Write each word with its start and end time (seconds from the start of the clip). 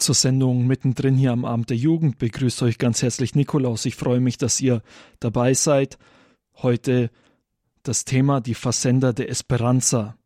zur 0.00 0.14
Sendung 0.14 0.66
mittendrin 0.66 1.16
hier 1.16 1.32
am 1.32 1.44
Abend 1.44 1.70
der 1.70 1.76
Jugend. 1.76 2.18
Begrüßt 2.18 2.62
euch 2.62 2.78
ganz 2.78 3.02
herzlich 3.02 3.34
Nikolaus. 3.34 3.84
Ich 3.84 3.94
freue 3.94 4.20
mich, 4.20 4.38
dass 4.38 4.60
ihr 4.60 4.82
dabei 5.20 5.54
seid. 5.54 5.98
Heute 6.56 7.10
das 7.82 8.04
Thema 8.04 8.40
die 8.40 8.54
Versender 8.54 9.12
der 9.12 9.28
Esperanza. 9.28 10.16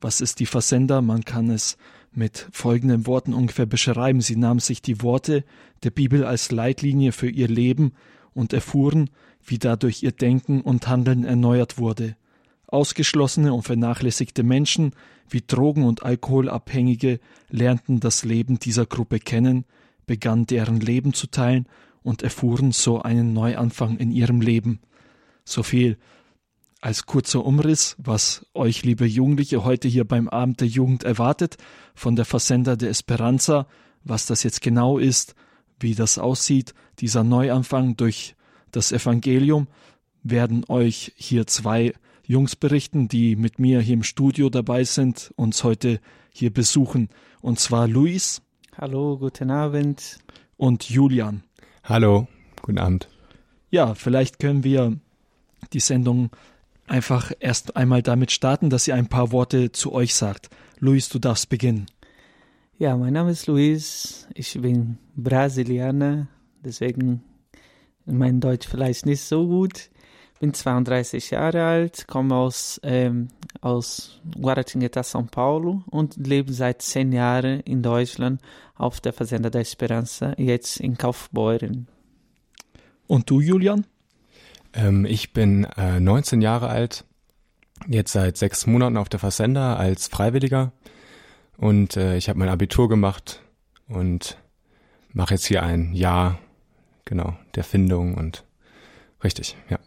Was 0.00 0.20
ist 0.20 0.40
die 0.40 0.46
Versender? 0.46 1.02
Man 1.02 1.24
kann 1.24 1.50
es 1.50 1.76
mit 2.12 2.48
folgenden 2.52 3.06
Worten 3.06 3.34
ungefähr 3.34 3.66
beschreiben. 3.66 4.20
Sie 4.20 4.36
nahmen 4.36 4.60
sich 4.60 4.82
die 4.82 5.02
Worte 5.02 5.44
der 5.82 5.90
Bibel 5.90 6.24
als 6.24 6.50
Leitlinie 6.50 7.12
für 7.12 7.28
ihr 7.28 7.48
Leben 7.48 7.92
und 8.34 8.52
erfuhren, 8.52 9.10
wie 9.44 9.58
dadurch 9.58 10.02
ihr 10.02 10.12
Denken 10.12 10.60
und 10.60 10.88
Handeln 10.88 11.24
erneuert 11.24 11.78
wurde. 11.78 12.16
Ausgeschlossene 12.68 13.52
und 13.52 13.62
vernachlässigte 13.62 14.42
Menschen 14.42 14.92
wie 15.28 15.42
Drogen- 15.46 15.84
und 15.84 16.02
Alkoholabhängige 16.02 17.18
lernten 17.50 18.00
das 18.00 18.24
Leben 18.24 18.58
dieser 18.58 18.86
Gruppe 18.86 19.18
kennen, 19.18 19.64
begannen 20.06 20.46
deren 20.46 20.80
Leben 20.80 21.12
zu 21.14 21.26
teilen 21.26 21.66
und 22.02 22.22
erfuhren 22.22 22.72
so 22.72 23.02
einen 23.02 23.32
Neuanfang 23.32 23.96
in 23.98 24.10
ihrem 24.10 24.40
Leben. 24.40 24.80
So 25.44 25.62
viel 25.62 25.98
als 26.80 27.06
kurzer 27.06 27.44
Umriss, 27.44 27.96
was 27.98 28.46
euch, 28.54 28.84
liebe 28.84 29.06
Jugendliche, 29.06 29.64
heute 29.64 29.88
hier 29.88 30.04
beim 30.04 30.28
Abend 30.28 30.60
der 30.60 30.68
Jugend 30.68 31.04
erwartet, 31.04 31.56
von 31.94 32.16
der 32.16 32.24
Versender 32.24 32.76
der 32.76 32.90
Esperanza, 32.90 33.66
was 34.04 34.26
das 34.26 34.42
jetzt 34.42 34.60
genau 34.60 34.98
ist, 34.98 35.34
wie 35.80 35.94
das 35.94 36.18
aussieht, 36.18 36.74
dieser 37.00 37.24
Neuanfang 37.24 37.96
durch 37.96 38.36
das 38.70 38.92
Evangelium, 38.92 39.66
werden 40.22 40.64
euch 40.68 41.12
hier 41.16 41.46
zwei 41.46 41.94
Jungs 42.28 42.56
berichten, 42.56 43.08
die 43.08 43.36
mit 43.36 43.58
mir 43.58 43.80
hier 43.80 43.94
im 43.94 44.02
Studio 44.02 44.50
dabei 44.50 44.84
sind, 44.84 45.32
uns 45.36 45.64
heute 45.64 45.98
hier 46.30 46.52
besuchen. 46.52 47.08
Und 47.40 47.58
zwar 47.58 47.88
Luis. 47.88 48.42
Hallo, 48.76 49.16
guten 49.16 49.50
Abend. 49.50 50.18
Und 50.58 50.90
Julian. 50.90 51.42
Hallo, 51.84 52.28
guten 52.60 52.80
Abend. 52.80 53.08
Ja, 53.70 53.94
vielleicht 53.94 54.40
können 54.40 54.62
wir 54.62 54.98
die 55.72 55.80
Sendung 55.80 56.28
einfach 56.86 57.32
erst 57.40 57.78
einmal 57.78 58.02
damit 58.02 58.30
starten, 58.30 58.68
dass 58.68 58.86
ihr 58.86 58.94
ein 58.94 59.08
paar 59.08 59.32
Worte 59.32 59.72
zu 59.72 59.94
euch 59.94 60.14
sagt. 60.14 60.50
Luis, 60.80 61.08
du 61.08 61.18
darfst 61.18 61.48
beginnen. 61.48 61.86
Ja, 62.76 62.94
mein 62.98 63.14
Name 63.14 63.30
ist 63.30 63.46
Luis. 63.46 64.28
Ich 64.34 64.52
bin 64.60 64.98
Brasilianer, 65.16 66.28
deswegen 66.62 67.22
mein 68.04 68.40
Deutsch 68.40 68.68
vielleicht 68.68 69.06
nicht 69.06 69.22
so 69.22 69.46
gut 69.46 69.88
bin 70.40 70.54
32 70.54 71.30
Jahre 71.30 71.64
alt, 71.64 72.06
komme 72.06 72.34
aus, 72.34 72.80
ähm, 72.82 73.28
aus 73.60 74.20
Guaratinguetá, 74.40 75.02
São 75.02 75.28
Paulo 75.28 75.82
und 75.90 76.16
lebe 76.16 76.52
seit 76.52 76.82
zehn 76.82 77.12
Jahren 77.12 77.60
in 77.60 77.82
Deutschland 77.82 78.40
auf 78.76 79.00
der 79.00 79.12
Versender 79.12 79.50
der 79.50 79.62
Esperanza, 79.62 80.34
jetzt 80.38 80.80
in 80.80 80.96
Kaufbeuren. 80.96 81.88
Und 83.06 83.30
du, 83.30 83.40
Julian? 83.40 83.86
Ähm, 84.72 85.04
ich 85.04 85.32
bin 85.32 85.64
äh, 85.76 85.98
19 85.98 86.40
Jahre 86.40 86.68
alt, 86.68 87.04
jetzt 87.88 88.12
seit 88.12 88.36
sechs 88.36 88.66
Monaten 88.66 88.96
auf 88.96 89.08
der 89.08 89.20
Versender 89.20 89.78
als 89.78 90.08
Freiwilliger 90.08 90.72
und 91.56 91.96
äh, 91.96 92.16
ich 92.16 92.28
habe 92.28 92.38
mein 92.38 92.48
Abitur 92.48 92.88
gemacht 92.88 93.42
und 93.88 94.38
mache 95.12 95.34
jetzt 95.34 95.46
hier 95.46 95.62
ein 95.62 95.92
Jahr, 95.94 96.38
genau, 97.04 97.36
der 97.54 97.64
Findung 97.64 98.14
und 98.14 98.44
richtig, 99.24 99.56
ja. 99.68 99.78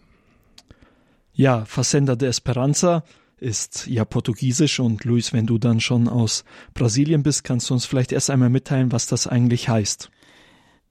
Ja, 1.34 1.66
Versender 1.66 2.16
de 2.16 2.30
Esperanza 2.30 3.04
ist 3.38 3.88
ja 3.88 4.06
portugiesisch 4.06 4.80
und 4.80 5.04
Luis, 5.04 5.34
wenn 5.34 5.48
du 5.48 5.58
dann 5.58 5.80
schon 5.80 6.08
aus 6.08 6.44
Brasilien 6.74 7.24
bist, 7.24 7.44
kannst 7.44 7.70
du 7.70 7.74
uns 7.74 7.86
vielleicht 7.86 8.12
erst 8.12 8.30
einmal 8.30 8.50
mitteilen, 8.50 8.92
was 8.92 9.08
das 9.08 9.28
eigentlich 9.28 9.68
heißt. 9.68 10.12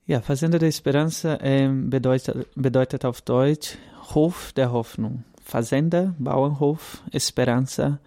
Ja, 0.05 0.21
Versender 0.21 0.59
de 0.59 0.67
Esperanza 0.67 1.35
äh, 1.35 1.69
bedeutet, 1.69 2.47
bedeutet 2.55 3.05
auf 3.05 3.21
Deutsch 3.21 3.77
Hof 4.13 4.51
der 4.53 4.71
Hoffnung. 4.71 5.23
Versender, 5.43 6.15
Bauernhof, 6.19 7.01
Esperanza, 7.11 7.99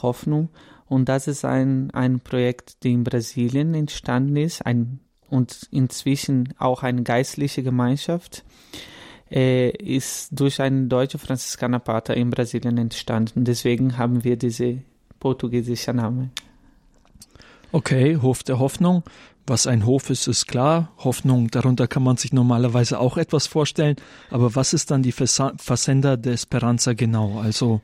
Hoffnung. 0.00 0.48
Und 0.86 1.08
das 1.08 1.28
ist 1.28 1.44
ein, 1.44 1.90
ein 1.90 2.20
Projekt, 2.20 2.76
das 2.80 2.90
in 2.90 3.04
Brasilien 3.04 3.74
entstanden 3.74 4.36
ist 4.36 4.64
ein, 4.64 5.00
und 5.28 5.68
inzwischen 5.70 6.54
auch 6.58 6.82
eine 6.82 7.02
geistliche 7.02 7.62
Gemeinschaft 7.62 8.44
äh, 9.32 9.70
ist 9.70 10.28
durch 10.32 10.60
einen 10.60 10.88
deutschen 10.88 11.18
Franziskanerpater 11.18 12.16
in 12.16 12.30
Brasilien 12.30 12.76
entstanden. 12.78 13.44
Deswegen 13.44 13.96
haben 13.96 14.24
wir 14.24 14.36
diese 14.36 14.78
portugiesische 15.20 15.92
Name. 15.92 16.30
Okay, 17.72 18.18
Hof 18.20 18.42
der 18.42 18.58
Hoffnung. 18.58 19.02
Was 19.46 19.66
ein 19.66 19.86
Hof 19.86 20.10
ist, 20.10 20.28
ist 20.28 20.46
klar. 20.46 20.92
Hoffnung, 20.98 21.48
darunter 21.48 21.88
kann 21.88 22.02
man 22.02 22.16
sich 22.16 22.32
normalerweise 22.32 23.00
auch 23.00 23.16
etwas 23.16 23.46
vorstellen. 23.46 23.96
Aber 24.30 24.54
was 24.54 24.72
ist 24.72 24.90
dann 24.90 25.02
die 25.02 25.12
Versender 25.12 26.16
der 26.16 26.34
Esperanza 26.34 26.92
genau? 26.92 27.40
Also 27.40 27.80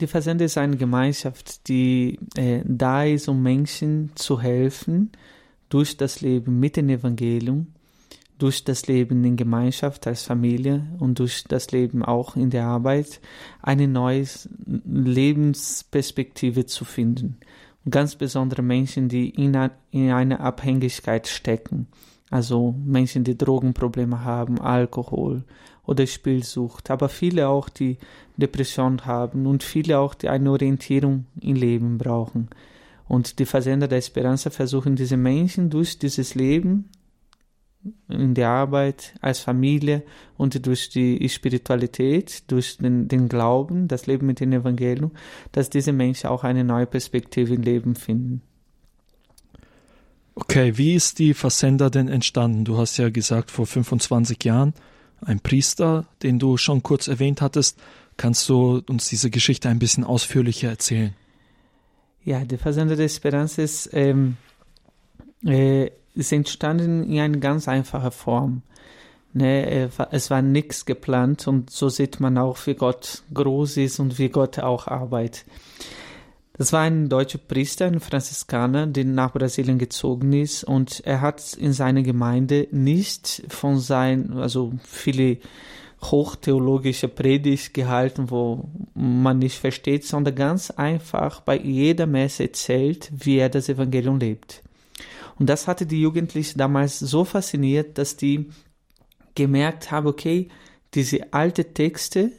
die 0.00 0.06
Versender 0.06 0.46
ist 0.46 0.56
eine 0.56 0.76
Gemeinschaft, 0.76 1.68
die 1.68 2.18
äh, 2.36 2.62
da 2.64 3.04
ist, 3.04 3.28
um 3.28 3.42
Menschen 3.42 4.12
zu 4.14 4.40
helfen 4.40 5.12
durch 5.68 5.96
das 5.96 6.20
Leben 6.20 6.58
mit 6.58 6.76
dem 6.76 6.88
Evangelium 6.88 7.68
durch 8.42 8.64
das 8.64 8.88
Leben 8.88 9.22
in 9.22 9.36
Gemeinschaft 9.36 10.04
als 10.08 10.24
Familie 10.24 10.84
und 10.98 11.20
durch 11.20 11.44
das 11.46 11.70
Leben 11.70 12.04
auch 12.04 12.34
in 12.34 12.50
der 12.50 12.64
Arbeit 12.64 13.20
eine 13.62 13.86
neue 13.86 14.26
Lebensperspektive 14.84 16.66
zu 16.66 16.84
finden. 16.84 17.36
Und 17.84 17.92
ganz 17.92 18.16
besondere 18.16 18.62
Menschen, 18.62 19.08
die 19.08 19.30
in, 19.30 19.56
in 19.92 20.10
einer 20.10 20.40
Abhängigkeit 20.40 21.28
stecken. 21.28 21.86
Also 22.30 22.74
Menschen, 22.84 23.22
die 23.22 23.38
Drogenprobleme 23.38 24.24
haben, 24.24 24.60
Alkohol 24.60 25.44
oder 25.86 26.04
Spielsucht, 26.08 26.90
aber 26.90 27.08
viele 27.08 27.48
auch, 27.48 27.68
die 27.68 27.96
Depression 28.36 29.06
haben 29.06 29.46
und 29.46 29.62
viele 29.62 30.00
auch, 30.00 30.14
die 30.14 30.28
eine 30.28 30.50
Orientierung 30.50 31.26
im 31.40 31.54
Leben 31.54 31.96
brauchen. 31.96 32.48
Und 33.06 33.38
die 33.38 33.46
Versender 33.46 33.86
der 33.86 33.98
Esperanza 33.98 34.50
versuchen 34.50 34.96
diese 34.96 35.16
Menschen 35.16 35.70
durch 35.70 35.98
dieses 35.98 36.34
Leben 36.34 36.88
in 38.08 38.34
der 38.34 38.48
Arbeit, 38.48 39.14
als 39.20 39.40
Familie 39.40 40.02
und 40.36 40.64
durch 40.66 40.88
die 40.90 41.28
Spiritualität, 41.28 42.44
durch 42.50 42.78
den, 42.78 43.08
den 43.08 43.28
Glauben, 43.28 43.88
das 43.88 44.06
Leben 44.06 44.26
mit 44.26 44.40
dem 44.40 44.52
Evangelium, 44.52 45.12
dass 45.50 45.70
diese 45.70 45.92
Menschen 45.92 46.28
auch 46.28 46.44
eine 46.44 46.64
neue 46.64 46.86
Perspektive 46.86 47.54
im 47.54 47.62
Leben 47.62 47.94
finden. 47.94 48.42
Okay, 50.34 50.78
wie 50.78 50.94
ist 50.94 51.18
die 51.18 51.34
Versender 51.34 51.90
denn 51.90 52.08
entstanden? 52.08 52.64
Du 52.64 52.78
hast 52.78 52.96
ja 52.96 53.10
gesagt, 53.10 53.50
vor 53.50 53.66
25 53.66 54.42
Jahren, 54.44 54.72
ein 55.20 55.40
Priester, 55.40 56.06
den 56.22 56.38
du 56.38 56.56
schon 56.56 56.82
kurz 56.82 57.08
erwähnt 57.08 57.42
hattest. 57.42 57.78
Kannst 58.16 58.48
du 58.48 58.82
uns 58.88 59.08
diese 59.08 59.30
Geschichte 59.30 59.68
ein 59.68 59.78
bisschen 59.78 60.04
ausführlicher 60.04 60.68
erzählen? 60.68 61.14
Ja, 62.24 62.44
der 62.44 62.58
Versender 62.58 62.96
der 62.96 63.06
Esperanza 63.06 63.62
ist 63.62 63.90
ähm, 63.92 64.36
äh, 65.44 65.90
ist 66.14 66.32
entstanden 66.32 67.04
in 67.04 67.20
einer 67.20 67.38
ganz 67.38 67.68
einfachen 67.68 68.10
Form. 68.10 68.62
Ne, 69.34 69.88
es 70.10 70.30
war 70.30 70.42
nichts 70.42 70.84
geplant 70.84 71.48
und 71.48 71.70
so 71.70 71.88
sieht 71.88 72.20
man 72.20 72.36
auch, 72.36 72.58
wie 72.66 72.74
Gott 72.74 73.22
groß 73.32 73.78
ist 73.78 73.98
und 73.98 74.18
wie 74.18 74.28
Gott 74.28 74.58
auch 74.58 74.88
arbeitet. 74.88 75.46
Das 76.58 76.70
war 76.74 76.82
ein 76.82 77.08
deutscher 77.08 77.38
Priester, 77.38 77.86
ein 77.86 78.00
Franziskaner, 78.00 78.86
der 78.86 79.06
nach 79.06 79.32
Brasilien 79.32 79.78
gezogen 79.78 80.34
ist 80.34 80.64
und 80.64 81.00
er 81.06 81.22
hat 81.22 81.54
in 81.54 81.72
seiner 81.72 82.02
Gemeinde 82.02 82.68
nicht 82.72 83.44
von 83.48 83.78
sein, 83.78 84.34
also 84.34 84.74
viele 84.84 85.38
hochtheologische 86.02 87.08
Predigt 87.08 87.72
gehalten, 87.72 88.30
wo 88.30 88.68
man 88.94 89.38
nicht 89.38 89.58
versteht, 89.58 90.04
sondern 90.04 90.34
ganz 90.34 90.70
einfach 90.70 91.40
bei 91.40 91.56
jeder 91.56 92.06
Messe 92.06 92.44
erzählt, 92.44 93.10
wie 93.14 93.38
er 93.38 93.48
das 93.48 93.70
Evangelium 93.70 94.18
lebt. 94.18 94.62
Und 95.38 95.48
das 95.48 95.66
hatte 95.66 95.86
die 95.86 96.00
Jugendlichen 96.00 96.58
damals 96.58 96.98
so 96.98 97.24
fasziniert, 97.24 97.98
dass 97.98 98.16
die 98.16 98.50
gemerkt 99.34 99.90
haben, 99.90 100.06
okay, 100.06 100.48
diese 100.94 101.32
alten 101.32 101.74
Texte 101.74 102.32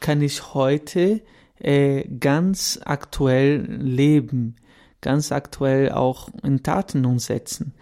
kann 0.00 0.20
ich 0.20 0.54
heute 0.54 1.20
äh, 1.58 2.04
ganz 2.18 2.80
aktuell 2.84 3.64
leben, 3.80 4.56
ganz 5.00 5.32
aktuell 5.32 5.92
auch 5.92 6.28
in 6.42 6.62
Taten 6.62 7.04
umsetzen. 7.04 7.74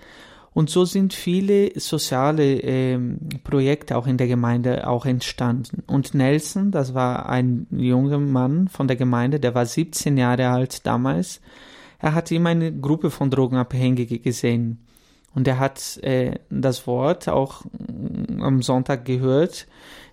Und 0.54 0.68
so 0.68 0.84
sind 0.84 1.14
viele 1.14 1.78
soziale 1.80 2.60
äh, 2.62 2.98
Projekte 3.42 3.96
auch 3.96 4.06
in 4.06 4.18
der 4.18 4.26
Gemeinde 4.26 4.86
auch 4.86 5.06
entstanden. 5.06 5.82
Und 5.86 6.14
Nelson, 6.14 6.70
das 6.70 6.92
war 6.92 7.28
ein 7.28 7.66
junger 7.70 8.18
Mann 8.18 8.68
von 8.68 8.86
der 8.86 8.96
Gemeinde, 8.96 9.40
der 9.40 9.54
war 9.54 9.64
17 9.64 10.18
Jahre 10.18 10.48
alt 10.48 10.86
damals, 10.86 11.40
er 12.02 12.14
hat 12.14 12.30
immer 12.32 12.50
eine 12.50 12.72
Gruppe 12.72 13.10
von 13.10 13.30
Drogenabhängigen 13.30 14.20
gesehen. 14.20 14.84
Und 15.34 15.48
er 15.48 15.58
hat 15.58 15.98
äh, 16.02 16.40
das 16.50 16.86
Wort 16.86 17.28
auch 17.28 17.64
mm, 17.64 18.42
am 18.42 18.60
Sonntag 18.60 19.06
gehört, 19.06 19.66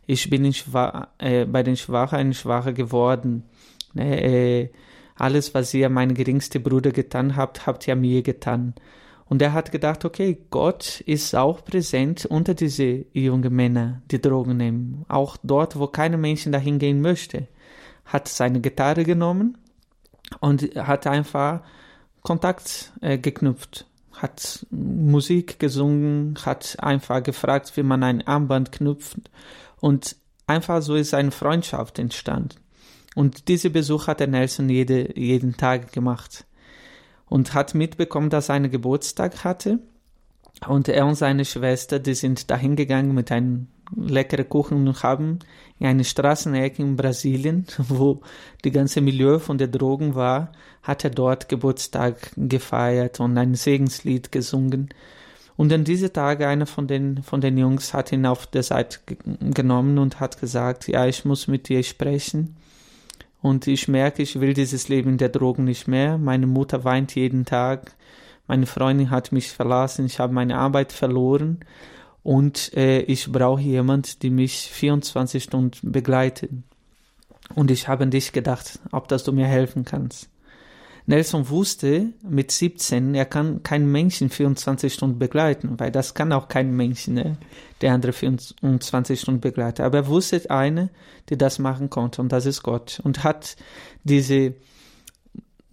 ich 0.05 0.29
bin 0.29 0.45
äh, 0.45 1.45
bei 1.45 1.61
den 1.61 1.75
Schwachen 1.75 2.17
ein 2.17 2.33
Schwacher 2.33 2.73
geworden. 2.73 3.43
Ne, 3.93 4.21
äh, 4.21 4.69
alles, 5.15 5.53
was 5.53 5.73
ihr 5.73 5.89
mein 5.89 6.13
geringster 6.13 6.59
Bruder 6.59 6.91
getan 6.91 7.35
habt, 7.35 7.67
habt 7.67 7.87
ihr 7.87 7.95
mir 7.95 8.23
getan. 8.23 8.73
Und 9.25 9.41
er 9.41 9.53
hat 9.53 9.71
gedacht, 9.71 10.05
okay, 10.05 10.39
Gott 10.49 11.01
ist 11.01 11.35
auch 11.35 11.63
präsent 11.63 12.25
unter 12.25 12.55
diese 12.55 13.05
jungen 13.13 13.53
Männer, 13.53 14.01
die 14.09 14.21
Drogen 14.21 14.57
nehmen. 14.57 15.05
Auch 15.09 15.37
dort, 15.43 15.77
wo 15.77 15.85
keine 15.87 16.17
Menschen 16.17 16.51
dahin 16.51 16.79
gehen 16.79 17.01
möchte. 17.01 17.47
Hat 18.05 18.27
seine 18.27 18.61
Gitarre 18.61 19.03
genommen 19.03 19.57
und 20.39 20.75
hat 20.75 21.05
einfach 21.05 21.61
Kontakt 22.21 22.91
äh, 23.01 23.17
geknüpft. 23.17 23.85
Hat 24.13 24.65
Musik 24.69 25.59
gesungen, 25.59 26.37
hat 26.45 26.77
einfach 26.79 27.23
gefragt, 27.23 27.71
wie 27.75 27.83
man 27.83 28.03
ein 28.03 28.27
Armband 28.27 28.71
knüpft. 28.71 29.29
Und 29.79 30.17
einfach 30.45 30.81
so 30.81 30.95
ist 30.95 31.13
eine 31.13 31.31
Freundschaft 31.31 31.99
entstanden. 31.99 32.55
Und 33.15 33.47
diese 33.47 33.69
Besuch 33.69 34.07
hat 34.07 34.19
der 34.19 34.27
Nelson 34.27 34.69
jede, 34.69 35.17
jeden 35.17 35.57
Tag 35.57 35.91
gemacht 35.91 36.45
und 37.27 37.53
hat 37.53 37.75
mitbekommen, 37.75 38.29
dass 38.29 38.49
er 38.49 38.55
einen 38.55 38.71
Geburtstag 38.71 39.43
hatte. 39.43 39.79
Und 40.67 40.89
er 40.89 41.05
und 41.05 41.15
seine 41.15 41.45
Schwester, 41.45 41.99
die 41.99 42.15
sind 42.15 42.51
dahin 42.51 42.75
gegangen 42.75 43.13
mit 43.13 43.31
einem 43.31 43.67
leckeren 43.95 44.49
Kuchen 44.49 44.87
und 44.87 45.03
haben 45.03 45.39
in 45.79 45.87
einer 45.87 46.03
Straßenecke 46.03 46.81
in 46.81 46.95
Brasilien, 46.95 47.65
wo 47.77 48.21
die 48.63 48.71
ganze 48.71 49.01
Milieu 49.01 49.39
von 49.39 49.57
der 49.57 49.67
Drogen 49.67 50.15
war, 50.15 50.51
hat 50.83 51.03
er 51.03 51.09
dort 51.09 51.49
Geburtstag 51.49 52.31
gefeiert 52.35 53.19
und 53.19 53.37
ein 53.37 53.55
Segenslied 53.55 54.31
gesungen. 54.31 54.89
Und 55.59 55.73
an 55.73 55.83
diese 55.83 56.13
Tage 56.13 56.47
einer 56.47 56.65
von 56.65 56.87
den, 56.87 57.21
von 57.21 57.41
den 57.41 57.57
Jungs 57.57 57.93
hat 57.93 58.13
ihn 58.13 58.25
auf 58.25 58.47
der 58.47 58.63
Seite 58.63 58.99
genommen 59.41 59.97
und 59.97 60.21
hat 60.21 60.39
gesagt, 60.39 60.87
ja, 60.87 61.05
ich 61.05 61.25
muss 61.25 61.47
mit 61.47 61.67
dir 61.67 61.83
sprechen. 61.83 62.55
Und 63.41 63.67
ich 63.67 63.87
merke, 63.87 64.21
ich 64.21 64.39
will 64.39 64.53
dieses 64.53 64.87
Leben 64.87 65.17
der 65.17 65.29
Drogen 65.29 65.65
nicht 65.65 65.87
mehr. 65.87 66.17
Meine 66.17 66.47
Mutter 66.47 66.83
weint 66.83 67.15
jeden 67.15 67.45
Tag. 67.45 67.93
Meine 68.47 68.65
Freundin 68.65 69.09
hat 69.09 69.31
mich 69.31 69.51
verlassen. 69.51 70.05
Ich 70.05 70.19
habe 70.19 70.33
meine 70.33 70.57
Arbeit 70.57 70.91
verloren. 70.91 71.59
Und 72.23 72.73
äh, 72.75 73.01
ich 73.01 73.31
brauche 73.31 73.61
jemand, 73.61 74.23
der 74.23 74.31
mich 74.31 74.69
24 74.71 75.43
Stunden 75.43 75.91
begleitet. 75.91 76.51
Und 77.55 77.71
ich 77.71 77.87
habe 77.87 78.03
an 78.03 78.11
dich 78.11 78.31
gedacht, 78.31 78.79
ob 78.91 79.07
das 79.07 79.23
du 79.23 79.31
mir 79.31 79.47
helfen 79.47 79.85
kannst. 79.85 80.29
Nelson 81.09 81.49
wusste 81.49 82.13
mit 82.21 82.51
17, 82.51 83.15
er 83.15 83.25
kann 83.25 83.63
keinen 83.63 83.91
Menschen 83.91 84.29
24 84.29 84.93
Stunden 84.93 85.17
begleiten, 85.17 85.79
weil 85.79 85.89
das 85.89 86.13
kann 86.13 86.31
auch 86.31 86.47
kein 86.47 86.75
Mensch, 86.75 87.07
ne, 87.07 87.35
der 87.81 87.93
andere 87.93 88.13
24 88.13 89.19
Stunden 89.19 89.41
begleitet. 89.41 89.83
Aber 89.83 89.97
er 89.97 90.07
wusste 90.07 90.51
eine, 90.51 90.91
die 91.29 91.35
das 91.35 91.57
machen 91.57 91.89
konnte, 91.89 92.21
und 92.21 92.31
das 92.31 92.45
ist 92.45 92.61
Gott. 92.61 93.01
Und 93.03 93.23
hat 93.23 93.55
diese 94.03 94.53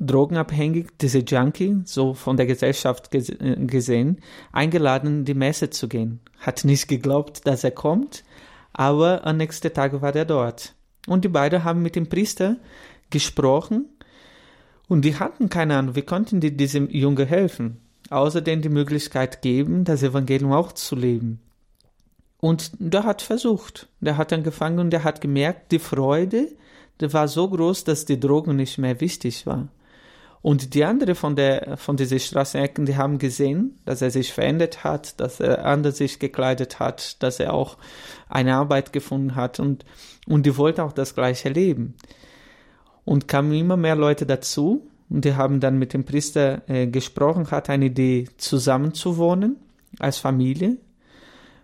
Drogenabhängig, 0.00 0.86
diese 1.02 1.18
Junkie, 1.18 1.82
so 1.84 2.14
von 2.14 2.38
der 2.38 2.46
Gesellschaft 2.46 3.10
gesehen, 3.10 4.22
eingeladen, 4.52 5.26
die 5.26 5.34
Messe 5.34 5.68
zu 5.68 5.86
gehen. 5.86 6.20
Hat 6.38 6.64
nicht 6.64 6.88
geglaubt, 6.88 7.46
dass 7.46 7.62
er 7.62 7.72
kommt, 7.72 8.24
aber 8.72 9.26
am 9.26 9.36
nächsten 9.36 9.70
Tag 9.70 10.00
war 10.00 10.16
er 10.16 10.24
dort. 10.24 10.74
Und 11.06 11.26
die 11.26 11.28
beiden 11.28 11.62
haben 11.62 11.82
mit 11.82 11.94
dem 11.94 12.08
Priester 12.08 12.56
gesprochen 13.10 13.90
und 14.88 15.04
die 15.04 15.18
hatten 15.18 15.48
keine 15.48 15.76
Ahnung, 15.76 15.96
wie 15.96 16.02
konnten 16.02 16.40
die 16.40 16.56
diesem 16.56 16.88
Junge 16.90 17.26
helfen? 17.26 17.80
Außerdem 18.10 18.62
die 18.62 18.68
Möglichkeit 18.68 19.42
geben, 19.42 19.84
das 19.84 20.02
Evangelium 20.02 20.52
auch 20.52 20.72
zu 20.72 20.94
leben. 20.94 21.40
Und 22.38 22.70
der 22.78 23.02
hat 23.02 23.22
versucht. 23.22 23.88
Der 24.00 24.16
hat 24.16 24.32
angefangen 24.32 24.78
und 24.78 24.90
der 24.90 25.02
hat 25.02 25.20
gemerkt, 25.20 25.72
die 25.72 25.80
Freude, 25.80 26.48
die 27.00 27.12
war 27.12 27.26
so 27.26 27.48
groß, 27.48 27.82
dass 27.82 28.04
die 28.04 28.20
Drogen 28.20 28.54
nicht 28.54 28.78
mehr 28.78 29.00
wichtig 29.00 29.46
war. 29.46 29.68
Und 30.40 30.74
die 30.74 30.84
andere 30.84 31.16
von 31.16 31.34
der, 31.34 31.76
von 31.76 31.96
diesen 31.96 32.20
Straßenecken, 32.20 32.86
die 32.86 32.96
haben 32.96 33.18
gesehen, 33.18 33.80
dass 33.84 34.02
er 34.02 34.12
sich 34.12 34.32
verändert 34.32 34.84
hat, 34.84 35.18
dass 35.18 35.40
er 35.40 35.64
anders 35.64 35.96
sich 35.96 36.20
gekleidet 36.20 36.78
hat, 36.78 37.20
dass 37.20 37.40
er 37.40 37.52
auch 37.52 37.78
eine 38.28 38.54
Arbeit 38.54 38.92
gefunden 38.92 39.34
hat 39.34 39.58
und, 39.58 39.84
und 40.28 40.46
die 40.46 40.56
wollten 40.56 40.82
auch 40.82 40.92
das 40.92 41.16
Gleiche 41.16 41.48
leben 41.48 41.96
und 43.06 43.28
kamen 43.28 43.52
immer 43.52 43.78
mehr 43.78 43.96
Leute 43.96 44.26
dazu. 44.26 44.86
Und 45.08 45.24
die 45.24 45.36
haben 45.36 45.60
dann 45.60 45.78
mit 45.78 45.94
dem 45.94 46.04
Priester 46.04 46.68
äh, 46.68 46.88
gesprochen, 46.88 47.50
hat 47.50 47.70
eine 47.70 47.86
Idee 47.86 48.28
zusammen 48.36 48.92
zu 48.92 49.16
wohnen 49.16 49.56
als 49.98 50.18
Familie, 50.18 50.76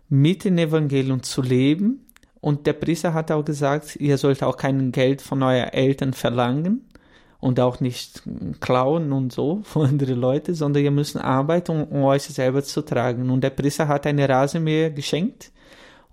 mit 0.08 0.44
dem 0.44 0.56
Evangelium 0.56 1.22
zu 1.22 1.42
leben. 1.42 2.06
Und 2.40 2.66
der 2.66 2.72
Priester 2.72 3.12
hat 3.12 3.30
auch 3.30 3.44
gesagt, 3.44 3.96
ihr 3.96 4.16
sollt 4.16 4.42
auch 4.42 4.56
kein 4.56 4.92
Geld 4.92 5.20
von 5.20 5.42
euren 5.42 5.68
Eltern 5.68 6.12
verlangen 6.12 6.84
und 7.40 7.58
auch 7.58 7.80
nicht 7.80 8.22
klauen 8.60 9.12
und 9.12 9.32
so 9.32 9.60
von 9.64 9.86
anderen 9.86 10.20
Leuten, 10.20 10.54
sondern 10.54 10.84
ihr 10.84 10.92
müsst 10.92 11.16
arbeiten, 11.16 11.72
um, 11.72 11.82
um 11.84 12.04
euch 12.04 12.22
selber 12.22 12.62
zu 12.62 12.82
tragen. 12.82 13.30
Und 13.30 13.42
der 13.42 13.50
Priester 13.50 13.88
hat 13.88 14.06
eine 14.06 14.28
Rasenmäher 14.28 14.90
geschenkt 14.90 15.50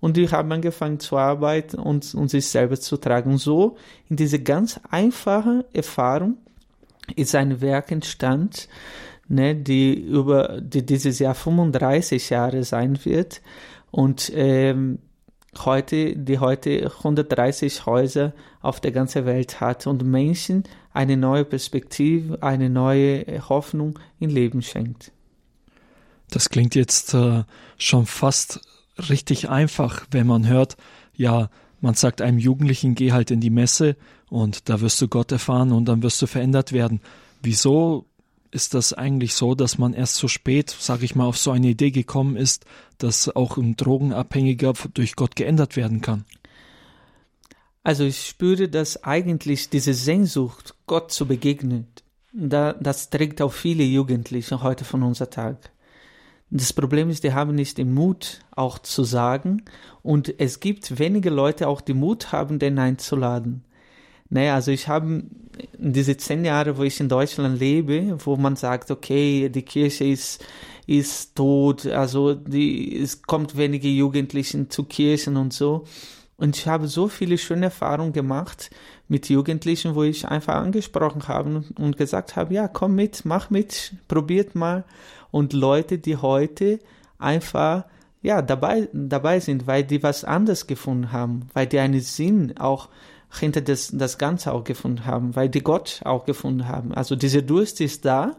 und 0.00 0.16
die 0.16 0.28
haben 0.28 0.50
angefangen 0.52 0.98
zu 0.98 1.16
arbeiten 1.16 1.78
und, 1.78 2.14
und 2.14 2.28
sich 2.28 2.46
selber 2.46 2.78
zu 2.78 2.96
tragen. 2.96 3.32
Und 3.32 3.38
so 3.38 3.76
in 4.08 4.16
diese 4.16 4.40
ganz 4.40 4.80
einfache 4.90 5.66
Erfahrung 5.72 6.38
ist 7.16 7.34
ein 7.34 7.60
Werk 7.60 7.90
entstanden, 7.90 8.56
ne, 9.28 9.54
die 9.54 9.94
über 9.94 10.60
die 10.60 10.84
dieses 10.84 11.18
Jahr 11.18 11.34
35 11.34 12.30
Jahre 12.30 12.64
sein 12.64 13.04
wird 13.04 13.42
und 13.90 14.30
ähm, 14.34 14.98
heute 15.64 16.16
die 16.16 16.38
heute 16.38 16.92
130 16.98 17.86
Häuser 17.86 18.32
auf 18.60 18.80
der 18.80 18.92
ganzen 18.92 19.26
Welt 19.26 19.60
hat 19.60 19.86
und 19.86 20.04
Menschen 20.04 20.64
eine 20.92 21.16
neue 21.16 21.44
Perspektive, 21.44 22.42
eine 22.42 22.70
neue 22.70 23.24
Hoffnung 23.48 23.98
im 24.18 24.30
Leben 24.30 24.62
schenkt. 24.62 25.12
Das 26.30 26.48
klingt 26.48 26.76
jetzt 26.76 27.14
äh, 27.14 27.42
schon 27.76 28.06
fast 28.06 28.60
richtig 29.08 29.48
einfach, 29.48 30.06
wenn 30.10 30.26
man 30.26 30.46
hört, 30.46 30.76
ja, 31.14 31.48
man 31.80 31.94
sagt 31.94 32.20
einem 32.20 32.38
Jugendlichen, 32.38 32.94
geh 32.94 33.12
halt 33.12 33.30
in 33.30 33.40
die 33.40 33.50
Messe 33.50 33.96
und 34.28 34.68
da 34.68 34.80
wirst 34.80 35.00
du 35.00 35.08
Gott 35.08 35.32
erfahren 35.32 35.72
und 35.72 35.86
dann 35.86 36.02
wirst 36.02 36.20
du 36.20 36.26
verändert 36.26 36.72
werden. 36.72 37.00
Wieso 37.42 38.06
ist 38.50 38.74
das 38.74 38.92
eigentlich 38.92 39.34
so, 39.34 39.54
dass 39.54 39.78
man 39.78 39.94
erst 39.94 40.16
so 40.16 40.28
spät, 40.28 40.74
sag 40.78 41.02
ich 41.02 41.14
mal, 41.14 41.24
auf 41.24 41.38
so 41.38 41.50
eine 41.50 41.68
Idee 41.68 41.90
gekommen 41.90 42.36
ist, 42.36 42.66
dass 42.98 43.34
auch 43.34 43.56
ein 43.56 43.76
Drogenabhängiger 43.76 44.74
durch 44.92 45.16
Gott 45.16 45.36
geändert 45.36 45.76
werden 45.76 46.00
kann? 46.00 46.24
Also 47.82 48.04
ich 48.04 48.26
spüre, 48.26 48.68
dass 48.68 49.04
eigentlich 49.04 49.70
diese 49.70 49.94
Sehnsucht, 49.94 50.74
Gott 50.86 51.12
zu 51.12 51.26
begegnen, 51.26 51.86
da, 52.32 52.74
das 52.74 53.10
trägt 53.10 53.40
auch 53.40 53.52
viele 53.52 53.84
Jugendliche 53.84 54.62
heute 54.62 54.84
von 54.84 55.02
unser 55.02 55.30
Tag. 55.30 55.70
Das 56.50 56.72
Problem 56.72 57.10
ist, 57.10 57.22
die 57.22 57.32
haben 57.32 57.54
nicht 57.54 57.78
den 57.78 57.94
Mut, 57.94 58.40
auch 58.50 58.78
zu 58.80 59.04
sagen. 59.04 59.62
Und 60.02 60.34
es 60.38 60.58
gibt 60.58 60.98
wenige 60.98 61.30
Leute 61.30 61.68
auch, 61.68 61.80
die 61.80 61.94
Mut 61.94 62.32
haben, 62.32 62.58
den 62.58 62.78
einzuladen. 62.78 63.62
Naja, 64.28 64.54
also 64.54 64.70
ich 64.72 64.88
habe 64.88 65.24
diese 65.78 66.16
zehn 66.16 66.44
Jahre, 66.44 66.76
wo 66.76 66.82
ich 66.82 67.00
in 67.00 67.08
Deutschland 67.08 67.58
lebe, 67.58 68.16
wo 68.24 68.36
man 68.36 68.56
sagt, 68.56 68.90
okay, 68.90 69.48
die 69.48 69.62
Kirche 69.62 70.04
ist, 70.04 70.44
ist 70.86 71.36
tot, 71.36 71.86
also 71.86 72.34
die, 72.34 72.96
es 73.00 73.22
kommt 73.22 73.56
wenige 73.56 73.88
Jugendlichen 73.88 74.70
zu 74.70 74.84
Kirchen 74.84 75.36
und 75.36 75.52
so. 75.52 75.84
Und 76.36 76.56
ich 76.56 76.66
habe 76.66 76.88
so 76.88 77.08
viele 77.08 77.36
schöne 77.36 77.66
Erfahrungen 77.66 78.12
gemacht 78.12 78.70
mit 79.08 79.28
Jugendlichen, 79.28 79.94
wo 79.94 80.04
ich 80.04 80.26
einfach 80.26 80.54
angesprochen 80.54 81.28
habe 81.28 81.64
und 81.76 81.96
gesagt 81.96 82.34
habe, 82.36 82.54
ja, 82.54 82.66
komm 82.66 82.94
mit, 82.94 83.24
mach 83.24 83.50
mit, 83.50 83.92
probiert 84.08 84.54
mal 84.54 84.84
und 85.30 85.52
Leute, 85.52 85.98
die 85.98 86.16
heute 86.16 86.78
einfach 87.18 87.84
ja 88.22 88.42
dabei 88.42 88.88
dabei 88.92 89.40
sind, 89.40 89.66
weil 89.66 89.84
die 89.84 90.02
was 90.02 90.24
anderes 90.24 90.66
gefunden 90.66 91.12
haben, 91.12 91.48
weil 91.54 91.66
die 91.66 91.78
einen 91.78 92.00
Sinn 92.00 92.56
auch 92.58 92.88
hinter 93.32 93.60
das 93.60 93.90
das 93.92 94.18
Ganze 94.18 94.52
auch 94.52 94.64
gefunden 94.64 95.06
haben, 95.06 95.36
weil 95.36 95.48
die 95.48 95.62
Gott 95.62 96.00
auch 96.04 96.24
gefunden 96.24 96.68
haben. 96.68 96.92
Also 96.92 97.16
diese 97.16 97.42
Durst 97.42 97.80
ist 97.80 98.04
da, 98.04 98.36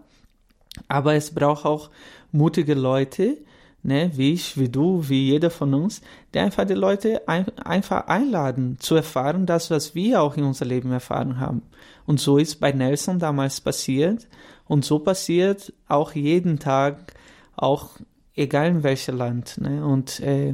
aber 0.87 1.15
es 1.15 1.33
braucht 1.33 1.65
auch 1.65 1.89
mutige 2.31 2.73
Leute, 2.73 3.37
ne, 3.83 4.11
wie 4.15 4.33
ich, 4.33 4.57
wie 4.57 4.69
du, 4.69 5.07
wie 5.07 5.29
jeder 5.29 5.49
von 5.49 5.73
uns, 5.73 6.01
die 6.33 6.39
einfach 6.39 6.65
die 6.65 6.73
Leute 6.73 7.27
ein, 7.27 7.45
einfach 7.59 8.07
einladen, 8.07 8.77
zu 8.79 8.95
erfahren, 8.95 9.45
das, 9.45 9.71
was 9.71 9.95
wir 9.95 10.21
auch 10.21 10.37
in 10.37 10.43
unser 10.43 10.65
Leben 10.65 10.91
erfahren 10.91 11.39
haben. 11.39 11.63
Und 12.05 12.19
so 12.19 12.37
ist 12.37 12.59
bei 12.59 12.71
Nelson 12.71 13.19
damals 13.19 13.61
passiert. 13.61 14.27
Und 14.71 14.85
so 14.85 14.99
passiert 14.99 15.73
auch 15.89 16.13
jeden 16.13 16.57
Tag, 16.57 17.13
auch 17.57 17.89
egal 18.35 18.69
in 18.69 18.83
welchem 18.83 19.17
Land. 19.17 19.59
Ne? 19.59 19.85
Und 19.85 20.21
äh, 20.21 20.53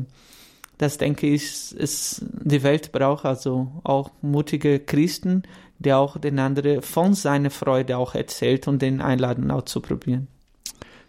das 0.80 0.98
denke 0.98 1.28
ich, 1.28 1.72
ist, 1.76 2.26
die 2.32 2.64
Welt 2.64 2.92
braucht 2.92 3.26
also 3.26 3.72
auch 3.84 4.10
mutige 4.24 4.80
Christen, 4.80 5.44
die 5.78 5.94
auch 5.94 6.18
den 6.18 6.40
anderen 6.40 6.82
von 6.82 7.14
seiner 7.14 7.52
Freude 7.52 7.96
auch 8.00 8.16
erzählt 8.16 8.68
und 8.68 8.82
den 8.82 9.02
einladen 9.02 9.52
auch 9.52 9.66
zu 9.66 9.82
probieren. 9.82 10.28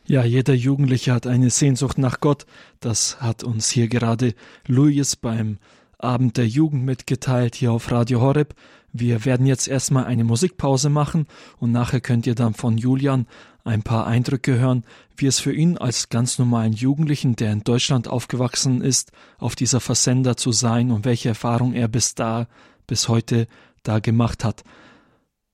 Ja, 0.04 0.22
jeder 0.22 0.52
Jugendliche 0.52 1.14
hat 1.14 1.26
eine 1.26 1.48
Sehnsucht 1.48 1.96
nach 1.96 2.20
Gott. 2.20 2.44
Das 2.80 3.22
hat 3.22 3.42
uns 3.42 3.70
hier 3.70 3.88
gerade 3.88 4.34
Louis 4.66 5.16
beim 5.16 5.56
Abend 5.96 6.36
der 6.36 6.46
Jugend 6.46 6.84
mitgeteilt, 6.84 7.54
hier 7.54 7.72
auf 7.72 7.90
Radio 7.90 8.20
Horeb. 8.20 8.54
Wir 8.92 9.25
werden 9.25 9.47
jetzt 9.47 9.68
erstmal 9.68 10.04
eine 10.04 10.25
Musikpause 10.25 10.88
machen 10.88 11.26
und 11.59 11.73
nachher 11.73 12.00
könnt 12.00 12.26
ihr 12.26 12.35
dann 12.35 12.54
von 12.54 12.78
Julian 12.78 13.26
ein 13.64 13.83
paar 13.83 14.07
Eindrücke 14.07 14.59
hören, 14.59 14.85
wie 15.16 15.26
es 15.26 15.40
für 15.40 15.52
ihn 15.52 15.76
als 15.76 16.09
ganz 16.09 16.38
normalen 16.38 16.73
Jugendlichen, 16.73 17.37
der 17.37 17.52
in 17.52 17.64
Deutschland 17.64 18.09
aufgewachsen 18.09 18.80
ist, 18.80 19.12
auf 19.37 19.54
dieser 19.57 19.80
Versender 19.80 20.37
zu 20.37 20.52
sein 20.52 20.90
und 20.90 21.04
welche 21.04 21.28
Erfahrung 21.28 21.75
er 21.75 21.88
bis 21.88 22.14
da, 22.14 22.49
bis 22.87 23.09
heute 23.09 23.47
da 23.83 23.99
gemacht 23.99 24.42
hat. 24.42 24.64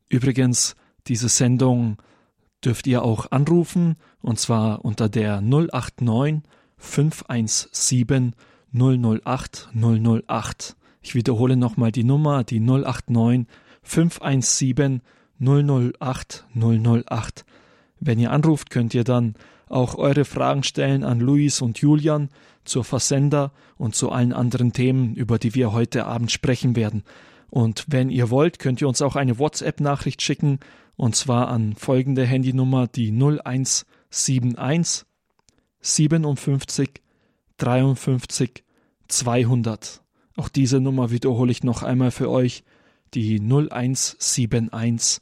Übrigens, 0.09 0.76
diese 1.09 1.29
Sendung 1.29 1.99
dürft 2.64 2.87
ihr 2.87 3.03
auch 3.03 3.31
anrufen, 3.31 3.97
und 4.23 4.38
zwar 4.38 4.85
unter 4.85 5.09
der 5.09 5.41
089 5.41 6.43
517 6.76 8.35
008 8.73 9.69
008. 9.75 10.76
Ich 11.04 11.14
wiederhole 11.14 11.56
nochmal 11.56 11.92
die 11.92 12.02
Nummer, 12.02 12.44
die 12.44 12.61
089 12.61 13.46
517 13.82 15.02
008 15.38 16.46
008. 16.54 17.44
Wenn 18.00 18.18
ihr 18.18 18.30
anruft, 18.30 18.70
könnt 18.70 18.94
ihr 18.94 19.04
dann 19.04 19.34
auch 19.68 19.96
eure 19.96 20.25
Fragen 20.25 20.62
stellen 20.62 21.04
an 21.04 21.20
Luis 21.20 21.61
und 21.61 21.78
Julian 21.78 22.30
zur 22.64 22.84
Versender 22.84 23.52
und 23.76 23.94
zu 23.94 24.11
allen 24.11 24.32
anderen 24.32 24.73
Themen, 24.73 25.14
über 25.14 25.38
die 25.38 25.54
wir 25.54 25.73
heute 25.73 26.06
Abend 26.06 26.32
sprechen 26.32 26.75
werden. 26.75 27.02
Und 27.50 27.84
wenn 27.87 28.08
ihr 28.08 28.30
wollt, 28.30 28.58
könnt 28.58 28.80
ihr 28.80 28.88
uns 28.88 29.02
auch 29.02 29.14
eine 29.14 29.38
WhatsApp-Nachricht 29.38 30.23
schicken, 30.23 30.58
und 30.96 31.16
zwar 31.16 31.49
an 31.49 31.75
folgende 31.75 32.25
Handynummer, 32.25 32.87
die 32.87 33.11
0171 33.11 35.04
57 35.80 37.02
53 37.58 38.64
200. 39.08 40.03
Auch 40.37 40.49
diese 40.49 40.81
Nummer 40.81 41.11
wiederhole 41.11 41.53
ich 41.53 41.62
noch 41.62 41.83
einmal 41.83 42.11
für 42.11 42.31
euch, 42.31 42.64
die 43.14 43.38
0171 43.41 45.21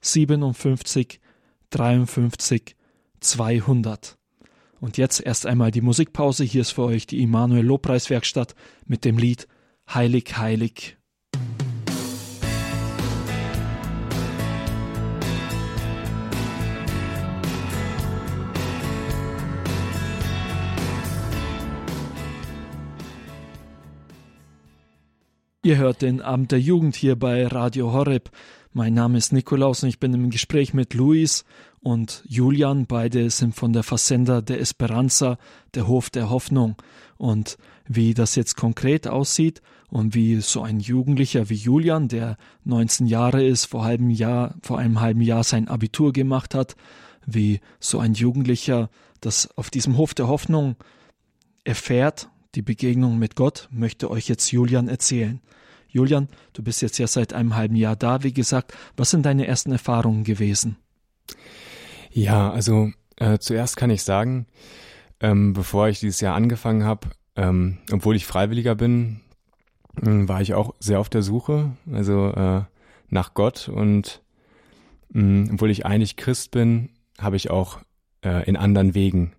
57 0.00 1.20
53 1.70 2.76
200. 3.20 4.18
Und 4.80 4.96
jetzt 4.98 5.20
erst 5.20 5.46
einmal 5.46 5.70
die 5.70 5.80
Musikpause. 5.80 6.44
Hier 6.44 6.60
ist 6.60 6.72
für 6.72 6.84
euch 6.84 7.06
die 7.06 7.22
Immanuel 7.22 7.64
Lobpreiswerkstatt 7.64 8.54
mit 8.86 9.04
dem 9.04 9.18
Lied 9.18 9.48
Heilig, 9.92 10.36
Heilig. 10.36 10.96
Ihr 25.64 25.78
hört 25.78 26.02
den 26.02 26.20
Abend 26.20 26.52
der 26.52 26.60
Jugend 26.60 26.94
hier 26.94 27.18
bei 27.18 27.46
Radio 27.46 27.90
Horeb. 27.90 28.30
Mein 28.74 28.92
Name 28.92 29.16
ist 29.16 29.32
Nikolaus 29.32 29.82
und 29.82 29.88
ich 29.88 29.98
bin 29.98 30.12
im 30.12 30.28
Gespräch 30.28 30.74
mit 30.74 30.92
Luis 30.92 31.46
und 31.80 32.22
Julian. 32.28 32.84
Beide 32.84 33.30
sind 33.30 33.54
von 33.54 33.72
der 33.72 33.82
Versender 33.82 34.42
der 34.42 34.60
Esperanza, 34.60 35.38
der 35.72 35.88
Hof 35.88 36.10
der 36.10 36.28
Hoffnung. 36.28 36.76
Und 37.16 37.56
wie 37.88 38.12
das 38.12 38.34
jetzt 38.34 38.58
konkret 38.58 39.08
aussieht 39.08 39.62
und 39.88 40.14
wie 40.14 40.42
so 40.42 40.60
ein 40.60 40.80
Jugendlicher 40.80 41.48
wie 41.48 41.54
Julian, 41.54 42.08
der 42.08 42.36
19 42.64 43.06
Jahre 43.06 43.42
ist, 43.42 43.64
vor, 43.64 43.84
halbem 43.84 44.10
Jahr, 44.10 44.56
vor 44.60 44.78
einem 44.78 45.00
halben 45.00 45.22
Jahr 45.22 45.44
sein 45.44 45.68
Abitur 45.68 46.12
gemacht 46.12 46.54
hat, 46.54 46.76
wie 47.24 47.60
so 47.80 48.00
ein 48.00 48.12
Jugendlicher 48.12 48.90
das 49.22 49.48
auf 49.56 49.70
diesem 49.70 49.96
Hof 49.96 50.12
der 50.12 50.28
Hoffnung 50.28 50.76
erfährt, 51.64 52.28
die 52.54 52.62
Begegnung 52.62 53.18
mit 53.18 53.36
Gott, 53.36 53.68
möchte 53.70 54.10
euch 54.10 54.28
jetzt 54.28 54.50
Julian 54.50 54.88
erzählen. 54.88 55.40
Julian, 55.88 56.28
du 56.52 56.62
bist 56.62 56.82
jetzt 56.82 56.98
ja 56.98 57.06
seit 57.06 57.32
einem 57.32 57.54
halben 57.54 57.76
Jahr 57.76 57.96
da, 57.96 58.22
wie 58.22 58.32
gesagt. 58.32 58.74
Was 58.96 59.10
sind 59.10 59.24
deine 59.24 59.46
ersten 59.46 59.70
Erfahrungen 59.70 60.24
gewesen? 60.24 60.76
Ja, 62.10 62.50
also 62.50 62.90
äh, 63.16 63.38
zuerst 63.38 63.76
kann 63.76 63.90
ich 63.90 64.02
sagen, 64.02 64.46
ähm, 65.20 65.52
bevor 65.52 65.88
ich 65.88 66.00
dieses 66.00 66.20
Jahr 66.20 66.34
angefangen 66.34 66.84
habe, 66.84 67.08
ähm, 67.36 67.78
obwohl 67.92 68.16
ich 68.16 68.26
Freiwilliger 68.26 68.74
bin, 68.74 69.20
äh, 70.02 70.28
war 70.28 70.40
ich 70.40 70.54
auch 70.54 70.74
sehr 70.80 71.00
auf 71.00 71.08
der 71.08 71.22
Suche, 71.22 71.76
also 71.92 72.30
äh, 72.30 72.62
nach 73.08 73.34
Gott 73.34 73.68
und 73.68 74.22
mh, 75.10 75.52
obwohl 75.52 75.70
ich 75.70 75.86
eigentlich 75.86 76.16
Christ 76.16 76.50
bin, 76.50 76.90
habe 77.20 77.36
ich 77.36 77.50
auch 77.50 77.78
äh, 78.24 78.48
in 78.48 78.56
anderen 78.56 78.94
Wegen 78.94 79.32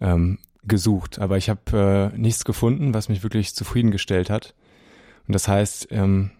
ähm, 0.00 0.38
gesucht, 0.66 1.18
aber 1.18 1.36
ich 1.36 1.48
habe 1.48 2.12
äh, 2.14 2.18
nichts 2.18 2.44
gefunden, 2.44 2.94
was 2.94 3.08
mich 3.08 3.22
wirklich 3.22 3.54
zufriedengestellt 3.54 4.30
hat. 4.30 4.54
Und 5.26 5.34
das 5.34 5.48
heißt, 5.48 5.88
ähm, 5.90 6.30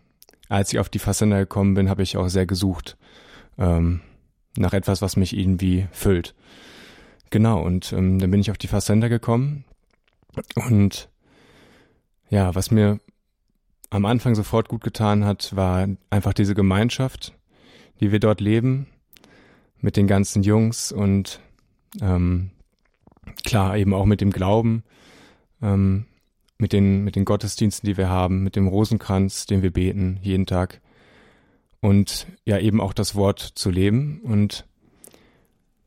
als 0.49 0.73
ich 0.73 0.79
auf 0.79 0.89
die 0.89 0.99
Fassender 0.99 1.39
gekommen 1.39 1.75
bin, 1.75 1.89
habe 1.89 2.03
ich 2.03 2.17
auch 2.17 2.29
sehr 2.29 2.47
gesucht 2.47 2.97
ähm, 3.59 4.01
nach 4.57 4.73
etwas, 4.73 5.03
was 5.03 5.17
mich 5.17 5.37
irgendwie 5.37 5.87
füllt. 5.93 6.35
Genau, 7.31 7.63
und 7.63 7.93
ähm, 7.93 8.19
dann 8.19 8.31
bin 8.31 8.41
ich 8.41 8.51
auf 8.51 8.59
die 8.59 8.69
Fassender 8.69 9.09
gekommen 9.09 9.65
und 10.55 11.09
ja, 12.29 12.55
was 12.55 12.71
mir 12.71 13.01
am 13.91 14.05
Anfang 14.05 14.35
sofort 14.35 14.69
gut 14.69 14.83
getan 14.83 15.25
hat, 15.25 15.55
war 15.55 15.89
einfach 16.11 16.33
diese 16.33 16.55
Gemeinschaft, 16.55 17.35
die 18.01 18.13
wir 18.13 18.21
dort 18.21 18.41
leben, 18.41 18.87
mit 19.81 19.97
den 19.97 20.07
ganzen 20.07 20.43
Jungs 20.43 20.93
und 20.93 21.41
ähm, 22.01 22.51
klar 23.45 23.77
eben 23.77 23.95
auch 23.95 24.07
mit 24.07 24.21
dem 24.21 24.31
Glauben. 24.31 24.83
Ähm, 25.63 26.07
mit 26.59 26.73
den, 26.73 27.05
mit 27.05 27.17
den 27.17 27.25
Gottesdiensten, 27.25 27.87
die 27.87 27.97
wir 27.97 28.09
haben, 28.09 28.43
mit 28.43 28.57
dem 28.57 28.67
Rosenkranz, 28.67 29.47
den 29.47 29.63
wir 29.63 29.71
beten 29.71 30.19
jeden 30.23 30.47
Tag 30.47 30.81
und 31.81 32.27
ja 32.45 32.59
eben 32.59 32.81
auch 32.81 32.93
das 32.93 33.15
Wort 33.15 33.41
zu 33.41 33.71
leben. 33.71 34.21
Und 34.23 34.67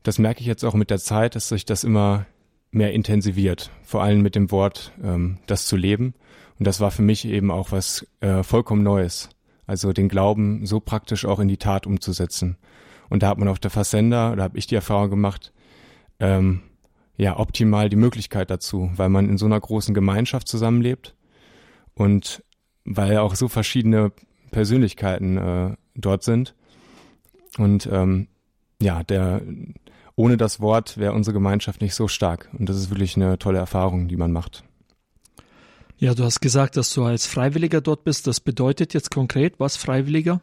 das 0.02 0.18
merke 0.18 0.40
ich 0.40 0.46
jetzt 0.46 0.64
auch 0.64 0.74
mit 0.74 0.90
der 0.90 0.98
Zeit, 0.98 1.34
dass 1.34 1.48
sich 1.48 1.64
das 1.64 1.84
immer 1.84 2.26
mehr 2.70 2.92
intensiviert, 2.92 3.70
vor 3.82 4.02
allem 4.02 4.22
mit 4.22 4.36
dem 4.36 4.50
Wort, 4.50 4.92
ähm, 5.02 5.38
das 5.46 5.66
zu 5.66 5.76
leben. 5.76 6.14
Und 6.58 6.66
das 6.66 6.80
war 6.80 6.90
für 6.90 7.02
mich 7.02 7.26
eben 7.26 7.50
auch 7.50 7.72
was 7.72 8.06
äh, 8.20 8.42
vollkommen 8.42 8.82
Neues. 8.82 9.30
Also 9.66 9.92
den 9.92 10.08
Glauben 10.08 10.66
so 10.66 10.80
praktisch 10.80 11.24
auch 11.24 11.40
in 11.40 11.48
die 11.48 11.56
Tat 11.56 11.86
umzusetzen. 11.86 12.56
Und 13.08 13.22
da 13.22 13.28
hat 13.28 13.38
man 13.38 13.48
auf 13.48 13.58
der 13.58 13.70
Versender, 13.70 14.36
da 14.36 14.44
habe 14.44 14.58
ich 14.58 14.66
die 14.66 14.74
Erfahrung 14.74 15.10
gemacht, 15.10 15.52
ähm, 16.20 16.62
ja 17.20 17.38
optimal 17.38 17.90
die 17.90 17.96
Möglichkeit 17.96 18.50
dazu, 18.50 18.90
weil 18.96 19.10
man 19.10 19.28
in 19.28 19.36
so 19.36 19.44
einer 19.44 19.60
großen 19.60 19.94
Gemeinschaft 19.94 20.48
zusammenlebt 20.48 21.14
und 21.94 22.42
weil 22.84 23.18
auch 23.18 23.34
so 23.34 23.48
verschiedene 23.48 24.12
Persönlichkeiten 24.50 25.36
äh, 25.36 25.76
dort 25.94 26.22
sind. 26.24 26.54
Und 27.58 27.88
ähm, 27.92 28.28
ja, 28.80 29.02
der 29.02 29.42
ohne 30.16 30.36
das 30.36 30.60
Wort 30.60 30.96
wäre 30.96 31.12
unsere 31.12 31.34
Gemeinschaft 31.34 31.82
nicht 31.82 31.94
so 31.94 32.08
stark. 32.08 32.48
Und 32.58 32.68
das 32.68 32.76
ist 32.76 32.90
wirklich 32.90 33.16
eine 33.16 33.38
tolle 33.38 33.58
Erfahrung, 33.58 34.08
die 34.08 34.16
man 34.16 34.32
macht. 34.32 34.64
Ja, 35.98 36.14
du 36.14 36.24
hast 36.24 36.40
gesagt, 36.40 36.78
dass 36.78 36.92
du 36.94 37.04
als 37.04 37.26
Freiwilliger 37.26 37.82
dort 37.82 38.04
bist. 38.04 38.26
Das 38.26 38.40
bedeutet 38.40 38.94
jetzt 38.94 39.10
konkret 39.10 39.60
was 39.60 39.76
Freiwilliger? 39.76 40.40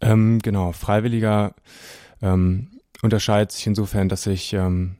Ähm, 0.00 0.40
genau, 0.40 0.72
Freiwilliger 0.72 1.54
ähm, 2.20 2.80
unterscheidet 3.02 3.52
sich 3.52 3.66
insofern, 3.68 4.08
dass 4.08 4.26
ich 4.26 4.52
ähm, 4.52 4.96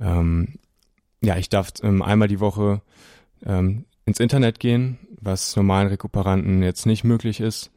ähm, 0.00 0.58
ja, 1.22 1.36
ich 1.36 1.48
darf 1.48 1.72
ähm, 1.82 2.02
einmal 2.02 2.28
die 2.28 2.40
Woche 2.40 2.82
ähm, 3.44 3.84
ins 4.04 4.20
Internet 4.20 4.60
gehen, 4.60 4.98
was 5.20 5.56
normalen 5.56 5.88
Rekuperanten 5.88 6.62
jetzt 6.62 6.86
nicht 6.86 7.04
möglich 7.04 7.40
ist. 7.40 7.70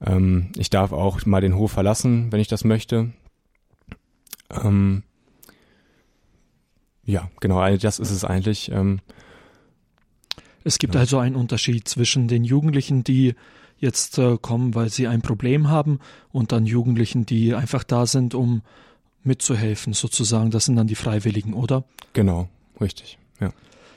Ähm, 0.00 0.52
ich 0.56 0.70
darf 0.70 0.92
auch 0.92 1.24
mal 1.26 1.40
den 1.40 1.56
Hof 1.56 1.72
verlassen, 1.72 2.32
wenn 2.32 2.40
ich 2.40 2.48
das 2.48 2.64
möchte. 2.64 3.12
Ähm, 4.50 5.02
ja, 7.04 7.30
genau, 7.40 7.76
das 7.76 7.98
ist 7.98 8.10
es 8.10 8.24
eigentlich. 8.24 8.70
Ähm, 8.70 9.00
es 10.64 10.78
gibt 10.78 10.94
ja. 10.94 11.00
also 11.00 11.18
einen 11.18 11.36
Unterschied 11.36 11.88
zwischen 11.88 12.28
den 12.28 12.44
Jugendlichen, 12.44 13.02
die 13.02 13.34
jetzt 13.78 14.18
äh, 14.18 14.38
kommen, 14.40 14.74
weil 14.74 14.88
sie 14.88 15.08
ein 15.08 15.22
Problem 15.22 15.68
haben, 15.68 15.98
und 16.30 16.52
dann 16.52 16.66
Jugendlichen, 16.66 17.26
die 17.26 17.54
einfach 17.54 17.82
da 17.82 18.06
sind, 18.06 18.34
um 18.34 18.62
mitzuhelfen, 19.24 19.92
sozusagen. 19.92 20.50
Das 20.50 20.64
sind 20.64 20.76
dann 20.76 20.86
die 20.86 20.94
Freiwilligen, 20.94 21.54
oder? 21.54 21.84
Genau, 22.12 22.48
richtig, 22.80 23.18
ja. 23.40 23.52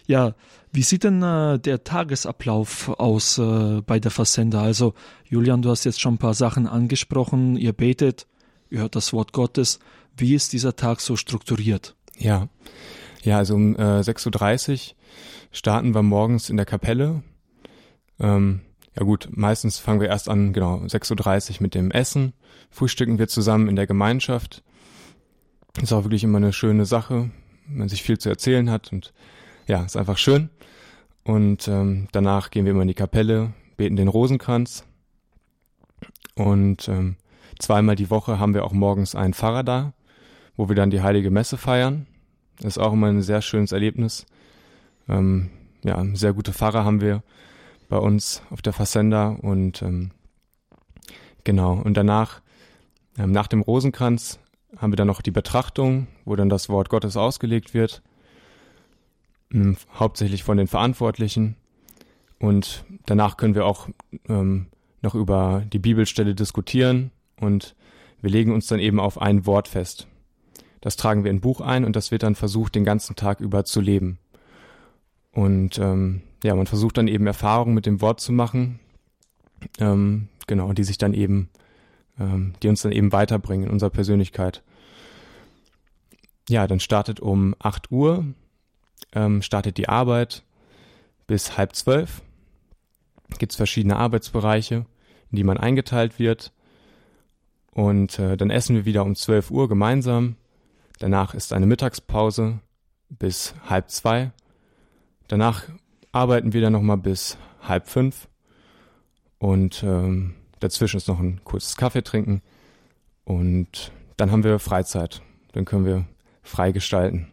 Ja, 0.07 0.35
wie 0.71 0.83
sieht 0.83 1.03
denn 1.03 1.23
äh, 1.23 1.57
der 1.57 1.83
Tagesablauf 1.83 2.89
aus 2.89 3.37
äh, 3.37 3.81
bei 3.81 3.99
der 3.99 4.11
Versender? 4.11 4.61
Also, 4.61 4.93
Julian, 5.25 5.61
du 5.61 5.69
hast 5.69 5.83
jetzt 5.85 6.01
schon 6.01 6.15
ein 6.15 6.19
paar 6.19 6.33
Sachen 6.33 6.67
angesprochen. 6.67 7.55
Ihr 7.55 7.73
betet, 7.73 8.27
ihr 8.69 8.79
hört 8.79 8.95
das 8.95 9.13
Wort 9.13 9.31
Gottes. 9.31 9.79
Wie 10.17 10.35
ist 10.35 10.53
dieser 10.53 10.75
Tag 10.75 11.01
so 11.01 11.15
strukturiert? 11.15 11.95
Ja, 12.17 12.49
ja, 13.23 13.37
also 13.37 13.55
um 13.55 13.75
äh, 13.75 14.01
6.30 14.01 14.71
Uhr 14.71 14.95
starten 15.51 15.95
wir 15.95 16.03
morgens 16.03 16.49
in 16.49 16.57
der 16.57 16.65
Kapelle. 16.65 17.23
Ähm, 18.19 18.61
ja 18.95 19.03
gut, 19.03 19.29
meistens 19.31 19.79
fangen 19.79 19.99
wir 19.99 20.09
erst 20.09 20.29
an, 20.29 20.53
genau, 20.53 20.77
6.30 20.81 21.51
Uhr 21.51 21.55
mit 21.61 21.73
dem 21.73 21.91
Essen. 21.91 22.33
Frühstücken 22.69 23.17
wir 23.17 23.27
zusammen 23.27 23.67
in 23.67 23.75
der 23.75 23.87
Gemeinschaft. 23.87 24.63
Ist 25.81 25.93
auch 25.93 26.03
wirklich 26.03 26.23
immer 26.23 26.37
eine 26.37 26.53
schöne 26.53 26.85
Sache, 26.85 27.29
wenn 27.67 27.89
sich 27.89 28.03
viel 28.03 28.17
zu 28.17 28.29
erzählen 28.29 28.69
hat 28.69 28.91
und 28.91 29.13
ja, 29.67 29.83
ist 29.83 29.97
einfach 29.97 30.17
schön. 30.17 30.49
Und 31.23 31.67
ähm, 31.67 32.07
danach 32.11 32.51
gehen 32.51 32.65
wir 32.65 32.71
immer 32.71 32.83
in 32.83 32.87
die 32.87 32.93
Kapelle, 32.93 33.53
beten 33.77 33.95
den 33.95 34.07
Rosenkranz 34.07 34.85
und 36.35 36.87
ähm, 36.87 37.15
zweimal 37.59 37.95
die 37.95 38.09
Woche 38.09 38.39
haben 38.39 38.53
wir 38.53 38.63
auch 38.63 38.73
morgens 38.73 39.15
einen 39.15 39.33
Pfarrer 39.33 39.63
da, 39.63 39.93
wo 40.55 40.69
wir 40.69 40.75
dann 40.75 40.91
die 40.91 41.01
heilige 41.01 41.31
Messe 41.31 41.57
feiern. 41.57 42.07
Das 42.57 42.77
ist 42.77 42.77
auch 42.77 42.93
immer 42.93 43.07
ein 43.07 43.21
sehr 43.21 43.41
schönes 43.41 43.71
Erlebnis. 43.71 44.25
Ähm, 45.09 45.49
ja, 45.83 46.03
sehr 46.13 46.33
gute 46.33 46.53
Pfarrer 46.53 46.85
haben 46.85 47.01
wir 47.01 47.23
bei 47.89 47.97
uns 47.97 48.41
auf 48.49 48.61
der 48.61 48.73
Fassenda 48.73 49.29
und 49.29 49.81
ähm, 49.81 50.11
genau. 51.43 51.73
Und 51.73 51.95
danach, 51.95 52.41
ähm, 53.17 53.31
nach 53.31 53.47
dem 53.47 53.61
Rosenkranz, 53.61 54.39
haben 54.77 54.91
wir 54.91 54.97
dann 54.97 55.07
noch 55.07 55.21
die 55.21 55.31
Betrachtung, 55.31 56.07
wo 56.25 56.35
dann 56.35 56.49
das 56.49 56.69
Wort 56.69 56.89
Gottes 56.89 57.17
ausgelegt 57.17 57.73
wird, 57.73 58.01
ähm, 59.51 59.77
hauptsächlich 59.93 60.43
von 60.43 60.57
den 60.57 60.67
Verantwortlichen. 60.67 61.55
Und 62.39 62.85
danach 63.05 63.37
können 63.37 63.55
wir 63.55 63.65
auch 63.65 63.87
ähm, 64.27 64.67
noch 65.01 65.15
über 65.15 65.63
die 65.71 65.79
Bibelstelle 65.79 66.35
diskutieren 66.35 67.11
und 67.39 67.75
wir 68.21 68.29
legen 68.29 68.53
uns 68.53 68.67
dann 68.67 68.79
eben 68.79 68.99
auf 68.99 69.21
ein 69.21 69.45
Wort 69.45 69.67
fest. 69.67 70.07
Das 70.81 70.97
tragen 70.97 71.23
wir 71.23 71.31
in 71.31 71.37
ein 71.37 71.41
Buch 71.41 71.61
ein 71.61 71.85
und 71.85 71.95
das 71.95 72.11
wird 72.11 72.23
dann 72.23 72.35
versucht, 72.35 72.75
den 72.75 72.83
ganzen 72.83 73.15
Tag 73.15 73.39
über 73.39 73.65
zu 73.65 73.81
leben. 73.81 74.19
Und 75.31 75.79
ähm, 75.79 76.21
ja, 76.43 76.55
man 76.55 76.67
versucht 76.67 76.97
dann 76.97 77.07
eben 77.07 77.27
Erfahrungen 77.27 77.73
mit 77.73 77.85
dem 77.85 78.01
Wort 78.01 78.19
zu 78.19 78.31
machen, 78.31 78.79
ähm, 79.79 80.27
genau, 80.47 80.73
die 80.73 80.83
sich 80.83 80.97
dann 80.97 81.13
eben, 81.13 81.49
ähm, 82.19 82.53
die 82.61 82.67
uns 82.67 82.81
dann 82.81 82.91
eben 82.91 83.11
weiterbringen 83.11 83.67
in 83.67 83.71
unserer 83.71 83.89
Persönlichkeit. 83.89 84.63
Ja, 86.49 86.67
dann 86.67 86.79
startet 86.79 87.19
um 87.19 87.55
8 87.59 87.91
Uhr, 87.91 88.25
ähm, 89.13 89.41
startet 89.41 89.77
die 89.77 89.89
Arbeit 89.89 90.43
bis 91.27 91.57
halb 91.57 91.75
zwölf. 91.75 92.21
Gibt 93.39 93.51
es 93.51 93.55
verschiedene 93.55 93.97
Arbeitsbereiche, 93.97 94.85
in 95.31 95.35
die 95.35 95.43
man 95.43 95.57
eingeteilt 95.57 96.19
wird. 96.19 96.51
Und 97.71 98.19
äh, 98.19 98.37
dann 98.37 98.51
essen 98.51 98.75
wir 98.75 98.85
wieder 98.85 99.03
um 99.03 99.15
12 99.15 99.51
Uhr 99.51 99.67
gemeinsam. 99.67 100.35
Danach 100.99 101.33
ist 101.33 101.51
eine 101.51 101.65
Mittagspause 101.65 102.59
bis 103.09 103.55
halb 103.67 103.89
zwei. 103.89 104.31
Danach 105.27 105.63
arbeiten 106.11 106.53
wir 106.53 106.61
dann 106.61 106.73
nochmal 106.73 106.97
bis 106.97 107.37
halb 107.61 107.87
fünf. 107.89 108.27
Und 109.39 109.83
ähm, 109.83 110.35
dazwischen 110.59 110.97
ist 110.97 111.07
noch 111.07 111.19
ein 111.19 111.41
kurzes 111.43 111.77
Kaffee 111.77 112.03
trinken. 112.03 112.41
Und 113.23 113.91
dann 114.17 114.31
haben 114.31 114.43
wir 114.43 114.59
Freizeit. 114.59 115.21
Dann 115.53 115.65
können 115.65 115.85
wir 115.85 116.05
frei 116.43 116.71
gestalten. 116.71 117.27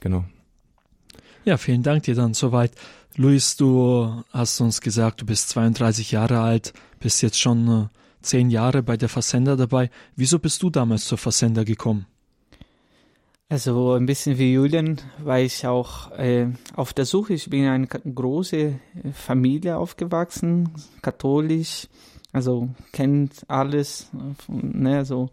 Genau. 0.00 0.24
Ja, 1.44 1.56
vielen 1.56 1.82
Dank 1.82 2.02
dir 2.04 2.14
dann 2.14 2.34
soweit. 2.34 2.72
Luis, 3.16 3.56
du 3.56 4.22
hast 4.32 4.60
uns 4.60 4.80
gesagt, 4.80 5.22
du 5.22 5.26
bist 5.26 5.48
32 5.48 6.12
Jahre 6.12 6.40
alt, 6.40 6.72
bist 7.00 7.22
jetzt 7.22 7.40
schon 7.40 7.68
äh, 7.68 7.86
zehn 8.22 8.50
Jahre 8.50 8.82
bei 8.82 8.96
der 8.96 9.08
Versender 9.08 9.56
dabei. 9.56 9.90
Wieso 10.14 10.38
bist 10.38 10.62
du 10.62 10.70
damals 10.70 11.06
zur 11.06 11.18
Versender 11.18 11.64
gekommen? 11.64 12.06
Also 13.48 13.94
ein 13.94 14.04
bisschen 14.04 14.36
wie 14.36 14.52
Julian 14.52 15.00
war 15.24 15.40
ich 15.40 15.66
auch 15.66 16.12
äh, 16.12 16.48
auf 16.74 16.92
der 16.92 17.06
Suche. 17.06 17.32
Ich 17.32 17.48
bin 17.48 17.64
in 17.64 17.70
eine 17.70 17.86
große 17.86 18.78
Familie 19.14 19.78
aufgewachsen, 19.78 20.68
katholisch, 21.00 21.88
also 22.32 22.68
kennt 22.92 23.44
alles, 23.48 24.10
ne, 24.48 25.04
so 25.04 25.30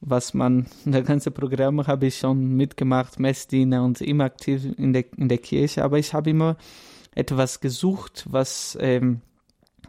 was 0.00 0.34
man, 0.34 0.66
das 0.84 1.04
ganze 1.04 1.30
Programm 1.30 1.86
habe 1.86 2.06
ich 2.06 2.18
schon 2.18 2.56
mitgemacht, 2.56 3.18
Messdiener 3.18 3.84
und 3.84 4.00
immer 4.00 4.24
aktiv 4.24 4.64
in 4.76 4.92
der, 4.92 5.04
in 5.16 5.28
der 5.28 5.38
Kirche, 5.38 5.84
aber 5.84 5.98
ich 5.98 6.14
habe 6.14 6.30
immer 6.30 6.56
etwas 7.14 7.60
gesucht, 7.60 8.26
was, 8.28 8.76
ähm, 8.80 9.20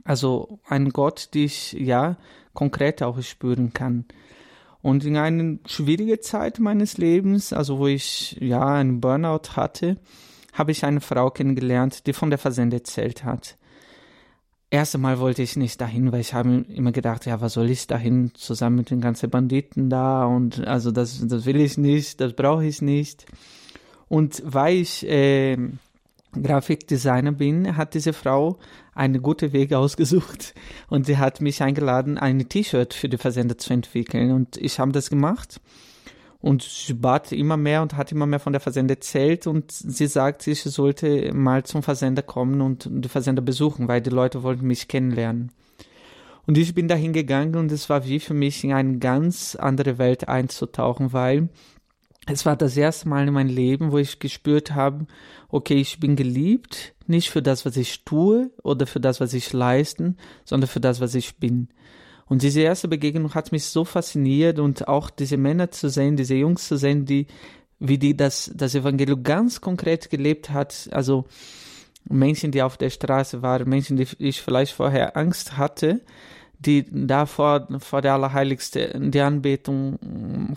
also 0.03 0.59
ein 0.65 0.89
Gott, 0.89 1.29
die 1.33 1.45
ich 1.45 1.73
ja 1.73 2.17
konkret 2.53 3.03
auch 3.03 3.21
spüren 3.21 3.73
kann. 3.73 4.05
Und 4.81 5.03
in 5.03 5.17
einer 5.17 5.57
schwierigen 5.65 6.21
Zeit 6.21 6.59
meines 6.59 6.97
Lebens, 6.97 7.51
also 7.51 7.79
wo 7.79 7.87
ich 7.87 8.37
ja 8.39 8.65
einen 8.65 9.01
Burnout 9.01 9.55
hatte, 9.55 9.97
habe 10.53 10.71
ich 10.71 10.85
eine 10.85 11.01
Frau 11.01 11.29
kennengelernt, 11.29 12.07
die 12.07 12.13
von 12.13 12.29
der 12.29 12.39
Versende 12.39 12.77
erzählt 12.77 13.23
hat. 13.23 13.57
Erst 14.69 14.95
einmal 14.95 15.19
wollte 15.19 15.41
ich 15.41 15.55
nicht 15.55 15.79
dahin, 15.79 16.11
weil 16.11 16.19
ich 16.19 16.33
habe 16.33 16.65
immer 16.67 16.91
gedacht, 16.91 17.25
ja, 17.25 17.39
was 17.39 17.53
soll 17.53 17.69
ich 17.69 17.87
dahin 17.87 18.31
zusammen 18.33 18.75
mit 18.75 18.89
den 18.89 18.99
ganzen 18.99 19.29
Banditen 19.29 19.89
da 19.89 20.25
und 20.25 20.67
also 20.67 20.91
das, 20.91 21.25
das 21.25 21.45
will 21.45 21.61
ich 21.61 21.77
nicht, 21.77 22.19
das 22.19 22.33
brauche 22.33 22.65
ich 22.65 22.81
nicht. 22.81 23.25
Und 24.09 24.43
weil 24.45 24.75
ich 24.75 25.07
äh, 25.07 25.57
Grafikdesigner 26.33 27.31
bin, 27.31 27.77
hat 27.77 27.93
diese 27.93 28.11
Frau 28.11 28.59
einen 28.93 29.21
guten 29.21 29.53
Weg 29.53 29.71
ausgesucht 29.71 30.53
und 30.89 31.05
sie 31.05 31.17
hat 31.17 31.39
mich 31.39 31.63
eingeladen, 31.63 32.17
ein 32.17 32.49
T-Shirt 32.49 32.93
für 32.93 33.07
die 33.07 33.17
Versender 33.17 33.57
zu 33.57 33.71
entwickeln 33.71 34.31
und 34.31 34.57
ich 34.57 34.79
habe 34.79 34.91
das 34.91 35.09
gemacht 35.09 35.61
und 36.47 36.63
sie 36.63 36.93
bat 36.93 37.33
immer 37.33 37.57
mehr 37.57 37.81
und 37.81 37.97
hat 37.97 38.11
immer 38.13 38.25
mehr 38.25 38.39
von 38.39 38.53
der 38.53 38.61
Versender 38.61 38.95
erzählt 38.95 39.47
und 39.47 39.69
sie 39.69 40.07
sagt, 40.07 40.47
ich 40.47 40.63
sollte 40.63 41.33
mal 41.33 41.63
zum 41.63 41.83
Versender 41.83 42.21
kommen 42.21 42.61
und 42.61 42.87
die 42.89 43.09
Versender 43.09 43.41
besuchen, 43.41 43.89
weil 43.89 44.01
die 44.01 44.09
Leute 44.09 44.43
wollten 44.43 44.65
mich 44.65 44.87
kennenlernen. 44.87 45.51
Und 46.45 46.57
ich 46.57 46.73
bin 46.73 46.87
dahin 46.87 47.11
gegangen 47.11 47.55
und 47.55 47.69
es 47.73 47.89
war 47.89 48.05
wie 48.05 48.21
für 48.21 48.33
mich 48.33 48.63
in 48.63 48.71
eine 48.71 48.97
ganz 48.99 49.57
andere 49.57 49.97
Welt 49.97 50.29
einzutauchen, 50.29 51.11
weil 51.11 51.49
es 52.27 52.45
war 52.45 52.55
das 52.55 52.77
erste 52.77 53.09
Mal 53.09 53.27
in 53.27 53.33
meinem 53.33 53.53
Leben, 53.53 53.91
wo 53.91 53.97
ich 53.97 54.19
gespürt 54.19 54.73
habe, 54.73 55.05
okay, 55.49 55.75
ich 55.75 55.99
bin 55.99 56.15
geliebt, 56.15 56.93
nicht 57.07 57.29
für 57.29 57.41
das, 57.41 57.65
was 57.65 57.75
ich 57.75 58.05
tue 58.05 58.51
oder 58.63 58.87
für 58.87 59.01
das, 59.01 59.19
was 59.19 59.33
ich 59.33 59.51
leiste, 59.51 60.15
sondern 60.45 60.69
für 60.69 60.79
das, 60.79 61.01
was 61.01 61.13
ich 61.13 61.37
bin. 61.37 61.67
Und 62.29 62.41
diese 62.41 62.61
erste 62.61 62.87
Begegnung 62.87 63.33
hat 63.33 63.51
mich 63.51 63.65
so 63.65 63.85
fasziniert 63.85 64.59
und 64.59 64.87
auch 64.87 65.09
diese 65.09 65.37
Männer 65.37 65.71
zu 65.71 65.89
sehen, 65.89 66.17
diese 66.17 66.35
Jungs 66.35 66.67
zu 66.67 66.77
sehen, 66.77 67.05
die, 67.05 67.27
wie 67.79 67.97
die 67.97 68.17
das, 68.17 68.51
das 68.53 68.75
Evangelium 68.75 69.23
ganz 69.23 69.61
konkret 69.61 70.09
gelebt 70.09 70.49
hat. 70.49 70.89
Also 70.91 71.25
Menschen, 72.09 72.51
die 72.51 72.61
auf 72.61 72.77
der 72.77 72.89
Straße 72.89 73.41
waren, 73.41 73.69
Menschen, 73.69 73.97
die 73.97 74.07
ich 74.19 74.41
vielleicht 74.41 74.73
vorher 74.73 75.15
Angst 75.15 75.57
hatte, 75.57 76.01
die 76.59 76.85
da 76.89 77.25
vor, 77.27 77.67
vor 77.79 78.01
der 78.01 78.13
Allerheiligste 78.13 78.99
die 78.99 79.21
Anbetung 79.21 79.99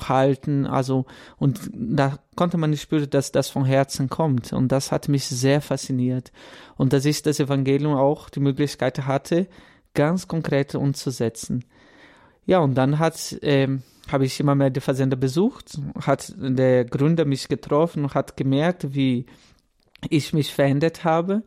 halten, 0.09 0.67
also, 0.67 1.05
und 1.37 1.71
da 1.73 2.19
konnte 2.37 2.57
man 2.57 2.75
spüren, 2.77 3.11
dass 3.11 3.33
das 3.33 3.51
von 3.51 3.67
Herzen 3.67 4.09
kommt. 4.09 4.53
Und 4.53 4.73
das 4.73 4.93
hat 4.93 5.09
mich 5.09 5.27
sehr 5.27 5.61
fasziniert. 5.61 6.33
Und 6.77 6.95
dass 6.95 7.05
ich 7.05 7.23
das 7.23 7.39
Evangelium 7.39 7.95
auch 7.95 8.31
die 8.31 8.41
Möglichkeit 8.41 9.07
hatte, 9.07 9.47
ganz 9.95 10.29
konkret 10.29 10.75
umzusetzen. 10.75 11.65
Ja, 12.47 12.59
und 12.59 12.75
dann 12.75 12.99
hat, 12.99 13.37
ähm, 13.43 13.83
habe 14.11 14.25
ich 14.25 14.41
immer 14.41 14.55
mehr 14.55 14.71
die 14.71 14.81
Versender 14.81 15.17
besucht, 15.17 15.79
hat 16.05 16.35
der 16.37 16.85
Gründer 16.85 17.25
mich 17.25 17.49
getroffen 17.49 18.05
und 18.05 18.15
hat 18.15 18.37
gemerkt, 18.37 18.95
wie 18.95 19.27
ich 20.09 20.33
mich 20.33 20.53
verändert 20.53 21.05
habe 21.05 21.43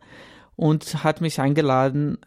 und 0.55 1.03
hat 1.03 1.21
mich 1.21 1.39
eingeladen, 1.39 2.17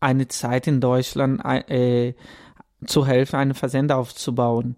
eine 0.00 0.28
Zeit 0.28 0.66
in 0.66 0.80
Deutschland 0.80 1.42
äh, 1.68 2.14
zu 2.86 3.06
helfen, 3.06 3.36
einen 3.36 3.54
Versender 3.54 3.96
aufzubauen. 3.96 4.76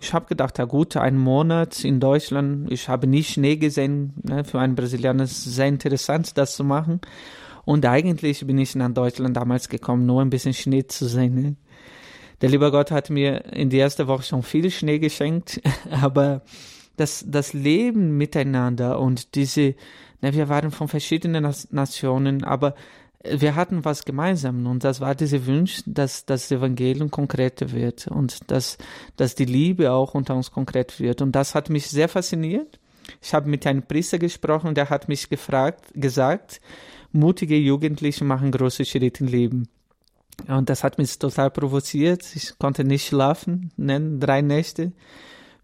Ich 0.00 0.12
habe 0.14 0.26
gedacht, 0.26 0.58
ja 0.58 0.64
gut, 0.64 0.96
einen 0.96 1.18
Monat 1.18 1.84
in 1.84 2.00
Deutschland, 2.00 2.70
ich 2.72 2.88
habe 2.88 3.06
nie 3.06 3.22
Schnee 3.22 3.56
gesehen, 3.56 4.14
ne, 4.22 4.44
für 4.44 4.58
einen 4.58 4.74
Brasilianer 4.74 5.24
ist 5.24 5.46
es 5.46 5.54
sehr 5.56 5.68
interessant, 5.68 6.36
das 6.38 6.56
zu 6.56 6.64
machen. 6.64 7.00
Und 7.64 7.86
eigentlich 7.86 8.46
bin 8.46 8.58
ich 8.58 8.74
nach 8.74 8.90
Deutschland 8.90 9.36
damals 9.36 9.68
gekommen, 9.68 10.06
nur 10.06 10.20
ein 10.20 10.30
bisschen 10.30 10.54
Schnee 10.54 10.86
zu 10.86 11.06
sehen. 11.06 11.34
Ne? 11.34 11.56
Der 12.40 12.50
liebe 12.50 12.70
Gott 12.72 12.90
hat 12.90 13.08
mir 13.08 13.52
in 13.52 13.70
der 13.70 13.82
ersten 13.82 14.08
Woche 14.08 14.24
schon 14.24 14.42
viel 14.42 14.70
Schnee 14.70 14.98
geschenkt, 14.98 15.60
aber 15.90 16.42
das, 16.96 17.24
das 17.26 17.52
Leben 17.52 18.16
miteinander 18.16 18.98
und 18.98 19.34
diese, 19.34 19.74
ne, 20.20 20.34
wir 20.34 20.48
waren 20.48 20.70
von 20.70 20.88
verschiedenen 20.88 21.52
Nationen, 21.70 22.44
aber 22.44 22.74
wir 23.24 23.54
hatten 23.54 23.84
was 23.84 24.04
gemeinsam 24.04 24.66
und 24.66 24.82
das 24.82 25.00
war 25.00 25.14
dieser 25.14 25.46
Wunsch, 25.46 25.82
dass 25.86 26.26
das 26.26 26.50
Evangelium 26.50 27.10
konkreter 27.10 27.70
wird 27.70 28.08
und 28.08 28.50
dass, 28.50 28.78
dass 29.16 29.36
die 29.36 29.44
Liebe 29.44 29.92
auch 29.92 30.14
unter 30.14 30.34
uns 30.34 30.50
konkret 30.50 30.98
wird. 30.98 31.22
Und 31.22 31.32
das 31.32 31.54
hat 31.54 31.70
mich 31.70 31.86
sehr 31.86 32.08
fasziniert. 32.08 32.80
Ich 33.22 33.32
habe 33.32 33.48
mit 33.48 33.66
einem 33.66 33.82
Priester 33.82 34.18
gesprochen, 34.18 34.74
der 34.74 34.90
hat 34.90 35.08
mich 35.08 35.28
gefragt, 35.28 35.92
gesagt, 35.94 36.60
mutige 37.12 37.56
Jugendliche 37.56 38.24
machen 38.24 38.50
große 38.50 38.84
Schritte 38.84 39.24
im 39.24 39.30
Leben. 39.30 39.68
Und 40.48 40.68
das 40.68 40.82
hat 40.82 40.98
mich 40.98 41.18
total 41.18 41.50
provoziert. 41.50 42.24
Ich 42.34 42.58
konnte 42.58 42.84
nicht 42.84 43.06
schlafen, 43.06 43.70
ne, 43.76 44.18
drei 44.18 44.42
Nächte, 44.42 44.92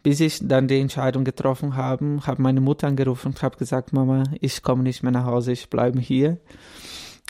bis 0.03 0.21
ich 0.21 0.41
dann 0.43 0.69
die 0.69 0.81
Entscheidung 0.81 1.25
getroffen 1.25 1.77
habe, 1.77 2.21
habe 2.27 2.43
meine 2.43 2.61
Mutter 2.61 2.87
angerufen 2.87 3.29
und 3.29 3.43
habe 3.43 3.57
gesagt, 3.57 3.93
Mama, 3.93 4.25
ich 4.41 4.63
komme 4.63 4.83
nicht 4.83 5.03
mehr 5.03 5.13
nach 5.13 5.25
Hause, 5.25 5.53
ich 5.53 5.71
bleibe 5.71 6.01
hier. 6.01 6.39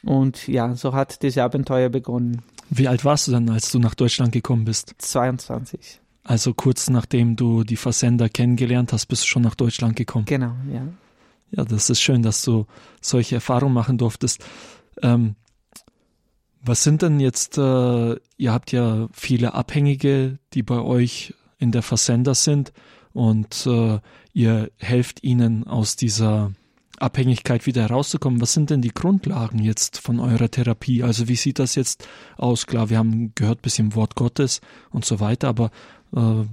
Und 0.04 0.46
ja, 0.46 0.74
so 0.74 0.92
hat 0.92 1.22
dieses 1.22 1.38
Abenteuer 1.38 1.88
begonnen. 1.88 2.42
Wie 2.70 2.86
alt 2.86 3.04
warst 3.04 3.28
du 3.28 3.32
dann, 3.32 3.48
als 3.48 3.72
du 3.72 3.78
nach 3.78 3.94
Deutschland 3.94 4.32
gekommen 4.32 4.64
bist? 4.64 4.94
22. 4.98 6.00
Also 6.24 6.52
kurz 6.52 6.90
nachdem 6.90 7.36
du 7.36 7.64
die 7.64 7.76
Versender 7.76 8.28
kennengelernt 8.28 8.92
hast, 8.92 9.06
bist 9.06 9.22
du 9.22 9.26
schon 9.28 9.42
nach 9.42 9.54
Deutschland 9.54 9.96
gekommen. 9.96 10.26
Genau, 10.26 10.52
ja. 10.72 10.82
Ja, 11.50 11.64
das 11.64 11.90
ist 11.90 12.00
schön, 12.00 12.22
dass 12.22 12.42
du 12.42 12.66
solche 13.00 13.36
Erfahrungen 13.36 13.74
machen 13.74 13.98
durftest. 13.98 14.44
Ähm, 15.02 15.36
was 16.60 16.82
sind 16.82 17.02
denn 17.02 17.20
jetzt, 17.20 17.56
äh, 17.56 18.16
ihr 18.36 18.52
habt 18.52 18.72
ja 18.72 19.08
viele 19.12 19.54
Abhängige, 19.54 20.38
die 20.54 20.62
bei 20.62 20.80
euch 20.80 21.34
in 21.58 21.72
der 21.72 21.82
Versender 21.82 22.34
sind. 22.34 22.72
und 23.12 23.66
äh, 23.66 23.98
ihr 24.32 24.70
helft 24.76 25.24
ihnen 25.24 25.66
aus 25.66 25.96
dieser 25.96 26.52
Abhängigkeit 27.00 27.66
wieder 27.66 27.82
herauszukommen. 27.82 28.40
Was 28.40 28.52
sind 28.52 28.70
denn 28.70 28.82
die 28.82 28.94
Grundlagen 28.94 29.58
jetzt 29.58 29.98
von 29.98 30.20
eurer 30.20 30.50
Therapie? 30.50 31.02
Also 31.02 31.26
wie 31.26 31.36
sieht 31.36 31.58
das 31.58 31.74
jetzt 31.74 32.06
aus? 32.36 32.66
Klar, 32.66 32.90
wir 32.90 32.98
haben 32.98 33.32
gehört 33.34 33.62
bisschen 33.62 33.94
Wort 33.94 34.14
Gottes 34.14 34.60
und 34.90 35.04
so 35.04 35.18
weiter, 35.20 35.48
aber 35.48 35.70
äh, 36.14 36.44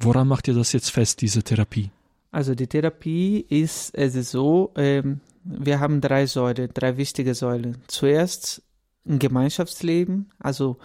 woran 0.00 0.28
macht 0.28 0.48
ihr 0.48 0.54
das 0.54 0.72
jetzt 0.72 0.90
fest, 0.90 1.20
diese 1.20 1.42
Therapie? 1.42 1.90
Also 2.30 2.54
die 2.54 2.66
Therapie 2.66 3.40
ist 3.48 3.94
es 3.94 4.14
ist 4.14 4.30
so, 4.30 4.72
ähm, 4.76 5.20
wir 5.44 5.80
haben 5.80 6.00
drei 6.00 6.26
Säulen, 6.26 6.70
drei 6.74 6.96
wichtige 6.96 7.34
Säulen. 7.34 7.78
Zuerst 7.86 8.62
ein 9.06 9.18
Gemeinschaftsleben, 9.18 10.30
also 10.38 10.76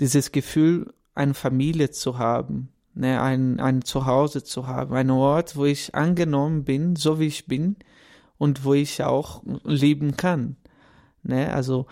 dieses 0.00 0.32
Gefühl, 0.32 0.92
eine 1.14 1.34
Familie 1.34 1.90
zu 1.90 2.18
haben, 2.18 2.68
ne, 2.94 3.20
ein, 3.20 3.60
ein 3.60 3.82
Zuhause 3.82 4.42
zu 4.42 4.66
haben, 4.66 4.94
ein 4.94 5.10
Ort, 5.10 5.56
wo 5.56 5.64
ich 5.64 5.94
angenommen 5.94 6.64
bin, 6.64 6.96
so 6.96 7.20
wie 7.20 7.26
ich 7.26 7.46
bin 7.46 7.76
und 8.36 8.64
wo 8.64 8.74
ich 8.74 9.02
auch 9.02 9.42
leben 9.64 10.16
kann. 10.16 10.56
Ne, 11.22 11.52
also 11.52 11.86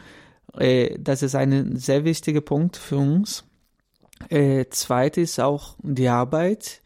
äh, 0.58 0.98
das 0.98 1.22
ist 1.22 1.34
ein 1.34 1.76
sehr 1.76 2.04
wichtiger 2.04 2.40
Punkt 2.40 2.76
für 2.76 2.98
uns. 2.98 3.44
Äh, 4.28 4.66
zweites 4.70 5.38
auch 5.38 5.76
die 5.82 6.08
Arbeit 6.08 6.82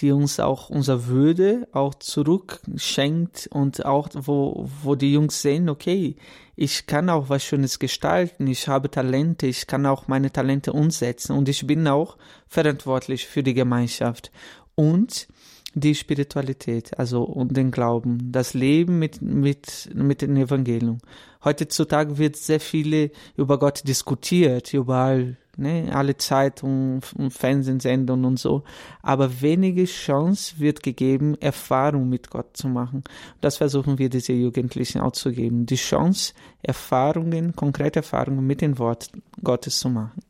die 0.00 0.12
uns 0.12 0.40
auch 0.40 0.70
unser 0.70 1.06
Würde 1.06 1.68
auch 1.72 1.94
zurückschenkt 1.94 3.48
und 3.52 3.84
auch 3.84 4.08
wo, 4.14 4.68
wo 4.82 4.94
die 4.94 5.12
Jungs 5.12 5.42
sehen, 5.42 5.68
okay, 5.68 6.16
ich 6.56 6.86
kann 6.86 7.10
auch 7.10 7.28
was 7.28 7.44
Schönes 7.44 7.78
gestalten, 7.78 8.46
ich 8.46 8.68
habe 8.68 8.90
Talente, 8.90 9.46
ich 9.46 9.66
kann 9.66 9.86
auch 9.86 10.08
meine 10.08 10.32
Talente 10.32 10.72
umsetzen 10.72 11.32
und 11.36 11.48
ich 11.48 11.66
bin 11.66 11.86
auch 11.86 12.16
verantwortlich 12.46 13.26
für 13.26 13.42
die 13.42 13.54
Gemeinschaft 13.54 14.30
und 14.74 15.28
die 15.74 15.94
Spiritualität, 15.94 16.98
also 16.98 17.22
und 17.22 17.56
den 17.56 17.70
Glauben, 17.70 18.32
das 18.32 18.54
Leben 18.54 18.98
mit, 18.98 19.20
mit, 19.22 19.90
mit 19.94 20.22
dem 20.22 20.36
Evangelium. 20.36 20.98
Heutzutage 21.44 22.18
wird 22.18 22.36
sehr 22.36 22.60
viele 22.60 23.10
über 23.36 23.58
Gott 23.58 23.86
diskutiert, 23.86 24.72
überall 24.72 25.36
ne? 25.58 25.90
alle 25.92 26.16
Zeitungen, 26.16 27.00
Fernsehsendungen 27.30 28.24
und 28.24 28.38
so, 28.38 28.64
aber 29.02 29.40
wenige 29.40 29.84
Chance 29.84 30.58
wird 30.58 30.82
gegeben, 30.82 31.34
Erfahrung 31.40 32.08
mit 32.08 32.30
Gott 32.30 32.56
zu 32.56 32.68
machen. 32.68 33.04
Das 33.40 33.58
versuchen 33.58 33.98
wir 33.98 34.08
diese 34.08 34.32
Jugendlichen 34.32 35.00
auch 35.00 35.12
zu 35.12 35.32
geben, 35.32 35.66
die 35.66 35.76
Chance, 35.76 36.32
Erfahrungen, 36.62 37.54
konkrete 37.54 38.00
Erfahrungen 38.00 38.46
mit 38.46 38.60
dem 38.60 38.78
Wort 38.78 39.10
Gottes 39.42 39.78
zu 39.78 39.90
machen. 39.90 40.22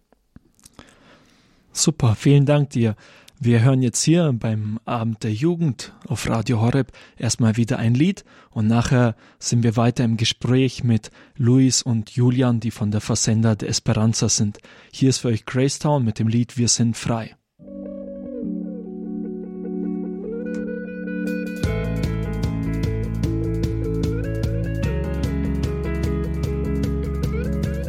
Super, 1.73 2.17
vielen 2.17 2.45
Dank 2.45 2.71
dir. 2.71 2.97
Wir 3.41 3.63
hören 3.63 3.83
jetzt 3.83 4.03
hier 4.03 4.33
beim 4.33 4.81
Abend 4.85 5.23
der 5.23 5.33
Jugend 5.33 5.95
auf 6.09 6.29
Radio 6.29 6.61
Horeb 6.61 6.91
erstmal 7.17 7.57
wieder 7.57 7.79
ein 7.79 7.95
Lied 7.95 8.25
und 8.51 8.67
nachher 8.67 9.15
sind 9.39 9.63
wir 9.63 9.77
weiter 9.77 10.03
im 10.03 10.17
Gespräch 10.17 10.83
mit 10.83 11.13
Luis 11.37 11.83
und 11.83 12.11
Julian, 12.11 12.59
die 12.59 12.73
von 12.73 12.91
der 12.91 13.01
Versender 13.01 13.55
der 13.55 13.69
Esperanza 13.69 14.29
sind. 14.29 14.59
Hier 14.93 15.11
ist 15.11 15.19
für 15.19 15.29
euch 15.29 15.47
Gracetown 15.47 16.05
mit 16.05 16.19
dem 16.19 16.27
Lied 16.27 16.59
Wir 16.59 16.67
sind 16.67 16.97
frei. 16.97 17.37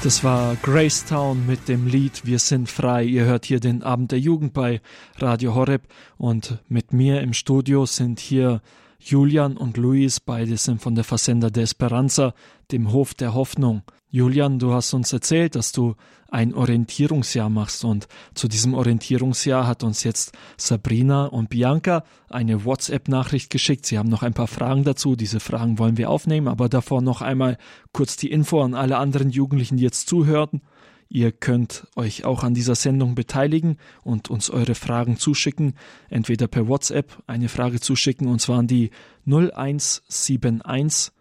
Das 0.02 0.24
war 0.24 0.56
Gracetown 0.56 1.46
mit 1.46 1.68
dem 1.68 1.86
Lied 1.86 2.26
Wir 2.26 2.40
sind 2.40 2.70
frei. 2.70 3.04
Ihr 3.04 3.26
hört 3.26 3.44
hier 3.44 3.60
den 3.60 3.84
Abend 3.84 4.14
der 4.14 4.20
Jugend 4.20 4.54
bei 4.54 4.80
Radio 5.18 5.56
Horeb 5.56 5.82
und 6.18 6.60
mit 6.70 6.94
mir 6.94 7.20
im 7.20 7.34
Studio 7.34 7.86
sind 7.86 8.22
hier 8.22 8.62
Julian 9.00 9.56
und 9.56 9.78
Luis, 9.78 10.20
beide 10.20 10.58
sind 10.58 10.82
von 10.82 10.94
der 10.94 11.06
Versender 11.06 11.50
der 11.50 11.64
Esperanza, 11.64 12.34
dem 12.72 12.92
Hof 12.92 13.14
der 13.14 13.34
Hoffnung. 13.34 13.84
Julian, 14.12 14.60
du 14.60 14.74
hast 14.74 14.94
uns 14.94 15.14
erzählt, 15.14 15.56
dass 15.56 15.72
du 15.72 15.96
ein 16.30 16.54
Orientierungsjahr 16.54 17.50
machst 17.50 17.84
und 17.86 18.08
zu 18.34 18.48
diesem 18.48 18.74
Orientierungsjahr 18.74 19.66
hat 19.66 19.84
uns 19.84 20.04
jetzt 20.04 20.34
Sabrina 20.58 21.26
und 21.26 21.50
Bianca 21.50 22.04
eine 22.30 22.66
WhatsApp-Nachricht 22.66 23.50
geschickt. 23.50 23.86
Sie 23.86 23.98
haben 23.98 24.10
noch 24.10 24.22
ein 24.22 24.34
paar 24.34 24.48
Fragen 24.48 24.84
dazu. 24.84 25.16
Diese 25.16 25.40
Fragen 25.40 25.80
wollen 25.80 25.98
wir 25.98 26.10
aufnehmen, 26.10 26.48
aber 26.48 26.70
davor 26.70 27.02
noch 27.02 27.22
einmal 27.22 27.58
kurz 27.94 28.18
die 28.18 28.32
Info 28.32 28.62
an 28.62 28.74
alle 28.74 28.98
anderen 28.98 29.30
Jugendlichen, 29.30 29.78
die 29.78 29.84
jetzt 29.84 30.08
zuhören. 30.08 30.62
Ihr 31.12 31.32
könnt 31.32 31.88
euch 31.96 32.24
auch 32.24 32.44
an 32.44 32.54
dieser 32.54 32.76
Sendung 32.76 33.16
beteiligen 33.16 33.78
und 34.04 34.30
uns 34.30 34.52
eure 34.52 34.76
Fragen 34.76 35.18
zuschicken, 35.18 35.74
entweder 36.08 36.48
per 36.48 36.68
WhatsApp 36.68 37.24
eine 37.26 37.50
Frage 37.50 37.80
zuschicken 37.80 38.28
und 38.28 38.40
zwar 38.40 38.60
an 38.60 38.68
die 38.68 38.92
0171 39.26 41.12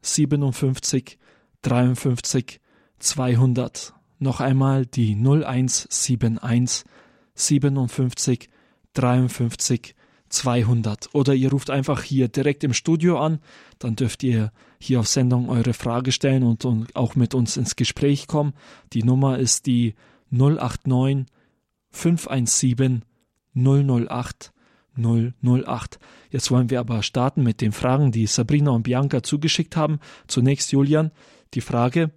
57 0.00 1.18
53 1.62 2.60
200. 2.98 3.94
Noch 4.18 4.40
einmal 4.40 4.86
die 4.86 5.14
0171 5.14 6.84
57 7.34 8.48
53 8.94 9.94
200. 10.28 11.14
Oder 11.14 11.34
ihr 11.34 11.50
ruft 11.50 11.70
einfach 11.70 12.02
hier 12.02 12.26
direkt 12.26 12.64
im 12.64 12.72
Studio 12.72 13.20
an, 13.20 13.38
dann 13.78 13.94
dürft 13.94 14.24
ihr 14.24 14.50
hier 14.82 15.00
auf 15.00 15.08
Sendung 15.08 15.48
eure 15.48 15.74
Frage 15.74 16.12
stellen 16.12 16.42
und, 16.42 16.64
und 16.64 16.94
auch 16.96 17.14
mit 17.14 17.34
uns 17.34 17.56
ins 17.56 17.76
Gespräch 17.76 18.26
kommen. 18.26 18.52
Die 18.92 19.04
Nummer 19.04 19.38
ist 19.38 19.66
die 19.66 19.94
089 20.30 21.26
517 21.90 23.04
008 23.54 24.52
008. 24.96 25.98
Jetzt 26.30 26.50
wollen 26.50 26.70
wir 26.70 26.80
aber 26.80 27.02
starten 27.02 27.42
mit 27.42 27.60
den 27.60 27.72
Fragen, 27.72 28.12
die 28.12 28.26
Sabrina 28.26 28.72
und 28.72 28.82
Bianca 28.82 29.22
zugeschickt 29.22 29.76
haben. 29.76 30.00
Zunächst, 30.26 30.72
Julian, 30.72 31.12
die 31.54 31.60
Frage, 31.60 32.10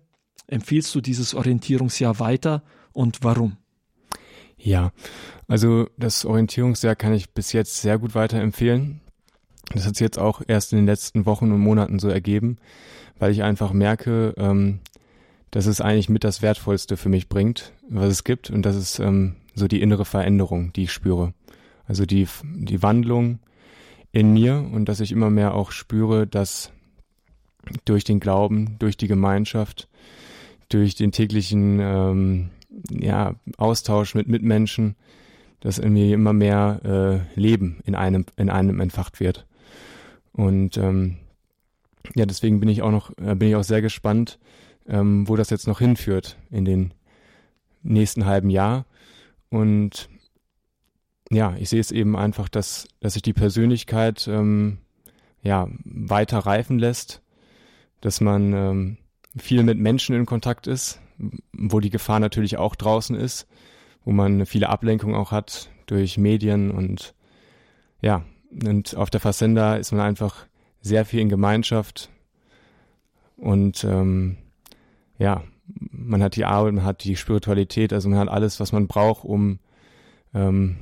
empfiehlst 0.47 0.93
du 0.95 1.01
dieses 1.01 1.34
Orientierungsjahr 1.36 2.19
weiter 2.19 2.63
und 2.93 3.19
warum? 3.23 3.58
Ja, 4.58 4.91
also 5.47 5.88
das 5.97 6.25
Orientierungsjahr 6.25 6.95
kann 6.95 7.13
ich 7.13 7.32
bis 7.32 7.54
jetzt 7.54 7.82
sehr 7.82 7.99
gut 7.99 8.15
weiterempfehlen. 8.15 9.01
Das 9.73 9.86
hat 9.86 9.95
sich 9.95 10.06
jetzt 10.06 10.19
auch 10.19 10.41
erst 10.47 10.73
in 10.73 10.78
den 10.78 10.86
letzten 10.86 11.25
Wochen 11.25 11.51
und 11.51 11.60
Monaten 11.60 11.99
so 11.99 12.10
ergeben, 12.10 12.58
weil 13.17 13.32
ich 13.32 13.43
einfach 13.43 13.73
merke, 13.73 14.34
ähm, 14.38 14.80
dass 15.51 15.65
es 15.65 15.82
eigentlich 15.82 16.10
mit 16.10 16.23
das 16.23 16.41
Wertvollste 16.41 16.97
für 16.97 17.10
mich 17.10 17.30
bringt, 17.30 17.71
was 17.89 18.10
es 18.10 18.23
gibt. 18.23 18.49
Und 18.49 18.63
das 18.63 18.75
ist 18.75 18.99
ähm, 18.99 19.36
so 19.54 19.67
die 19.67 19.82
innere 19.82 20.06
Veränderung, 20.06 20.73
die 20.73 20.84
ich 20.84 20.91
spüre. 20.91 21.34
Also 21.88 22.06
die, 22.06 22.28
die 22.43 22.84
Wandlung 22.84 23.39
in 24.12 24.34
mir 24.34 24.67
und 24.71 24.89
dass 24.89 24.99
ich 24.99 25.12
immer 25.12 25.30
mehr 25.30 25.54
auch 25.54 25.71
spüre, 25.71 26.28
dass 26.28 26.71
durch 27.86 28.04
den 28.04 28.19
Glauben, 28.19 28.75
durch 28.80 28.97
die 28.97 29.08
Gemeinschaft, 29.08 29.88
durch 30.69 30.95
den 30.95 31.12
täglichen 31.12 31.80
ähm, 31.82 32.49
ja, 32.89 33.36
Austausch 33.58 34.15
mit 34.15 34.28
Mitmenschen, 34.28 34.95
dass 35.60 35.82
mir 35.82 36.13
immer 36.13 36.34
mehr 36.34 37.25
äh, 37.36 37.39
Leben 37.39 37.80
in 37.86 37.95
einem, 37.95 38.25
in 38.38 38.49
einem 38.49 38.80
entfacht 38.80 39.19
wird. 39.19 39.45
Und 40.35 40.77
ähm, 40.77 41.17
ja, 42.15 42.25
deswegen 42.25 42.59
bin 42.59 42.69
ich 42.69 42.81
auch 42.81 42.91
noch, 42.91 43.11
äh, 43.17 43.35
bin 43.35 43.49
ich 43.49 43.55
auch 43.55 43.63
sehr 43.63 43.81
gespannt, 43.81 44.39
ähm, 44.87 45.27
wo 45.27 45.35
das 45.35 45.49
jetzt 45.49 45.67
noch 45.67 45.79
hinführt 45.79 46.37
in 46.51 46.65
den 46.65 46.93
nächsten 47.83 48.25
halben 48.25 48.49
Jahr. 48.49 48.85
Und 49.49 50.09
ja, 51.31 51.55
ich 51.57 51.69
sehe 51.69 51.79
es 51.79 51.91
eben 51.91 52.15
einfach, 52.15 52.49
dass, 52.49 52.87
dass 52.99 53.13
sich 53.13 53.21
die 53.21 53.33
Persönlichkeit 53.33 54.27
ähm, 54.27 54.79
ja 55.41 55.67
weiter 55.83 56.39
reifen 56.39 56.79
lässt 56.79 57.21
dass 58.05 58.21
man 58.21 58.53
ähm, 58.53 58.97
viel 59.35 59.63
mit 59.63 59.79
Menschen 59.79 60.15
in 60.15 60.27
Kontakt 60.27 60.67
ist, 60.67 61.01
wo 61.53 61.79
die 61.79 61.89
Gefahr 61.89 62.19
natürlich 62.19 62.57
auch 62.57 62.75
draußen 62.75 63.15
ist, 63.15 63.47
wo 64.03 64.11
man 64.11 64.45
viele 64.45 64.69
Ablenkungen 64.69 65.15
auch 65.15 65.31
hat 65.31 65.71
durch 65.87 66.19
Medien 66.19 66.69
und 66.69 67.15
ja, 68.01 68.23
und 68.51 68.95
auf 68.95 69.10
der 69.10 69.19
Fassenda 69.19 69.75
ist 69.75 69.91
man 69.91 70.01
einfach 70.01 70.45
sehr 70.81 71.05
viel 71.05 71.21
in 71.21 71.29
Gemeinschaft 71.29 72.10
und 73.38 73.84
ähm, 73.84 74.38
ja, 75.17 75.43
man 75.91 76.21
hat 76.21 76.36
die 76.36 76.45
Arbeit, 76.45 76.73
man 76.73 76.86
hat 76.86 77.03
die 77.03 77.15
Spiritualität, 77.15 77.93
also 77.93 78.10
man 78.10 78.19
hat 78.19 78.29
alles, 78.29 78.60
was 78.60 78.71
man 78.71 78.88
braucht, 78.88 79.25
um 79.25 79.60
ähm, 80.34 80.77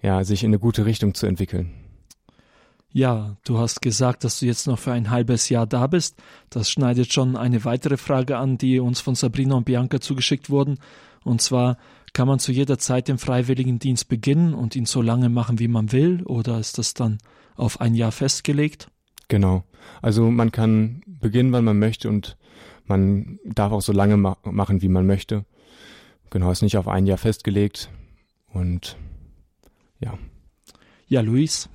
ja, 0.00 0.24
sich 0.24 0.42
in 0.42 0.50
eine 0.50 0.58
gute 0.58 0.86
Richtung 0.86 1.14
zu 1.14 1.26
entwickeln. 1.26 1.72
Ja, 2.94 3.36
du 3.44 3.58
hast 3.58 3.80
gesagt, 3.80 4.22
dass 4.22 4.38
du 4.38 4.46
jetzt 4.46 4.66
noch 4.66 4.78
für 4.78 4.92
ein 4.92 5.10
halbes 5.10 5.48
Jahr 5.48 5.66
da 5.66 5.86
bist. 5.86 6.16
Das 6.50 6.70
schneidet 6.70 7.12
schon 7.12 7.36
eine 7.36 7.64
weitere 7.64 7.96
Frage 7.96 8.36
an, 8.36 8.58
die 8.58 8.80
uns 8.80 9.00
von 9.00 9.14
Sabrina 9.14 9.54
und 9.54 9.64
Bianca 9.64 10.00
zugeschickt 10.00 10.50
wurden. 10.50 10.78
Und 11.24 11.40
zwar, 11.40 11.78
kann 12.12 12.28
man 12.28 12.38
zu 12.38 12.52
jeder 12.52 12.78
Zeit 12.78 13.08
den 13.08 13.18
Freiwilligendienst 13.18 14.08
beginnen 14.08 14.54
und 14.54 14.76
ihn 14.76 14.86
so 14.86 15.00
lange 15.00 15.28
machen, 15.28 15.58
wie 15.58 15.68
man 15.68 15.92
will? 15.92 16.22
Oder 16.24 16.58
ist 16.58 16.78
das 16.78 16.94
dann 16.94 17.18
auf 17.56 17.80
ein 17.80 17.94
Jahr 17.94 18.12
festgelegt? 18.12 18.90
Genau. 19.28 19.64
Also 20.02 20.30
man 20.30 20.52
kann 20.52 21.02
beginnen, 21.06 21.52
wann 21.52 21.64
man 21.64 21.78
möchte 21.78 22.08
und 22.08 22.36
man 22.84 23.38
darf 23.44 23.72
auch 23.72 23.80
so 23.80 23.92
lange 23.92 24.16
ma 24.16 24.36
machen, 24.44 24.82
wie 24.82 24.88
man 24.88 25.06
möchte. 25.06 25.44
Genau, 26.30 26.50
ist 26.50 26.62
nicht 26.62 26.76
auf 26.76 26.88
ein 26.88 27.06
Jahr 27.06 27.18
festgelegt. 27.18 27.90
Und 28.52 28.96
ja, 30.00 30.18
Ja, 31.08 31.20
Luis. 31.20 31.68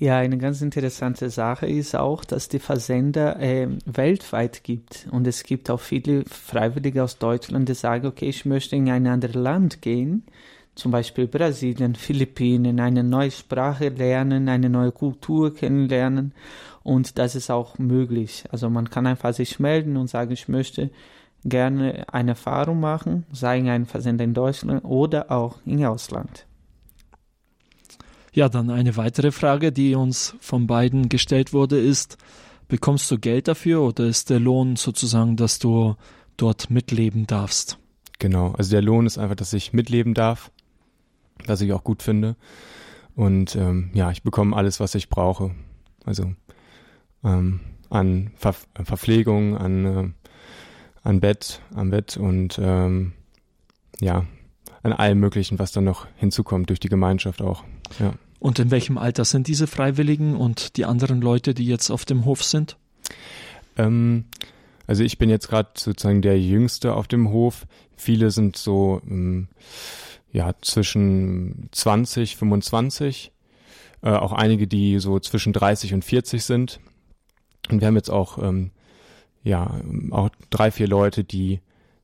Ja, 0.00 0.18
eine 0.18 0.38
ganz 0.38 0.62
interessante 0.62 1.28
Sache 1.28 1.66
ist 1.66 1.96
auch, 1.96 2.24
dass 2.24 2.48
die 2.48 2.60
Versender 2.60 3.40
äh, 3.40 3.66
weltweit 3.84 4.62
gibt. 4.62 5.08
Und 5.10 5.26
es 5.26 5.42
gibt 5.42 5.70
auch 5.70 5.80
viele 5.80 6.24
Freiwillige 6.24 7.02
aus 7.02 7.18
Deutschland, 7.18 7.68
die 7.68 7.74
sagen, 7.74 8.06
okay, 8.06 8.28
ich 8.28 8.44
möchte 8.44 8.76
in 8.76 8.88
ein 8.90 9.08
anderes 9.08 9.34
Land 9.34 9.82
gehen, 9.82 10.22
zum 10.76 10.92
Beispiel 10.92 11.26
Brasilien, 11.26 11.96
Philippinen, 11.96 12.78
eine 12.78 13.02
neue 13.02 13.32
Sprache 13.32 13.88
lernen, 13.88 14.48
eine 14.48 14.70
neue 14.70 14.92
Kultur 14.92 15.52
kennenlernen. 15.52 16.32
Und 16.84 17.18
das 17.18 17.34
ist 17.34 17.50
auch 17.50 17.76
möglich. 17.78 18.44
Also 18.52 18.70
man 18.70 18.90
kann 18.90 19.04
einfach 19.08 19.34
sich 19.34 19.58
melden 19.58 19.96
und 19.96 20.06
sagen, 20.06 20.30
ich 20.30 20.46
möchte 20.46 20.90
gerne 21.44 22.04
eine 22.12 22.30
Erfahrung 22.30 22.78
machen, 22.78 23.26
sei 23.32 23.58
in 23.58 23.68
einem 23.68 23.86
Versender 23.86 24.22
in 24.22 24.34
Deutschland 24.34 24.84
oder 24.84 25.32
auch 25.32 25.56
im 25.66 25.84
Ausland. 25.84 26.47
Ja, 28.32 28.48
dann 28.48 28.70
eine 28.70 28.96
weitere 28.96 29.30
Frage, 29.32 29.72
die 29.72 29.94
uns 29.94 30.36
von 30.40 30.66
beiden 30.66 31.08
gestellt 31.08 31.52
wurde, 31.52 31.78
ist, 31.78 32.18
bekommst 32.68 33.10
du 33.10 33.18
Geld 33.18 33.48
dafür 33.48 33.82
oder 33.82 34.06
ist 34.06 34.30
der 34.30 34.40
Lohn 34.40 34.76
sozusagen, 34.76 35.36
dass 35.36 35.58
du 35.58 35.96
dort 36.36 36.70
mitleben 36.70 37.26
darfst? 37.26 37.78
Genau, 38.18 38.52
also 38.52 38.70
der 38.70 38.82
Lohn 38.82 39.06
ist 39.06 39.18
einfach, 39.18 39.36
dass 39.36 39.52
ich 39.52 39.72
mitleben 39.72 40.14
darf, 40.14 40.50
was 41.46 41.60
ich 41.60 41.72
auch 41.72 41.84
gut 41.84 42.02
finde. 42.02 42.36
Und 43.14 43.56
ähm, 43.56 43.90
ja, 43.94 44.10
ich 44.10 44.22
bekomme 44.22 44.54
alles, 44.56 44.80
was 44.80 44.94
ich 44.94 45.08
brauche. 45.08 45.52
Also 46.04 46.32
ähm, 47.24 47.60
an 47.90 48.30
Ver 48.36 48.54
Verpflegung, 48.74 49.56
an, 49.56 49.84
äh, 49.84 50.08
an 51.02 51.20
Bett, 51.20 51.60
am 51.74 51.90
Bett 51.90 52.16
und 52.16 52.58
ähm, 52.62 53.12
ja, 54.00 54.24
an 54.82 54.92
allem 54.92 55.18
Möglichen, 55.18 55.58
was 55.58 55.72
dann 55.72 55.84
noch 55.84 56.06
hinzukommt 56.16 56.70
durch 56.70 56.80
die 56.80 56.88
Gemeinschaft 56.88 57.42
auch. 57.42 57.64
Ja. 57.98 58.14
Und 58.40 58.58
in 58.58 58.70
welchem 58.70 58.98
Alter 58.98 59.24
sind 59.24 59.48
diese 59.48 59.66
Freiwilligen 59.66 60.36
und 60.36 60.76
die 60.76 60.84
anderen 60.84 61.20
Leute, 61.20 61.54
die 61.54 61.66
jetzt 61.66 61.90
auf 61.90 62.04
dem 62.04 62.24
Hof 62.24 62.44
sind? 62.44 62.76
Ähm, 63.76 64.26
also 64.86 65.02
ich 65.02 65.18
bin 65.18 65.28
jetzt 65.28 65.48
gerade 65.48 65.70
sozusagen 65.76 66.22
der 66.22 66.40
Jüngste 66.40 66.94
auf 66.94 67.08
dem 67.08 67.30
Hof. 67.30 67.66
Viele 67.96 68.30
sind 68.30 68.56
so 68.56 69.02
ähm, 69.08 69.48
ja 70.32 70.54
zwischen 70.62 71.68
20, 71.72 72.36
25. 72.36 73.32
Äh, 74.02 74.10
auch 74.10 74.32
einige, 74.32 74.68
die 74.68 75.00
so 75.00 75.18
zwischen 75.18 75.52
30 75.52 75.94
und 75.94 76.04
40 76.04 76.44
sind. 76.44 76.80
Und 77.70 77.80
wir 77.80 77.88
haben 77.88 77.96
jetzt 77.96 78.10
auch 78.10 78.38
ähm, 78.40 78.70
ja 79.42 79.80
auch 80.10 80.30
drei, 80.50 80.70
vier 80.70 80.86
Leute, 80.86 81.24
die 81.24 81.60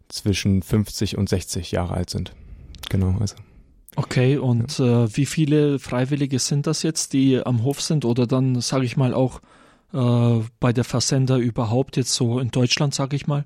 zwischen 0.08 0.62
50 0.62 1.16
und 1.16 1.28
60 1.28 1.70
Jahre 1.70 1.94
alt 1.94 2.10
sind. 2.10 2.34
Genau, 2.88 3.16
also. 3.20 3.36
Okay, 3.96 4.38
und 4.38 4.78
ja. 4.78 5.04
äh, 5.04 5.16
wie 5.16 5.26
viele 5.26 5.78
Freiwillige 5.78 6.38
sind 6.38 6.66
das 6.66 6.82
jetzt, 6.82 7.12
die 7.12 7.40
am 7.44 7.62
Hof 7.62 7.80
sind 7.80 8.04
oder 8.04 8.26
dann, 8.26 8.60
sage 8.60 8.84
ich 8.84 8.96
mal, 8.96 9.14
auch 9.14 9.40
äh, 9.92 10.40
bei 10.58 10.72
der 10.72 10.84
Versender 10.84 11.36
überhaupt 11.36 11.96
jetzt 11.96 12.12
so 12.12 12.40
in 12.40 12.50
Deutschland, 12.50 12.94
sage 12.94 13.14
ich 13.14 13.26
mal? 13.26 13.44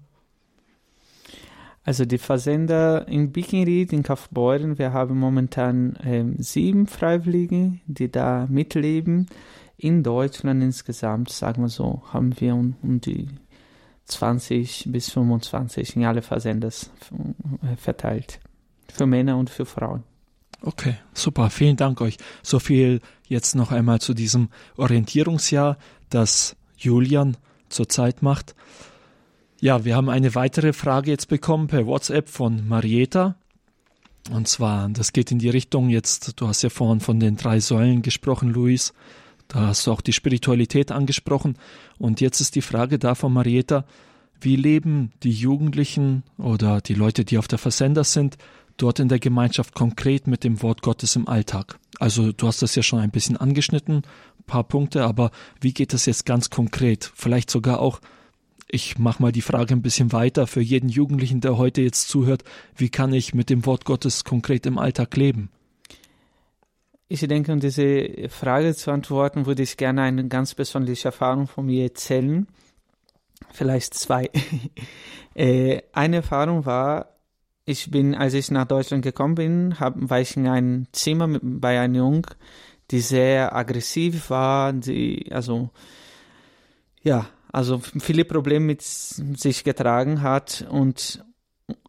Also 1.84 2.04
die 2.04 2.18
Versender 2.18 3.08
in 3.08 3.32
Bickenried, 3.32 3.92
in 3.92 4.02
Kaufbeuren, 4.02 4.78
wir 4.78 4.92
haben 4.92 5.18
momentan 5.18 5.98
ähm, 6.04 6.36
sieben 6.38 6.86
Freiwillige, 6.86 7.78
die 7.86 8.10
da 8.10 8.46
mitleben. 8.50 9.26
In 9.76 10.02
Deutschland 10.02 10.62
insgesamt, 10.62 11.30
sagen 11.30 11.62
wir 11.62 11.68
so, 11.68 12.02
haben 12.12 12.38
wir 12.40 12.54
um, 12.54 12.76
um 12.82 13.00
die 13.00 13.28
20 14.06 14.88
bis 14.88 15.10
25 15.10 15.96
in 15.96 16.04
alle 16.04 16.22
Versenders 16.22 16.90
äh, 17.62 17.76
verteilt. 17.76 18.40
Für 18.92 19.06
Männer 19.06 19.36
und 19.36 19.50
für 19.50 19.66
Frauen. 19.66 20.02
Okay, 20.60 20.96
super. 21.14 21.50
Vielen 21.50 21.76
Dank 21.76 22.00
euch. 22.00 22.16
So 22.42 22.58
viel 22.58 23.00
jetzt 23.28 23.54
noch 23.54 23.70
einmal 23.70 24.00
zu 24.00 24.14
diesem 24.14 24.48
Orientierungsjahr, 24.76 25.78
das 26.10 26.56
Julian 26.76 27.36
zurzeit 27.68 28.22
macht. 28.22 28.54
Ja, 29.60 29.84
wir 29.84 29.96
haben 29.96 30.08
eine 30.08 30.34
weitere 30.34 30.72
Frage 30.72 31.10
jetzt 31.10 31.28
bekommen 31.28 31.66
per 31.66 31.86
WhatsApp 31.86 32.28
von 32.28 32.66
Marieta. 32.66 33.36
Und 34.30 34.46
zwar, 34.46 34.88
das 34.88 35.12
geht 35.12 35.30
in 35.30 35.38
die 35.38 35.48
Richtung 35.48 35.88
jetzt, 35.88 36.40
du 36.40 36.48
hast 36.48 36.62
ja 36.62 36.70
vorhin 36.70 37.00
von 37.00 37.18
den 37.18 37.36
drei 37.36 37.60
Säulen 37.60 38.02
gesprochen, 38.02 38.50
Luis. 38.50 38.92
Da 39.48 39.68
hast 39.68 39.86
du 39.86 39.92
auch 39.92 40.02
die 40.02 40.12
Spiritualität 40.12 40.92
angesprochen. 40.92 41.56
Und 41.98 42.20
jetzt 42.20 42.40
ist 42.40 42.54
die 42.54 42.62
Frage 42.62 42.98
da 42.98 43.14
von 43.14 43.32
Marieta, 43.32 43.84
wie 44.40 44.56
leben 44.56 45.12
die 45.22 45.32
Jugendlichen 45.32 46.22
oder 46.36 46.80
die 46.80 46.94
Leute, 46.94 47.24
die 47.24 47.38
auf 47.38 47.48
der 47.48 47.58
Versender 47.58 48.04
sind, 48.04 48.36
dort 48.78 48.98
in 48.98 49.08
der 49.08 49.18
Gemeinschaft 49.18 49.74
konkret 49.74 50.26
mit 50.26 50.44
dem 50.44 50.62
Wort 50.62 50.82
Gottes 50.82 51.16
im 51.16 51.28
Alltag? 51.28 51.78
Also 51.98 52.32
du 52.32 52.46
hast 52.46 52.62
das 52.62 52.74
ja 52.74 52.82
schon 52.82 53.00
ein 53.00 53.10
bisschen 53.10 53.36
angeschnitten, 53.36 54.02
paar 54.46 54.64
Punkte, 54.64 55.04
aber 55.04 55.30
wie 55.60 55.72
geht 55.72 55.92
das 55.92 56.06
jetzt 56.06 56.26
ganz 56.26 56.50
konkret? 56.50 57.12
Vielleicht 57.14 57.50
sogar 57.50 57.80
auch, 57.80 58.00
ich 58.68 58.98
mache 58.98 59.22
mal 59.22 59.32
die 59.32 59.42
Frage 59.42 59.74
ein 59.74 59.82
bisschen 59.82 60.12
weiter 60.12 60.46
für 60.46 60.60
jeden 60.60 60.88
Jugendlichen, 60.88 61.40
der 61.40 61.58
heute 61.58 61.82
jetzt 61.82 62.08
zuhört, 62.08 62.42
wie 62.76 62.88
kann 62.88 63.12
ich 63.12 63.34
mit 63.34 63.50
dem 63.50 63.66
Wort 63.66 63.84
Gottes 63.84 64.24
konkret 64.24 64.66
im 64.66 64.78
Alltag 64.78 65.16
leben? 65.16 65.50
Ich 67.10 67.20
denke, 67.20 67.52
um 67.52 67.60
diese 67.60 68.28
Frage 68.28 68.74
zu 68.74 68.90
antworten, 68.90 69.46
würde 69.46 69.62
ich 69.62 69.78
gerne 69.78 70.02
eine 70.02 70.28
ganz 70.28 70.54
persönliche 70.54 71.08
Erfahrung 71.08 71.46
von 71.46 71.64
mir 71.64 71.84
erzählen. 71.84 72.46
Vielleicht 73.52 73.94
zwei. 73.94 74.30
Äh, 75.34 75.82
eine 75.92 76.16
Erfahrung 76.16 76.66
war, 76.66 77.17
ich 77.68 77.90
bin, 77.90 78.14
als 78.14 78.32
ich 78.32 78.50
nach 78.50 78.64
Deutschland 78.64 79.02
gekommen 79.02 79.34
bin, 79.34 79.78
hab, 79.78 79.94
war 79.98 80.20
ich 80.20 80.36
in 80.36 80.48
einem 80.48 80.86
Zimmer 80.92 81.26
mit, 81.26 81.42
bei 81.44 81.78
einem 81.78 81.94
Jungen, 81.96 82.26
die 82.90 83.00
sehr 83.00 83.54
aggressiv 83.54 84.30
war, 84.30 84.72
die, 84.72 85.30
also, 85.30 85.68
ja, 87.02 87.26
also 87.52 87.78
viele 87.78 88.24
Probleme 88.24 88.64
mit 88.64 88.82
sich 88.82 89.64
getragen 89.64 90.22
hat 90.22 90.66
und 90.70 91.22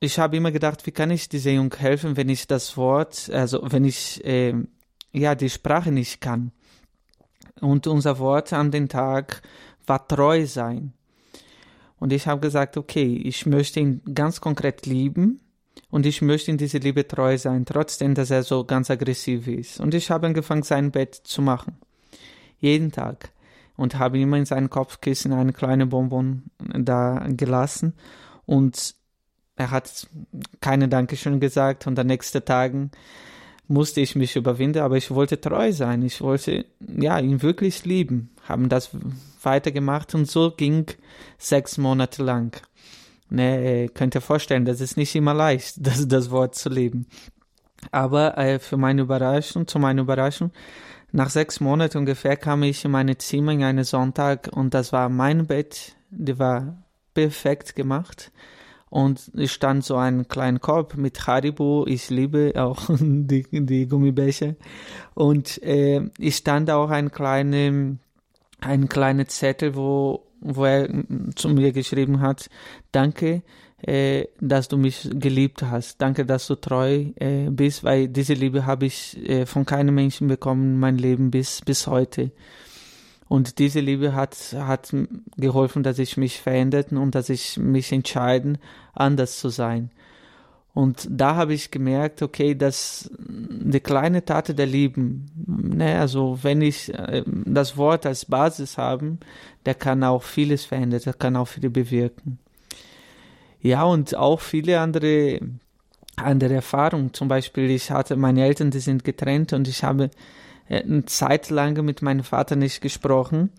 ich 0.02 0.20
habe 0.20 0.36
immer 0.36 0.52
gedacht, 0.52 0.86
wie 0.86 0.92
kann 0.92 1.12
ich 1.12 1.30
dieser 1.30 1.52
Jungen 1.52 1.72
helfen, 1.72 2.18
wenn 2.18 2.28
ich 2.28 2.46
das 2.46 2.76
Wort, 2.76 3.30
also 3.30 3.62
wenn 3.64 3.86
ich, 3.86 4.24
äh, 4.26 4.54
ja, 5.14 5.36
die 5.36 5.50
Sprache 5.50 5.94
nicht 5.94 6.20
kann. 6.20 6.52
Und 7.62 7.88
unser 7.88 8.20
Wort 8.20 8.52
an 8.52 8.72
den 8.72 8.90
Tag 8.90 9.42
war 9.88 10.06
treu 10.06 10.46
sein. 10.46 10.92
Und 12.00 12.12
ich 12.12 12.28
habe 12.28 12.42
gesagt, 12.42 12.76
okay, 12.76 13.16
ich 13.16 13.46
möchte 13.46 13.80
ihn 13.80 14.02
ganz 14.14 14.42
konkret 14.42 14.86
lieben 14.86 15.40
und 15.92 16.06
ich 16.06 16.22
möchte 16.22 16.52
in 16.52 16.58
diese 16.58 16.78
Liebe 16.78 17.08
treu 17.08 17.38
sein, 17.38 17.66
trotzdem, 17.66 18.14
dass 18.14 18.30
er 18.30 18.44
so 18.44 18.64
ganz 18.64 18.92
aggressiv 18.92 19.48
ist. 19.48 19.80
Und 19.80 19.94
ich 19.94 20.12
habe 20.12 20.28
angefangen, 20.28 20.64
sein 20.64 20.92
Bett 20.92 21.16
zu 21.16 21.42
machen. 21.42 21.78
Jeden 22.60 22.92
Tag. 22.92 23.32
Und 23.76 23.98
habe 23.98 24.20
immer 24.20 24.38
in 24.38 24.46
seinem 24.46 24.70
Kopfkissen 24.70 25.32
eine 25.34 25.54
kleine 25.54 25.88
Bonbon 25.88 26.44
da 26.60 27.26
gelassen. 27.30 27.94
Und 28.46 28.94
er 29.56 29.72
hat 29.72 30.08
keine 30.62 30.90
Dankeschön 30.90 31.40
gesagt. 31.40 31.88
Und 31.88 31.98
am 31.98 32.08
nächsten 32.08 32.44
Tagen 32.44 32.92
musste 33.68 34.02
ich 34.02 34.16
mich 34.16 34.36
überwinden, 34.36 34.80
aber 34.80 34.98
ich 34.98 35.12
wollte 35.12 35.40
treu 35.40 35.72
sein. 35.72 36.02
Ich 36.04 36.22
wollte, 36.22 36.66
ja, 36.80 37.20
ihn 37.20 37.42
wirklich 37.42 37.86
lieben. 37.86 38.32
Haben 38.44 38.68
das 38.68 38.90
weitergemacht 39.44 40.14
und 40.14 40.30
so 40.30 40.52
ging 40.52 40.86
sechs 41.38 41.78
Monate 41.78 42.24
lang. 42.24 42.60
Ne, 43.30 43.90
könnt 43.94 44.16
ihr 44.16 44.22
vorstellen, 44.22 44.66
das 44.66 44.82
ist 44.82 44.98
nicht 44.98 45.16
immer 45.16 45.34
leicht, 45.34 45.76
das, 45.86 46.08
das 46.08 46.32
Wort 46.32 46.56
zu 46.56 46.70
leben. 46.70 47.08
Aber 47.92 48.38
äh, 48.38 48.60
für 48.60 48.78
meine 48.78 49.04
Überraschung, 49.04 49.68
zu 49.68 49.80
meiner 49.80 50.02
Überraschung, 50.02 50.52
nach 51.12 51.30
sechs 51.30 51.60
Monaten 51.60 52.00
ungefähr 52.00 52.38
kam 52.38 52.64
ich 52.64 52.86
in 52.86 52.92
meine 52.92 53.18
Zimmer 53.18 53.52
in 53.54 53.64
einen 53.64 53.84
Sonntag 53.84 54.50
und 54.52 54.74
das 54.74 54.92
war 54.94 55.10
mein 55.10 55.48
Bett, 55.48 55.96
die 56.12 56.38
war 56.38 56.84
perfekt 57.14 57.76
gemacht. 57.76 58.32
Und 58.92 59.32
es 59.36 59.52
stand 59.52 59.86
so 59.86 59.98
ein 59.98 60.28
kleiner 60.28 60.58
Korb 60.58 60.98
mit 60.98 61.28
Haribo. 61.28 61.86
Ich 61.88 62.10
liebe 62.10 62.54
auch 62.56 62.90
die, 63.00 63.46
die 63.52 63.88
Gummibärchen. 63.88 64.56
Und 65.14 65.62
äh, 65.62 66.10
ich 66.18 66.38
stand 66.38 66.72
auch 66.72 66.90
ein 66.90 67.12
kleiner 67.12 67.98
ein 68.62 68.90
kleiner 68.90 69.28
Zettel, 69.28 69.76
wo 69.76 70.26
wo 70.42 70.66
er 70.66 70.90
zu 71.36 71.50
mir 71.50 71.72
geschrieben 71.72 72.22
hat, 72.22 72.50
danke, 72.92 73.44
äh, 73.82 74.26
dass 74.42 74.68
du 74.68 74.78
mich 74.78 75.10
geliebt 75.14 75.64
hast, 75.64 76.02
danke, 76.02 76.26
dass 76.26 76.48
du 76.48 76.56
treu 76.56 77.06
äh, 77.16 77.50
bist, 77.50 77.84
weil 77.84 78.08
diese 78.10 78.34
Liebe 78.34 78.66
habe 78.66 78.86
ich 78.86 79.18
äh, 79.28 79.46
von 79.46 79.66
keinem 79.66 79.96
Menschen 79.96 80.28
bekommen, 80.28 80.80
mein 80.80 80.98
Leben 80.98 81.32
bis, 81.32 81.62
bis 81.62 81.88
heute. 81.88 82.32
Und 83.30 83.60
diese 83.60 83.80
Liebe 83.80 84.16
hat, 84.16 84.36
hat 84.58 84.94
geholfen, 85.38 85.84
dass 85.84 86.00
ich 86.00 86.18
mich 86.18 86.42
verändert 86.42 86.92
und 86.92 87.14
dass 87.14 87.30
ich 87.30 87.58
mich 87.58 87.92
entscheiden, 87.92 88.58
anders 88.94 89.40
zu 89.40 89.50
sein. 89.50 89.92
Und 90.74 91.08
da 91.10 91.36
habe 91.36 91.54
ich 91.54 91.72
gemerkt, 91.72 92.22
okay, 92.22 92.56
dass 92.56 93.10
die 93.18 93.80
kleine 93.80 94.24
Tat 94.24 94.58
der 94.58 94.66
Lieben, 94.68 95.26
ne, 95.46 96.00
also 96.00 96.40
wenn 96.42 96.62
ich 96.62 96.94
äh, 96.94 97.24
das 97.26 97.76
Wort 97.76 98.06
als 98.06 98.26
Basis 98.26 98.78
habe, 98.78 99.18
der 99.66 99.74
kann 99.76 100.04
auch 100.04 100.24
vieles 100.24 100.66
verändern, 100.66 101.02
der 101.04 101.14
kann 101.14 101.36
auch 101.36 101.48
viel 101.48 101.70
bewirken. 101.70 102.40
Ja, 103.62 103.84
und 103.84 104.16
auch 104.16 104.40
viele 104.40 104.80
andere, 104.80 105.40
andere 106.16 106.54
Erfahrungen. 106.56 107.14
Zum 107.14 107.28
Beispiel, 107.28 107.70
ich 107.72 107.92
hatte 107.92 108.16
meine 108.16 108.46
Eltern, 108.46 108.72
die 108.72 108.80
sind 108.80 109.04
getrennt 109.04 109.54
und 109.54 109.68
ich 109.68 109.84
habe 109.84 110.12
äh, 110.70 110.82
eine 110.84 111.04
Zeit 111.06 111.50
lang 111.50 111.84
mit 111.84 112.02
meinem 112.02 112.24
Vater 112.24 112.56
nicht 112.56 112.80
gesprochen 112.82 113.50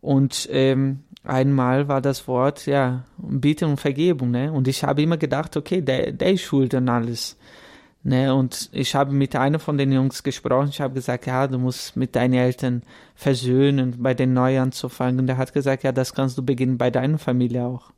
und 0.00 0.48
ähm, 0.50 1.00
einmal 1.24 1.88
war 1.88 2.00
das 2.00 2.26
Wort, 2.28 2.66
ja, 2.66 3.04
Bitte 3.18 3.66
um 3.66 3.76
Vergebung, 3.76 4.30
ne? 4.30 4.52
Und 4.52 4.68
ich 4.68 4.84
habe 4.84 5.02
immer 5.02 5.16
gedacht, 5.16 5.56
okay, 5.56 5.80
der, 5.80 6.12
der 6.12 6.32
ist 6.32 6.42
schuld 6.42 6.74
an 6.74 6.88
alles. 6.88 7.36
Ne, 8.04 8.34
und 8.34 8.68
ich 8.72 8.96
habe 8.96 9.12
mit 9.12 9.36
einer 9.36 9.60
von 9.60 9.78
den 9.78 9.92
Jungs 9.92 10.24
gesprochen. 10.24 10.70
Ich 10.70 10.80
habe 10.80 10.94
gesagt, 10.94 11.26
ja, 11.26 11.46
du 11.46 11.58
musst 11.58 11.96
mit 11.96 12.16
deinen 12.16 12.34
Eltern 12.34 12.82
versöhnen, 13.14 14.02
bei 14.02 14.12
den 14.12 14.32
neu 14.32 14.58
anzufangen. 14.58 15.20
Und 15.20 15.28
er 15.28 15.36
hat 15.36 15.52
gesagt, 15.52 15.84
ja, 15.84 15.92
das 15.92 16.12
kannst 16.12 16.36
du 16.36 16.42
beginnen 16.44 16.78
bei 16.78 16.90
deiner 16.90 17.18
Familie 17.18 17.64
auch. 17.64 17.92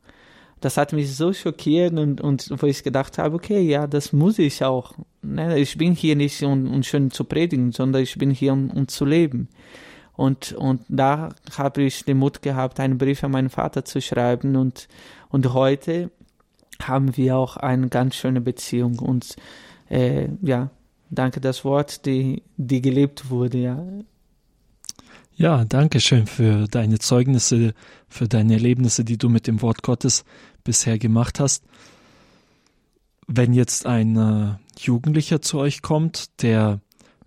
Das 0.61 0.77
hat 0.77 0.93
mich 0.93 1.15
so 1.15 1.33
schockiert 1.33 1.97
und, 1.97 2.21
und 2.21 2.49
wo 2.61 2.67
ich 2.67 2.83
gedacht 2.83 3.17
habe, 3.17 3.35
okay, 3.35 3.61
ja, 3.61 3.87
das 3.87 4.13
muss 4.13 4.37
ich 4.37 4.63
auch. 4.63 4.93
Ne, 5.23 5.57
ich 5.57 5.75
bin 5.75 5.95
hier 5.95 6.15
nicht, 6.15 6.43
um, 6.43 6.71
um 6.71 6.83
schön 6.83 7.09
zu 7.09 7.23
predigen, 7.23 7.71
sondern 7.71 8.03
ich 8.03 8.15
bin 8.15 8.29
hier, 8.29 8.53
um, 8.53 8.69
um 8.69 8.87
zu 8.87 9.05
leben. 9.05 9.49
Und, 10.15 10.53
und 10.53 10.81
da 10.87 11.29
habe 11.57 11.83
ich 11.83 12.05
den 12.05 12.17
Mut 12.17 12.41
gehabt, 12.41 12.79
einen 12.79 12.97
Brief 12.97 13.23
an 13.23 13.31
meinen 13.31 13.49
Vater 13.49 13.83
zu 13.85 14.01
schreiben. 14.01 14.55
Und, 14.55 14.87
und 15.29 15.53
heute 15.53 16.09
haben 16.81 17.17
wir 17.17 17.37
auch 17.37 17.57
eine 17.57 17.89
ganz 17.89 18.15
schöne 18.15 18.41
Beziehung. 18.41 18.99
Und 18.99 19.35
äh, 19.89 20.29
ja, 20.41 20.69
danke 21.09 21.41
das 21.41 21.65
Wort, 21.65 22.05
die, 22.05 22.43
die 22.57 22.81
gelebt 22.81 23.29
wurde, 23.29 23.57
ja. 23.57 23.83
Ja, 25.37 25.65
danke 25.65 25.99
schön 25.99 26.27
für 26.27 26.65
deine 26.69 26.97
Zeugnisse, 26.99 27.73
für 28.07 28.27
deine 28.27 28.53
Erlebnisse, 28.53 29.03
die 29.03 29.17
du 29.17 29.27
mit 29.27 29.47
dem 29.47 29.61
Wort 29.61 29.83
Gottes 29.83 30.23
bisher 30.63 30.97
gemacht 30.97 31.41
hast. 31.41 31.65
Wenn 33.27 33.53
jetzt 33.53 33.85
ein 33.85 34.15
äh, 34.15 34.55
Jugendlicher 34.79 35.41
zu 35.41 35.59
euch 35.59 35.81
kommt, 35.81 36.41
der 36.41 36.79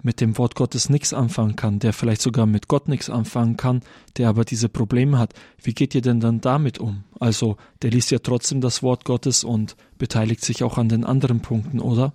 mit 0.02 0.20
dem 0.20 0.38
Wort 0.38 0.54
Gottes 0.54 0.88
nichts 0.88 1.12
anfangen 1.12 1.56
kann, 1.56 1.78
der 1.78 1.92
vielleicht 1.92 2.22
sogar 2.22 2.46
mit 2.46 2.68
Gott 2.68 2.88
nichts 2.88 3.10
anfangen 3.10 3.56
kann, 3.56 3.82
der 4.16 4.28
aber 4.28 4.44
diese 4.44 4.68
Probleme 4.68 5.18
hat, 5.18 5.34
wie 5.62 5.74
geht 5.74 5.94
ihr 5.94 6.02
denn 6.02 6.20
dann 6.20 6.40
damit 6.40 6.78
um? 6.78 7.04
Also, 7.18 7.56
der 7.82 7.90
liest 7.90 8.10
ja 8.10 8.18
trotzdem 8.18 8.60
das 8.60 8.82
Wort 8.82 9.04
Gottes 9.04 9.44
und 9.44 9.76
beteiligt 9.98 10.44
sich 10.44 10.62
auch 10.62 10.78
an 10.78 10.88
den 10.88 11.04
anderen 11.04 11.40
Punkten, 11.40 11.80
oder? 11.80 12.12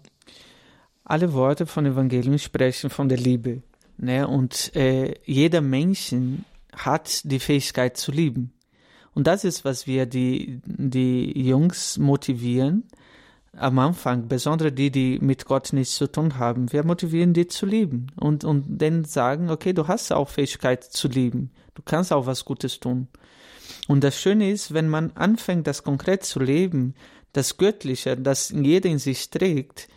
Alle 1.03 1.33
Worte 1.33 1.65
von 1.65 1.85
Evangelium 1.85 2.37
sprechen 2.37 2.89
von 2.89 3.09
der 3.09 3.17
Liebe. 3.17 3.61
Ne? 3.97 4.27
Und 4.27 4.73
äh, 4.75 5.15
jeder 5.25 5.61
Mensch 5.61 6.15
hat 6.71 7.21
die 7.29 7.39
Fähigkeit 7.39 7.97
zu 7.97 8.11
lieben. 8.11 8.53
Und 9.13 9.27
das 9.27 9.43
ist, 9.43 9.63
was 9.63 9.85
wir 9.85 10.05
die, 10.05 10.61
die 10.65 11.47
Jungs 11.47 11.97
motivieren, 11.97 12.83
am 13.55 13.77
Anfang, 13.79 14.27
besonders 14.27 14.73
die, 14.73 14.91
die 14.91 15.19
mit 15.19 15.45
Gott 15.45 15.73
nichts 15.73 15.95
zu 15.95 16.11
tun 16.11 16.37
haben, 16.37 16.71
wir 16.71 16.83
motivieren 16.83 17.33
die 17.33 17.47
zu 17.47 17.65
lieben 17.65 18.07
und, 18.19 18.43
und 18.43 18.81
denen 18.81 19.05
sagen, 19.05 19.49
okay, 19.49 19.73
du 19.73 19.87
hast 19.87 20.11
auch 20.11 20.29
Fähigkeit 20.29 20.83
zu 20.83 21.07
lieben, 21.07 21.51
du 21.75 21.81
kannst 21.85 22.11
auch 22.11 22.25
was 22.25 22.45
Gutes 22.45 22.79
tun. 22.79 23.07
Und 23.87 24.03
das 24.03 24.19
Schöne 24.19 24.51
ist, 24.51 24.73
wenn 24.73 24.89
man 24.89 25.11
anfängt, 25.15 25.67
das 25.67 25.83
konkret 25.83 26.23
zu 26.23 26.39
leben, 26.39 26.95
das 27.33 27.57
Göttliche, 27.57 28.17
das 28.17 28.49
jeder 28.49 28.89
in 28.89 28.99
sich 28.99 29.29
trägt, 29.29 29.87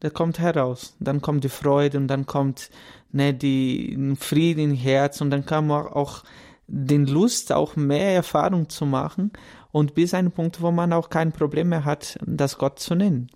das 0.00 0.12
kommt 0.12 0.38
heraus. 0.38 0.96
Dann 0.98 1.20
kommt 1.20 1.44
die 1.44 1.48
Freude 1.48 1.98
und 1.98 2.08
dann 2.08 2.26
kommt 2.26 2.70
ne, 3.12 3.32
die 3.32 4.16
Frieden 4.18 4.72
im 4.72 4.74
Herz 4.74 5.20
und 5.20 5.30
dann 5.30 5.46
kann 5.46 5.66
man 5.66 5.86
auch 5.86 6.24
den 6.66 7.06
Lust, 7.06 7.52
auch 7.52 7.76
mehr 7.76 8.14
Erfahrung 8.14 8.68
zu 8.68 8.86
machen 8.86 9.32
und 9.72 9.94
bis 9.94 10.14
ein 10.14 10.30
Punkt, 10.30 10.60
wo 10.60 10.70
man 10.70 10.92
auch 10.92 11.10
kein 11.10 11.32
Problem 11.32 11.70
mehr 11.70 11.84
hat, 11.84 12.18
das 12.24 12.58
Gott 12.58 12.78
zu 12.78 12.94
nennen. 12.94 13.30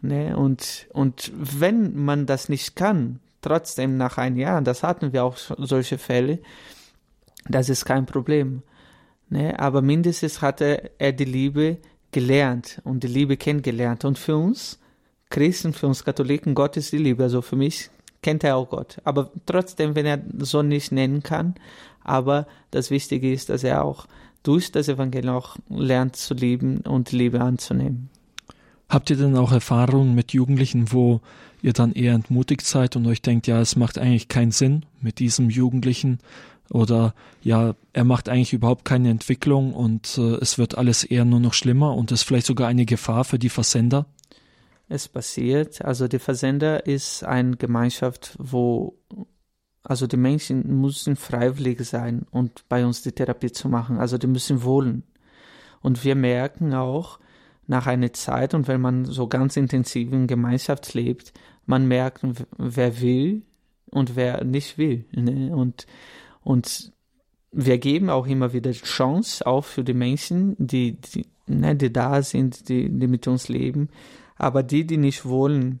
Ne? 0.00 0.36
Und, 0.36 0.86
und 0.92 1.32
wenn 1.34 1.96
man 1.96 2.26
das 2.26 2.48
nicht 2.48 2.76
kann, 2.76 3.20
trotzdem 3.40 3.96
nach 3.96 4.16
einem 4.16 4.38
Jahr, 4.38 4.62
das 4.62 4.82
hatten 4.82 5.12
wir 5.12 5.24
auch 5.24 5.36
solche 5.36 5.98
Fälle, 5.98 6.38
das 7.48 7.68
ist 7.68 7.84
kein 7.84 8.06
Problem. 8.06 8.62
Ne? 9.28 9.58
Aber 9.58 9.82
mindestens 9.82 10.40
hatte 10.40 10.92
er 10.98 11.12
die 11.12 11.24
Liebe 11.24 11.78
gelernt 12.12 12.80
und 12.84 13.02
die 13.02 13.08
Liebe 13.08 13.36
kennengelernt. 13.36 14.04
Und 14.04 14.18
für 14.18 14.36
uns 14.36 14.78
Christen, 15.30 15.72
für 15.72 15.88
uns 15.88 16.04
Katholiken, 16.04 16.54
Gott 16.54 16.76
ist 16.76 16.92
die 16.92 16.98
Liebe. 16.98 17.24
Also 17.24 17.42
für 17.42 17.56
mich 17.56 17.90
kennt 18.22 18.44
er 18.44 18.56
auch 18.56 18.68
Gott. 18.68 18.98
Aber 19.02 19.32
trotzdem, 19.46 19.96
wenn 19.96 20.06
er 20.06 20.20
so 20.38 20.62
nicht 20.62 20.92
nennen 20.92 21.22
kann, 21.22 21.54
aber 22.04 22.46
das 22.70 22.90
Wichtige 22.90 23.32
ist, 23.32 23.48
dass 23.48 23.64
er 23.64 23.84
auch 23.84 24.06
durch 24.42 24.72
das 24.72 24.88
Evangelium 24.88 25.36
auch 25.36 25.56
lernt 25.68 26.16
zu 26.16 26.34
lieben 26.34 26.78
und 26.78 27.12
Liebe 27.12 27.40
anzunehmen. 27.40 28.10
Habt 28.88 29.08
ihr 29.10 29.16
denn 29.16 29.36
auch 29.36 29.52
Erfahrungen 29.52 30.14
mit 30.14 30.32
Jugendlichen, 30.32 30.92
wo 30.92 31.20
ihr 31.62 31.72
dann 31.72 31.92
eher 31.92 32.12
entmutigt 32.12 32.66
seid 32.66 32.96
und 32.96 33.06
euch 33.06 33.22
denkt, 33.22 33.46
ja, 33.46 33.60
es 33.60 33.76
macht 33.76 33.96
eigentlich 33.96 34.28
keinen 34.28 34.50
Sinn 34.50 34.84
mit 35.00 35.18
diesem 35.18 35.48
Jugendlichen 35.48 36.18
oder 36.70 37.14
ja, 37.42 37.74
er 37.92 38.04
macht 38.04 38.28
eigentlich 38.28 38.52
überhaupt 38.52 38.84
keine 38.84 39.10
Entwicklung 39.10 39.72
und 39.72 40.18
äh, 40.18 40.36
es 40.36 40.58
wird 40.58 40.76
alles 40.76 41.04
eher 41.04 41.24
nur 41.24 41.40
noch 41.40 41.54
schlimmer 41.54 41.94
und 41.94 42.12
ist 42.12 42.22
vielleicht 42.22 42.46
sogar 42.46 42.68
eine 42.68 42.86
Gefahr 42.86 43.24
für 43.24 43.38
die 43.38 43.48
Versender? 43.48 44.06
Es 44.88 45.08
passiert, 45.08 45.82
also 45.82 46.08
der 46.08 46.20
Versender 46.20 46.86
ist 46.86 47.24
eine 47.24 47.56
Gemeinschaft, 47.56 48.36
wo 48.38 48.98
also 49.84 50.06
die 50.06 50.16
Menschen 50.16 50.80
müssen 50.80 51.16
freiwillig 51.16 51.80
sein 51.84 52.26
und 52.30 52.68
bei 52.68 52.84
uns 52.86 53.02
die 53.02 53.12
Therapie 53.12 53.50
zu 53.50 53.68
machen. 53.68 53.98
Also 53.98 54.16
die 54.16 54.28
müssen 54.28 54.62
wollen. 54.62 55.02
Und 55.80 56.04
wir 56.04 56.14
merken 56.14 56.72
auch 56.74 57.18
nach 57.66 57.86
einer 57.86 58.12
Zeit 58.12 58.54
und 58.54 58.68
wenn 58.68 58.80
man 58.80 59.04
so 59.04 59.26
ganz 59.26 59.56
intensiv 59.56 60.12
in 60.12 60.26
Gemeinschaft 60.26 60.94
lebt, 60.94 61.32
man 61.66 61.86
merkt, 61.86 62.24
wer 62.58 63.00
will 63.00 63.42
und 63.90 64.14
wer 64.16 64.44
nicht 64.44 64.78
will. 64.78 65.04
Ne? 65.12 65.54
Und, 65.54 65.86
und 66.42 66.92
wir 67.50 67.78
geben 67.78 68.10
auch 68.10 68.26
immer 68.26 68.52
wieder 68.52 68.72
Chance 68.72 69.46
auch 69.46 69.64
für 69.64 69.84
die 69.84 69.94
Menschen, 69.94 70.56
die, 70.58 70.92
die, 71.00 71.26
ne, 71.46 71.76
die 71.76 71.92
da 71.92 72.22
sind, 72.22 72.68
die, 72.68 72.88
die 72.88 73.06
mit 73.06 73.26
uns 73.26 73.48
leben. 73.48 73.88
Aber 74.36 74.62
die, 74.62 74.86
die 74.86 74.96
nicht 74.96 75.24
wollen, 75.24 75.80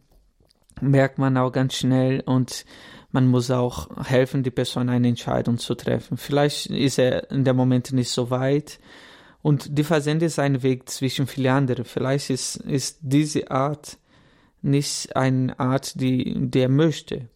merkt 0.80 1.18
man 1.18 1.36
auch 1.36 1.50
ganz 1.50 1.74
schnell 1.74 2.20
und 2.20 2.64
man 3.12 3.28
muss 3.28 3.50
auch 3.50 3.88
helfen, 4.04 4.42
die 4.42 4.50
Person 4.50 4.88
eine 4.88 5.08
Entscheidung 5.08 5.58
zu 5.58 5.74
treffen. 5.74 6.16
Vielleicht 6.16 6.66
ist 6.66 6.98
er 6.98 7.30
in 7.30 7.44
dem 7.44 7.56
Moment 7.56 7.92
nicht 7.92 8.10
so 8.10 8.30
weit. 8.30 8.80
Und 9.42 9.76
die 9.78 9.84
Versende 9.84 10.26
ist 10.26 10.38
ein 10.38 10.62
Weg 10.62 10.88
zwischen 10.88 11.26
vielen 11.26 11.52
anderen. 11.52 11.84
Vielleicht 11.84 12.30
ist, 12.30 12.56
ist 12.56 12.98
diese 13.02 13.50
Art 13.50 13.98
nicht 14.62 15.14
eine 15.14 15.58
Art, 15.60 16.00
die, 16.00 16.34
die 16.48 16.60
er 16.60 16.68
möchte. 16.68 17.28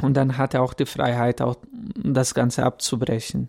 Und 0.00 0.16
dann 0.16 0.38
hat 0.38 0.54
er 0.54 0.62
auch 0.62 0.74
die 0.74 0.86
Freiheit, 0.86 1.42
auch 1.42 1.56
das 1.96 2.34
Ganze 2.34 2.64
abzubrechen. 2.64 3.48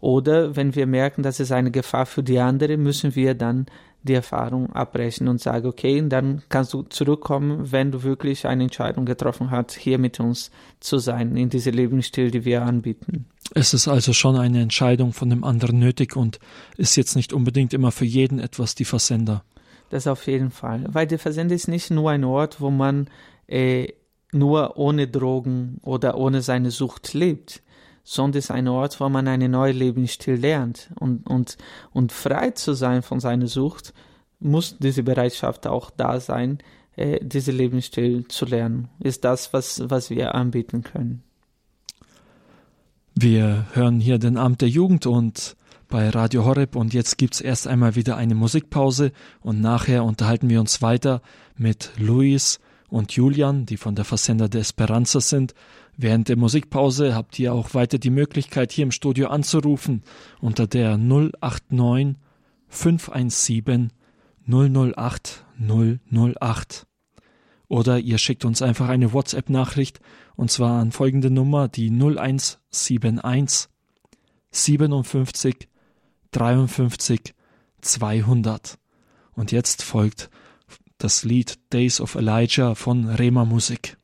Oder 0.00 0.56
wenn 0.56 0.74
wir 0.74 0.86
merken, 0.86 1.22
dass 1.22 1.40
es 1.40 1.52
eine 1.52 1.70
Gefahr 1.70 2.06
für 2.06 2.22
die 2.22 2.38
andere, 2.38 2.76
müssen 2.76 3.14
wir 3.14 3.34
dann 3.34 3.66
die 4.02 4.14
Erfahrung 4.14 4.72
abbrechen 4.72 5.28
und 5.28 5.40
sagen, 5.40 5.66
okay, 5.66 6.02
dann 6.08 6.42
kannst 6.48 6.72
du 6.72 6.82
zurückkommen, 6.82 7.70
wenn 7.70 7.92
du 7.92 8.02
wirklich 8.02 8.46
eine 8.46 8.64
Entscheidung 8.64 9.04
getroffen 9.04 9.50
hast, 9.50 9.72
hier 9.72 9.98
mit 9.98 10.18
uns 10.20 10.50
zu 10.80 10.98
sein, 10.98 11.36
in 11.36 11.50
diesem 11.50 11.74
Lebensstil, 11.74 12.30
die 12.30 12.44
wir 12.44 12.62
anbieten. 12.62 13.26
Es 13.54 13.74
ist 13.74 13.88
also 13.88 14.12
schon 14.12 14.36
eine 14.36 14.60
Entscheidung 14.60 15.12
von 15.12 15.30
dem 15.30 15.44
anderen 15.44 15.78
nötig 15.78 16.16
und 16.16 16.38
ist 16.76 16.96
jetzt 16.96 17.16
nicht 17.16 17.32
unbedingt 17.32 17.74
immer 17.74 17.92
für 17.92 18.04
jeden 18.04 18.38
etwas 18.38 18.74
die 18.74 18.84
Versender. 18.84 19.44
Das 19.90 20.06
auf 20.06 20.26
jeden 20.26 20.50
Fall, 20.50 20.86
weil 20.88 21.06
der 21.06 21.18
Versender 21.18 21.54
ist 21.54 21.68
nicht 21.68 21.90
nur 21.90 22.10
ein 22.10 22.24
Ort, 22.24 22.60
wo 22.60 22.70
man 22.70 23.08
äh, 23.46 23.88
nur 24.32 24.78
ohne 24.78 25.06
Drogen 25.06 25.78
oder 25.82 26.16
ohne 26.16 26.40
seine 26.40 26.70
Sucht 26.70 27.12
lebt 27.12 27.62
sondern 28.04 28.38
es 28.38 28.46
ist 28.46 28.50
ein 28.50 28.68
Ort, 28.68 29.00
wo 29.00 29.08
man 29.08 29.28
einen 29.28 29.52
neuen 29.52 29.76
Lebensstil 29.76 30.34
lernt. 30.34 30.90
Und, 30.98 31.26
und, 31.26 31.56
und 31.92 32.12
frei 32.12 32.50
zu 32.50 32.74
sein 32.74 33.02
von 33.02 33.20
seiner 33.20 33.46
Sucht, 33.46 33.92
muss 34.40 34.76
diese 34.78 35.02
Bereitschaft 35.02 35.66
auch 35.66 35.90
da 35.90 36.20
sein, 36.20 36.58
äh, 36.96 37.24
diesen 37.24 37.56
Lebensstil 37.56 38.26
zu 38.28 38.44
lernen. 38.44 38.88
Ist 38.98 39.24
das, 39.24 39.52
was, 39.52 39.88
was 39.88 40.10
wir 40.10 40.34
anbieten 40.34 40.82
können. 40.82 41.22
Wir 43.14 43.66
hören 43.72 44.00
hier 44.00 44.18
den 44.18 44.36
Amt 44.36 44.62
der 44.62 44.68
Jugend 44.68 45.06
und 45.06 45.56
bei 45.88 46.08
Radio 46.08 46.46
Horeb 46.46 46.74
und 46.74 46.94
jetzt 46.94 47.18
gibt's 47.18 47.42
erst 47.42 47.68
einmal 47.68 47.94
wieder 47.94 48.16
eine 48.16 48.34
Musikpause 48.34 49.12
und 49.40 49.60
nachher 49.60 50.04
unterhalten 50.04 50.48
wir 50.48 50.58
uns 50.58 50.80
weiter 50.80 51.20
mit 51.54 51.90
Luis 51.98 52.60
und 52.88 53.12
Julian, 53.12 53.66
die 53.66 53.76
von 53.76 53.94
der 53.94 54.06
Versender 54.06 54.48
der 54.48 54.62
Esperanza 54.62 55.20
sind 55.20 55.54
Während 55.96 56.28
der 56.28 56.36
Musikpause 56.36 57.14
habt 57.14 57.38
ihr 57.38 57.52
auch 57.52 57.74
weiter 57.74 57.98
die 57.98 58.10
Möglichkeit, 58.10 58.72
hier 58.72 58.84
im 58.84 58.92
Studio 58.92 59.28
anzurufen 59.28 60.02
unter 60.40 60.66
der 60.66 60.96
089 60.96 62.16
517 62.68 63.92
008 64.46 65.44
008. 65.58 66.86
Oder 67.68 67.98
ihr 67.98 68.18
schickt 68.18 68.44
uns 68.44 68.62
einfach 68.62 68.88
eine 68.88 69.12
WhatsApp-Nachricht 69.12 70.00
und 70.36 70.50
zwar 70.50 70.80
an 70.80 70.92
folgende 70.92 71.30
Nummer, 71.30 71.68
die 71.68 71.90
0171 71.90 73.68
57 74.50 75.68
53 76.32 77.34
200. 77.80 78.78
Und 79.34 79.52
jetzt 79.52 79.82
folgt 79.82 80.30
das 80.98 81.24
Lied 81.24 81.58
Days 81.72 82.00
of 82.00 82.14
Elijah 82.14 82.74
von 82.74 83.08
Rema 83.08 83.44
Musik. 83.44 83.96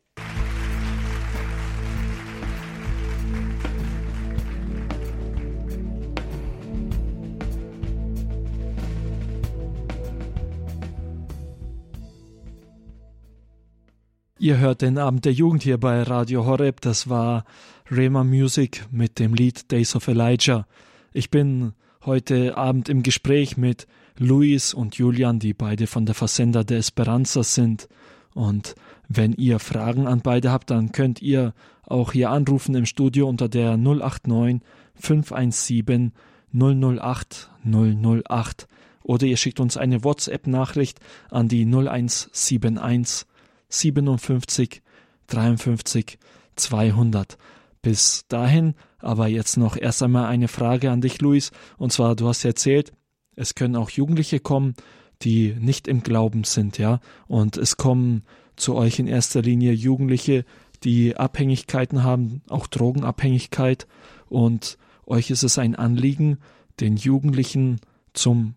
Ihr 14.41 14.59
hört 14.59 14.82
den 14.82 14.99
Abend 14.99 15.24
der 15.24 15.32
Jugend 15.32 15.64
hier 15.64 15.78
bei 15.78 16.01
Radio 16.05 16.47
Horeb. 16.47 16.80
Das 16.80 17.09
war 17.09 17.45
Rema 17.91 18.22
Music 18.22 18.86
mit 18.93 19.18
dem 19.18 19.34
Lied 19.34 19.72
Days 19.72 19.97
of 19.97 20.07
Elijah. 20.07 20.64
Ich 21.12 21.28
bin 21.28 21.72
heute 22.05 22.57
Abend 22.57 22.89
im 22.89 23.03
Gespräch 23.03 23.57
mit 23.57 23.89
Luis 24.16 24.74
und 24.74 24.97
Julian, 24.97 25.41
die 25.41 25.55
beide 25.55 25.89
von 25.89 26.07
der 26.07 26.14
Versender 26.14 26.62
der 26.62 26.78
Esperanza 26.78 27.43
sind. 27.43 27.89
Und 28.32 28.76
wenn 29.09 29.32
ihr 29.32 29.59
Fragen 29.59 30.07
an 30.07 30.20
beide 30.20 30.53
habt, 30.53 30.70
dann 30.70 30.93
könnt 30.93 31.20
ihr 31.20 31.53
auch 31.84 32.12
hier 32.12 32.30
anrufen 32.30 32.76
im 32.76 32.86
Studio 32.86 33.28
unter 33.28 33.49
der 33.49 33.76
089 33.76 34.62
517 34.95 36.12
008 36.53 37.51
008 37.64 38.68
oder 39.03 39.26
ihr 39.26 39.39
schickt 39.39 39.59
uns 39.59 39.76
eine 39.76 40.05
WhatsApp-Nachricht 40.05 41.01
an 41.30 41.49
die 41.49 41.64
0171 41.64 43.26
57 43.69 44.83
53 45.27 46.19
200. 46.57 47.39
Bis 47.83 48.25
dahin 48.29 48.75
aber 48.99 49.29
jetzt 49.29 49.57
noch 49.57 49.77
erst 49.77 50.03
einmal 50.03 50.27
eine 50.27 50.49
Frage 50.49 50.91
an 50.91 51.01
dich, 51.01 51.21
Luis. 51.21 51.53
Und 51.77 51.93
zwar, 51.93 52.16
du 52.16 52.29
hast 52.29 52.45
erzählt, 52.45 52.93
es 53.37 53.55
können 53.55 53.77
auch 53.77 53.91
Jugendliche 53.91 54.41
kommen, 54.41 54.75
die 55.23 55.55
nicht 55.59 55.89
im 55.89 56.03
Glauben 56.03 56.45
sind, 56.45 56.79
ja. 56.79 57.01
Und 57.27 57.57
es 57.57 57.77
kommen 57.77 58.25
zu 58.57 58.75
euch 58.75 58.99
in 58.99 59.07
erster 59.07 59.43
Linie 59.43 59.73
Jugendliche, 59.73 60.45
die 60.85 61.16
Abhängigkeiten 61.16 62.03
haben, 62.03 62.43
auch 62.49 62.66
Drogenabhängigkeit. 62.66 63.87
Und 64.29 64.79
euch 65.07 65.31
ist 65.31 65.45
es 65.45 65.59
ein 65.59 65.77
Anliegen, 65.77 66.39
den 66.81 66.97
Jugendlichen 66.97 67.81
zum, 68.12 68.55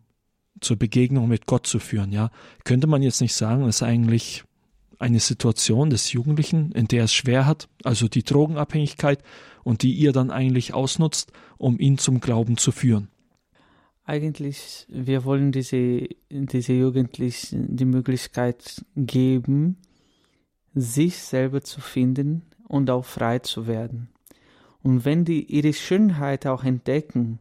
zur 0.59 0.77
Begegnung 0.77 1.27
mit 1.27 1.45
Gott 1.45 1.67
zu 1.67 1.79
führen, 1.79 2.11
ja. 2.11 2.31
Könnte 2.63 2.87
man 2.87 3.03
jetzt 3.03 3.21
nicht 3.21 3.35
sagen, 3.35 3.63
es 3.63 3.77
ist 3.77 3.83
eigentlich 3.83 4.43
eine 5.01 5.19
Situation 5.19 5.89
des 5.89 6.13
Jugendlichen, 6.13 6.71
in 6.71 6.87
der 6.87 7.05
es 7.05 7.13
schwer 7.13 7.45
hat, 7.45 7.67
also 7.83 8.07
die 8.07 8.23
Drogenabhängigkeit, 8.23 9.23
und 9.63 9.83
die 9.83 9.93
ihr 9.93 10.11
dann 10.11 10.31
eigentlich 10.31 10.73
ausnutzt, 10.73 11.31
um 11.57 11.79
ihn 11.79 11.97
zum 11.97 12.19
Glauben 12.19 12.57
zu 12.57 12.71
führen? 12.71 13.09
Eigentlich, 14.03 14.87
wir 14.89 15.23
wollen 15.25 15.51
diese, 15.51 16.07
diese 16.29 16.73
Jugendlichen 16.73 17.75
die 17.75 17.85
Möglichkeit 17.85 18.83
geben, 18.95 19.77
sich 20.73 21.17
selber 21.17 21.61
zu 21.61 21.81
finden 21.81 22.43
und 22.67 22.89
auch 22.89 23.05
frei 23.05 23.39
zu 23.39 23.67
werden. 23.67 24.09
Und 24.81 25.05
wenn 25.05 25.25
die 25.25 25.43
ihre 25.43 25.73
Schönheit 25.73 26.47
auch 26.47 26.63
entdecken, 26.63 27.39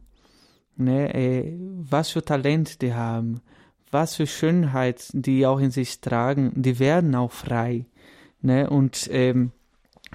ne, 0.75 1.13
äh, 1.13 1.57
was 1.57 2.11
für 2.11 2.23
Talent 2.23 2.81
die 2.81 2.93
haben, 2.93 3.41
was 3.91 4.15
für 4.15 4.27
Schönheit 4.27 5.07
die 5.13 5.45
auch 5.45 5.59
in 5.59 5.71
sich 5.71 6.01
tragen, 6.01 6.51
die 6.55 6.79
werden 6.79 7.13
auch 7.15 7.31
frei. 7.31 7.85
Ne? 8.41 8.69
Und 8.69 9.09
ähm, 9.11 9.51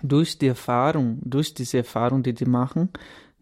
durch 0.03 0.39
die 0.39 0.49
Erfahrung, 0.49 1.19
durch 1.23 1.55
diese 1.55 1.79
Erfahrung, 1.79 2.23
die 2.23 2.35
die 2.35 2.47
machen, 2.47 2.91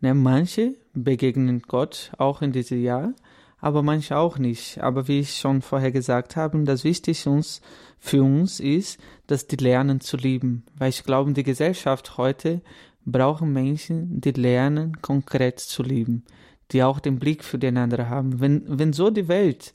ne, 0.00 0.14
manche 0.14 0.74
begegnen 0.92 1.62
Gott 1.62 2.12
auch 2.18 2.42
in 2.42 2.52
diesem 2.52 2.82
Jahr, 2.82 3.12
aber 3.58 3.82
manche 3.82 4.16
auch 4.16 4.38
nicht. 4.38 4.78
Aber 4.82 5.08
wie 5.08 5.20
ich 5.20 5.36
schon 5.36 5.62
vorher 5.62 5.90
gesagt 5.90 6.36
habe, 6.36 6.62
das 6.64 6.84
Wichtigste 6.84 7.30
uns, 7.30 7.60
für 7.98 8.22
uns 8.22 8.60
ist, 8.60 9.00
dass 9.26 9.46
die 9.46 9.56
lernen 9.56 10.00
zu 10.00 10.16
lieben. 10.18 10.64
Weil 10.76 10.90
ich 10.90 11.04
glaube, 11.04 11.32
die 11.32 11.42
Gesellschaft 11.42 12.18
heute 12.18 12.60
brauchen 13.06 13.52
Menschen, 13.52 14.20
die 14.20 14.32
lernen, 14.32 15.00
konkret 15.00 15.58
zu 15.60 15.82
lieben, 15.82 16.24
die 16.70 16.82
auch 16.82 17.00
den 17.00 17.18
Blick 17.18 17.42
für 17.42 17.58
den 17.58 17.78
anderen 17.78 18.10
haben. 18.10 18.40
Wenn, 18.40 18.64
wenn 18.66 18.92
so 18.92 19.08
die 19.08 19.28
Welt 19.28 19.72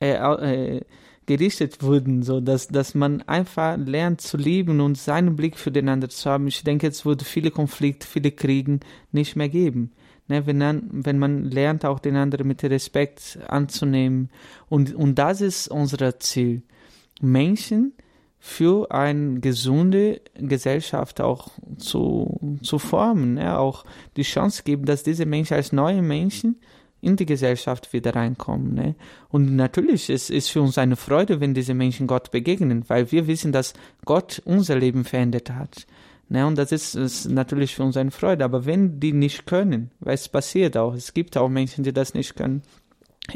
äh, 0.00 0.12
äh, 0.12 0.80
gerichtet 1.26 1.82
wurden, 1.82 2.22
so 2.22 2.40
dass, 2.40 2.68
dass 2.68 2.94
man 2.94 3.22
einfach 3.22 3.76
lernt 3.76 4.20
zu 4.20 4.36
lieben 4.36 4.80
und 4.80 4.96
seinen 4.96 5.36
Blick 5.36 5.58
für 5.58 5.70
den 5.70 5.88
anderen 5.88 6.10
zu 6.10 6.30
haben. 6.30 6.48
Ich 6.48 6.64
denke, 6.64 6.86
es 6.86 7.04
würde 7.04 7.24
viele 7.24 7.50
Konflikte, 7.50 8.06
viele 8.06 8.32
Kriegen 8.32 8.80
nicht 9.12 9.36
mehr 9.36 9.48
geben. 9.48 9.92
Ne, 10.28 10.46
wenn, 10.46 10.58
man, 10.58 10.88
wenn 10.90 11.18
man 11.18 11.44
lernt, 11.44 11.84
auch 11.84 12.00
den 12.00 12.16
anderen 12.16 12.46
mit 12.46 12.62
Respekt 12.62 13.38
anzunehmen. 13.48 14.30
Und, 14.68 14.94
und 14.94 15.18
das 15.18 15.40
ist 15.40 15.68
unser 15.68 16.18
Ziel. 16.18 16.62
Menschen 17.20 17.94
für 18.38 18.90
eine 18.90 19.40
gesunde 19.40 20.20
Gesellschaft 20.34 21.20
auch 21.20 21.48
zu, 21.78 22.58
zu 22.62 22.78
formen, 22.78 23.34
ne? 23.34 23.58
auch 23.58 23.84
die 24.16 24.22
Chance 24.22 24.62
geben, 24.64 24.84
dass 24.84 25.02
diese 25.02 25.26
Menschen 25.26 25.54
als 25.54 25.72
neue 25.72 26.02
Menschen 26.02 26.60
in 27.00 27.16
die 27.16 27.26
Gesellschaft 27.26 27.92
wieder 27.92 28.14
reinkommen. 28.14 28.74
Ne? 28.74 28.94
Und 29.28 29.54
natürlich 29.54 30.10
ist 30.10 30.30
es 30.30 30.48
für 30.48 30.62
uns 30.62 30.78
eine 30.78 30.96
Freude, 30.96 31.40
wenn 31.40 31.54
diese 31.54 31.74
Menschen 31.74 32.06
Gott 32.06 32.30
begegnen, 32.30 32.84
weil 32.88 33.10
wir 33.12 33.26
wissen, 33.26 33.52
dass 33.52 33.74
Gott 34.04 34.42
unser 34.44 34.76
Leben 34.76 35.04
verändert 35.04 35.50
hat. 35.50 35.86
Ne? 36.28 36.46
Und 36.46 36.58
das 36.58 36.72
ist, 36.72 36.94
ist 36.94 37.28
natürlich 37.28 37.74
für 37.74 37.84
uns 37.84 37.96
eine 37.96 38.10
Freude. 38.10 38.44
Aber 38.44 38.66
wenn 38.66 39.00
die 39.00 39.12
nicht 39.12 39.46
können, 39.46 39.90
weil 40.00 40.14
es 40.14 40.28
passiert 40.28 40.76
auch, 40.76 40.94
es 40.94 41.14
gibt 41.14 41.36
auch 41.36 41.48
Menschen, 41.48 41.84
die 41.84 41.92
das 41.92 42.14
nicht 42.14 42.36
können, 42.36 42.62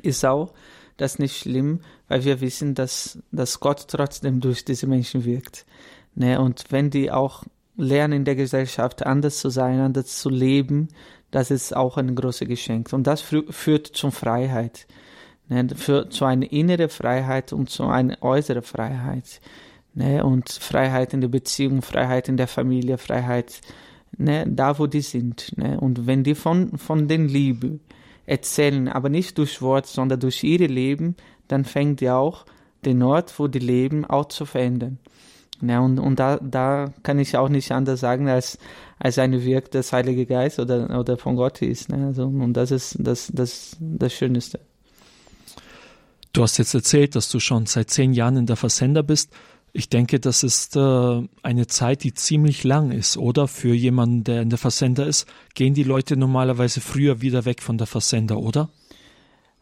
ist 0.02 0.24
auch 0.24 0.52
das 0.96 1.18
nicht 1.18 1.36
schlimm, 1.36 1.80
weil 2.08 2.24
wir 2.24 2.40
wissen, 2.40 2.74
dass, 2.74 3.18
dass 3.30 3.60
Gott 3.60 3.86
trotzdem 3.88 4.40
durch 4.40 4.64
diese 4.64 4.86
Menschen 4.86 5.24
wirkt. 5.24 5.66
Ne? 6.14 6.40
Und 6.40 6.66
wenn 6.70 6.90
die 6.90 7.10
auch 7.10 7.44
lernen 7.76 8.12
in 8.18 8.24
der 8.24 8.36
Gesellschaft 8.36 9.04
anders 9.04 9.38
zu 9.38 9.48
sein, 9.48 9.80
anders 9.80 10.18
zu 10.18 10.28
leben, 10.28 10.88
das 11.33 11.51
ist 11.51 11.74
auch 11.74 11.97
ein 11.97 12.14
großes 12.14 12.47
Geschenk. 12.47 12.93
Und 12.93 13.07
das 13.09 13.22
führt 13.22 13.87
zur 13.89 14.12
Freiheit. 14.12 14.87
Ne, 15.49 15.66
für, 15.74 16.09
zu 16.09 16.24
einer 16.24 16.51
inneren 16.53 16.89
Freiheit 16.89 17.53
und 17.53 17.68
zu 17.68 17.85
einer 17.87 18.16
äußeren 18.22 18.62
Freiheit. 18.62 19.41
Ne, 19.95 20.24
und 20.24 20.51
Freiheit 20.51 21.12
in 21.12 21.20
der 21.20 21.28
Beziehung, 21.28 21.83
Freiheit 21.83 22.28
in 22.28 22.37
der 22.37 22.47
Familie, 22.47 22.97
Freiheit 22.97 23.61
ne, 24.16 24.45
da, 24.47 24.78
wo 24.78 24.87
die 24.87 25.01
sind. 25.01 25.57
Ne. 25.57 25.80
Und 25.80 26.07
wenn 26.07 26.22
die 26.22 26.35
von, 26.35 26.78
von 26.78 27.09
den 27.09 27.28
Liebe 27.28 27.80
erzählen, 28.26 28.89
aber 28.89 29.09
nicht 29.09 29.39
durch 29.39 29.61
Wort, 29.62 29.87
sondern 29.87 30.20
durch 30.20 30.45
ihre 30.45 30.66
Leben, 30.66 31.16
dann 31.49 31.64
fängt 31.64 32.01
die 32.01 32.11
auch 32.11 32.45
den 32.85 33.03
Ort, 33.03 33.39
wo 33.39 33.49
die 33.49 33.59
leben, 33.59 34.05
auch 34.05 34.26
zu 34.26 34.45
verändern. 34.45 34.99
Ja, 35.62 35.78
und, 35.78 36.00
und 36.00 36.18
da, 36.18 36.38
da 36.38 36.92
kann 37.04 37.20
ich 37.20 37.36
auch 37.36 37.48
nicht 37.48 37.70
anders 37.70 38.00
sagen, 38.00 38.28
als, 38.28 38.58
als 38.98 39.18
eine 39.18 39.44
Wirk 39.44 39.70
des 39.70 39.92
Heilige 39.92 40.26
Geist 40.26 40.58
oder, 40.58 40.98
oder 40.98 41.16
von 41.16 41.36
Gott 41.36 41.62
ist. 41.62 41.88
Ne? 41.88 42.06
Also, 42.08 42.24
und 42.24 42.54
das 42.54 42.72
ist 42.72 42.96
das, 42.98 43.30
das, 43.32 43.76
das 43.78 44.12
Schönste. 44.12 44.58
Du 46.32 46.42
hast 46.42 46.58
jetzt 46.58 46.74
erzählt, 46.74 47.14
dass 47.14 47.28
du 47.28 47.38
schon 47.38 47.66
seit 47.66 47.90
zehn 47.90 48.12
Jahren 48.12 48.36
in 48.36 48.46
der 48.46 48.56
Versender 48.56 49.04
bist. 49.04 49.32
Ich 49.72 49.88
denke, 49.88 50.18
das 50.18 50.42
ist 50.42 50.76
äh, 50.76 51.22
eine 51.42 51.66
Zeit, 51.68 52.02
die 52.02 52.12
ziemlich 52.12 52.64
lang 52.64 52.90
ist, 52.90 53.16
oder? 53.16 53.46
Für 53.46 53.72
jemanden, 53.72 54.24
der 54.24 54.42
in 54.42 54.50
der 54.50 54.58
Versender 54.58 55.06
ist, 55.06 55.26
gehen 55.54 55.74
die 55.74 55.84
Leute 55.84 56.16
normalerweise 56.16 56.80
früher 56.80 57.22
wieder 57.22 57.44
weg 57.44 57.62
von 57.62 57.78
der 57.78 57.86
Versender, 57.86 58.38
oder? 58.38 58.68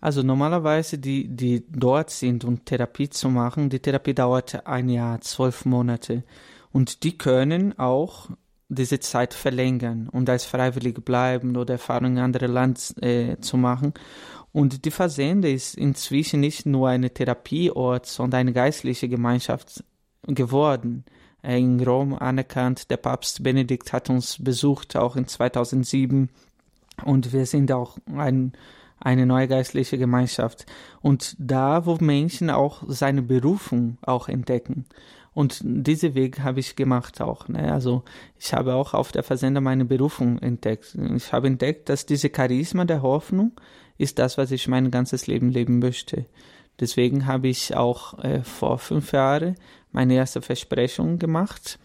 Also 0.01 0.23
normalerweise, 0.23 0.99
die, 0.99 1.29
die 1.29 1.65
dort 1.71 2.11
sind, 2.11 2.45
um 2.45 2.65
Therapie 2.65 3.11
zu 3.11 3.29
machen, 3.29 3.69
die 3.69 3.81
Therapie 3.81 4.15
dauert 4.15 4.67
ein 4.67 4.89
Jahr, 4.89 5.21
zwölf 5.21 5.65
Monate. 5.65 6.25
Und 6.73 7.03
die 7.03 7.19
können 7.19 7.79
auch 7.79 8.31
diese 8.69 9.01
Zeit 9.01 9.35
verlängern 9.35 10.09
und 10.09 10.31
als 10.31 10.45
Freiwillige 10.45 11.01
bleiben 11.01 11.57
oder 11.57 11.75
Erfahrungen 11.75 12.19
in 12.19 12.23
anderen 12.23 12.53
Land 12.53 12.95
äh, 13.03 13.37
zu 13.41 13.57
machen. 13.57 13.93
Und 14.53 14.85
die 14.85 14.91
Versende 14.91 15.51
ist 15.51 15.77
inzwischen 15.77 16.41
nicht 16.41 16.67
nur 16.67 16.89
eine 16.89 17.11
Therapieort, 17.11 18.07
sondern 18.07 18.41
eine 18.41 18.53
geistliche 18.53 19.09
Gemeinschaft 19.09 19.85
geworden. 20.23 21.05
In 21.43 21.81
Rom 21.81 22.15
anerkannt, 22.15 22.91
der 22.91 22.97
Papst 22.97 23.43
Benedikt 23.43 23.93
hat 23.93 24.11
uns 24.11 24.43
besucht, 24.43 24.97
auch 24.97 25.17
in 25.17 25.27
2007. 25.27 26.31
Und 27.05 27.33
wir 27.33 27.47
sind 27.47 27.73
auch 27.73 27.97
ein 28.15 28.53
eine 29.01 29.27
neue 29.27 29.49
geistliche 29.49 29.99
Gemeinschaft. 29.99 30.67
Und 31.01 31.35
da, 31.39 31.87
wo 31.87 31.97
Menschen 32.01 32.51
auch 32.51 32.83
seine 32.87 33.23
Berufung 33.23 33.99
auch 34.03 34.29
entdecken. 34.29 34.85
Und 35.33 35.61
diesen 35.65 36.15
Weg 36.15 36.41
habe 36.41 36.61
ich 36.61 36.77
gemacht 36.77 37.21
auch. 37.21 37.49
Ne? 37.49 37.73
Also 37.73 38.03
ich 38.39 38.53
habe 38.53 38.75
auch 38.75 38.95
auf 38.95 39.13
der 39.13 39.23
Versender 39.23 39.61
meine 39.61 39.85
Berufung 39.85 40.39
entdeckt. 40.39 40.97
Ich 41.17 41.33
habe 41.33 41.47
entdeckt, 41.47 41.89
dass 41.89 42.05
diese 42.05 42.31
Charisma 42.35 42.85
der 42.85 43.03
Hoffnung 43.03 43.53
ist 43.97 44.19
das, 44.19 44.39
was 44.39 44.51
ich 44.51 44.67
mein 44.67 44.91
ganzes 44.91 45.27
Leben 45.27 45.51
leben 45.51 45.79
möchte. 45.79 46.27
Deswegen 46.81 47.27
habe 47.27 47.49
ich 47.49 47.77
auch 47.77 48.19
äh, 48.25 48.43
vor 48.43 48.79
fünf 48.79 49.13
Jahren 49.13 49.57
meine 49.93 50.15
erste 50.15 50.41
Versprechung 50.41 51.19
gemacht, 51.19 51.79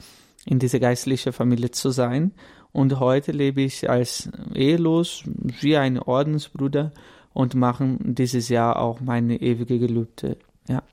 in 0.45 0.59
diese 0.59 0.79
geistliche 0.79 1.33
Familie 1.33 1.71
zu 1.71 1.89
sein 1.89 2.31
und 2.75 2.99
heute 2.99 3.31
lebe 3.31 3.61
ich 3.61 3.89
als 3.89 4.29
ehelos 4.53 5.23
wie 5.61 5.77
ein 5.77 5.97
Ordensbruder 5.97 6.91
und 7.31 7.55
mache 7.55 7.97
dieses 8.01 8.49
Jahr 8.49 8.79
auch 8.79 8.99
meine 8.99 9.41
ewige 9.41 9.79
Gelübde. 9.79 10.37
Ja. 10.67 10.83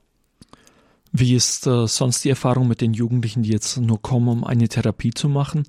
Wie 1.11 1.35
ist 1.35 1.67
äh, 1.67 1.85
sonst 1.85 2.23
die 2.23 2.29
Erfahrung 2.29 2.69
mit 2.69 2.79
den 2.79 2.93
Jugendlichen, 2.93 3.43
die 3.43 3.51
jetzt 3.51 3.77
nur 3.77 4.01
kommen, 4.01 4.29
um 4.29 4.43
eine 4.45 4.69
Therapie 4.69 5.11
zu 5.11 5.27
machen? 5.27 5.63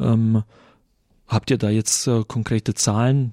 Ähm, 0.00 0.42
habt 1.28 1.52
ihr 1.52 1.58
da 1.58 1.70
jetzt 1.70 2.08
äh, 2.08 2.24
konkrete 2.26 2.74
Zahlen? 2.74 3.32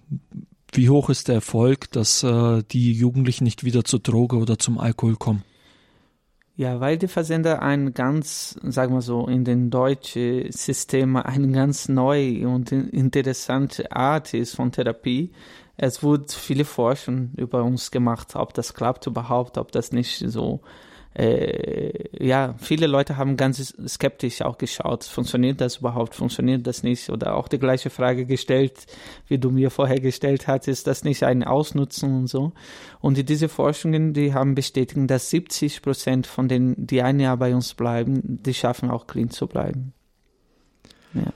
Wie 0.72 0.92
hoch 0.92 1.10
ist 1.10 1.30
der 1.30 1.36
Erfolg, 1.36 1.90
dass 1.92 2.22
äh, 2.22 2.62
die 2.72 2.94
Jugendlichen 2.94 3.44
nicht 3.44 3.64
wieder 3.64 3.84
zur 3.84 4.02
Droge 4.02 4.38
oder 4.38 4.60
zum 4.60 4.78
Alkohol 4.78 5.16
kommen? 5.16 5.44
Ja, 6.60 6.82
weil 6.82 6.98
die 6.98 7.08
Versender 7.08 7.62
ein 7.62 7.94
ganz, 7.94 8.60
sagen 8.64 8.94
wir 8.94 9.02
so, 9.02 9.28
in 9.28 9.46
den 9.46 9.70
deutschen 9.70 10.52
System 10.52 11.16
eine 11.16 11.54
ganz 11.54 11.88
neue 11.88 12.50
und 12.50 12.74
interessante 12.74 13.90
Art 13.94 14.34
ist 14.34 14.58
von 14.58 14.74
Therapie. 14.74 15.32
Es 15.78 16.04
wurde 16.04 16.26
viele 16.28 16.66
Forschungen 16.66 17.34
über 17.38 17.64
uns 17.64 17.92
gemacht, 17.92 18.36
ob 18.36 18.54
das 18.54 18.74
klappt 18.74 19.08
überhaupt, 19.08 19.58
ob 19.58 19.72
das 19.72 19.94
nicht 19.94 20.18
so 20.18 20.60
äh, 21.16 21.92
ja, 22.24 22.56
viele 22.60 22.88
Leute 22.88 23.18
haben 23.18 23.36
ganz 23.36 23.74
skeptisch 23.88 24.42
auch 24.42 24.58
geschaut, 24.58 25.04
funktioniert 25.04 25.60
das 25.60 25.78
überhaupt, 25.78 26.16
funktioniert 26.16 26.68
das 26.68 26.84
nicht? 26.84 27.10
Oder 27.10 27.36
auch 27.36 27.48
die 27.48 27.60
gleiche 27.60 27.90
Frage 27.90 28.26
gestellt, 28.26 28.86
wie 29.28 29.40
du 29.40 29.50
mir 29.50 29.72
vorher 29.72 30.00
gestellt 30.00 30.48
hast, 30.48 30.68
ist 30.68 30.88
das 30.88 31.04
nicht 31.04 31.24
ein 31.24 31.44
Ausnutzen 31.44 32.16
und 32.16 32.28
so? 32.28 32.54
Und 33.02 33.18
diese 33.28 33.50
Forschungen, 33.50 34.14
die 34.14 34.34
haben 34.34 34.56
bestätigt, 34.56 35.10
dass 35.10 35.30
70 35.30 35.82
Prozent 35.82 36.28
von 36.28 36.48
denen, 36.48 36.76
die 36.86 37.02
ein 37.02 37.20
Jahr 37.20 37.38
bei 37.38 37.56
uns 37.56 37.74
bleiben, 37.74 38.22
die 38.44 38.54
schaffen 38.54 38.92
auch 38.92 39.08
clean 39.08 39.30
zu 39.30 39.48
bleiben. 39.48 39.94
Ja. 41.14 41.34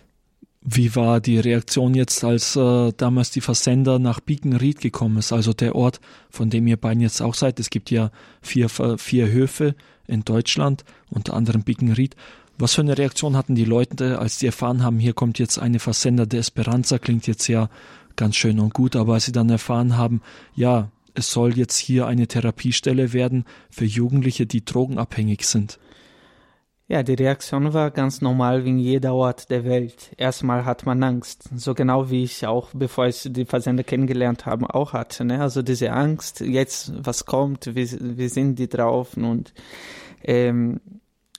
Wie 0.65 0.95
war 0.95 1.19
die 1.19 1.39
Reaktion 1.39 1.93
jetzt, 1.93 2.23
als 2.23 2.55
äh, 2.55 2.93
damals 2.95 3.31
die 3.31 3.41
Versender 3.41 3.99
nach 3.99 4.21
Biekenried 4.21 4.79
gekommen 4.79 5.17
ist, 5.17 5.33
also 5.33 5.51
der 5.51 5.75
Ort, 5.75 5.99
von 6.29 6.49
dem 6.49 6.67
ihr 6.67 6.77
beiden 6.77 7.01
jetzt 7.01 7.21
auch 7.21 7.33
seid? 7.33 7.59
Es 7.59 7.69
gibt 7.69 7.91
ja 7.91 8.11
vier, 8.41 8.69
vier 8.69 9.29
Höfe 9.29 9.75
in 10.07 10.23
Deutschland, 10.23 10.85
unter 11.09 11.33
anderem 11.33 11.63
Biekenried. 11.63 12.15
Was 12.57 12.75
für 12.75 12.81
eine 12.81 12.97
Reaktion 12.97 13.35
hatten 13.35 13.55
die 13.55 13.65
Leute, 13.65 14.19
als 14.19 14.39
sie 14.39 14.45
erfahren 14.45 14.83
haben, 14.83 14.99
hier 14.99 15.13
kommt 15.13 15.37
jetzt 15.37 15.59
eine 15.59 15.79
Versender 15.79 16.25
der 16.25 16.39
Esperanza, 16.39 16.97
klingt 16.97 17.27
jetzt 17.27 17.47
ja 17.47 17.69
ganz 18.15 18.37
schön 18.37 18.59
und 18.59 18.73
gut, 18.73 18.95
aber 18.95 19.15
als 19.15 19.25
sie 19.25 19.31
dann 19.33 19.49
erfahren 19.49 19.97
haben, 19.97 20.21
ja, 20.55 20.89
es 21.13 21.31
soll 21.31 21.57
jetzt 21.57 21.77
hier 21.77 22.07
eine 22.07 22.27
Therapiestelle 22.27 23.11
werden 23.11 23.45
für 23.69 23.85
Jugendliche, 23.85 24.45
die 24.45 24.63
drogenabhängig 24.63 25.45
sind. 25.45 25.77
Ja, 26.89 27.01
die 27.01 27.13
Reaktion 27.13 27.73
war 27.73 27.91
ganz 27.91 28.19
normal 28.19 28.65
wie 28.65 28.69
in 28.69 28.77
jeder 28.77 29.13
Ort 29.13 29.49
der 29.49 29.63
Welt. 29.63 30.11
Erstmal 30.17 30.65
hat 30.65 30.85
man 30.85 31.01
Angst, 31.01 31.49
so 31.55 31.73
genau 31.73 32.09
wie 32.09 32.25
ich 32.25 32.45
auch, 32.45 32.71
bevor 32.73 33.07
ich 33.07 33.25
die 33.25 33.45
Versender 33.45 33.83
kennengelernt 33.83 34.45
habe, 34.45 34.73
auch 34.75 34.91
hatte. 34.91 35.23
Ne? 35.23 35.41
Also 35.41 35.61
diese 35.61 35.93
Angst, 35.93 36.41
jetzt 36.41 36.91
was 36.97 37.25
kommt, 37.25 37.67
wie, 37.73 38.17
wie 38.17 38.27
sind 38.27 38.59
die 38.59 38.67
drauf 38.67 39.15
und 39.15 39.53
ähm, 40.23 40.79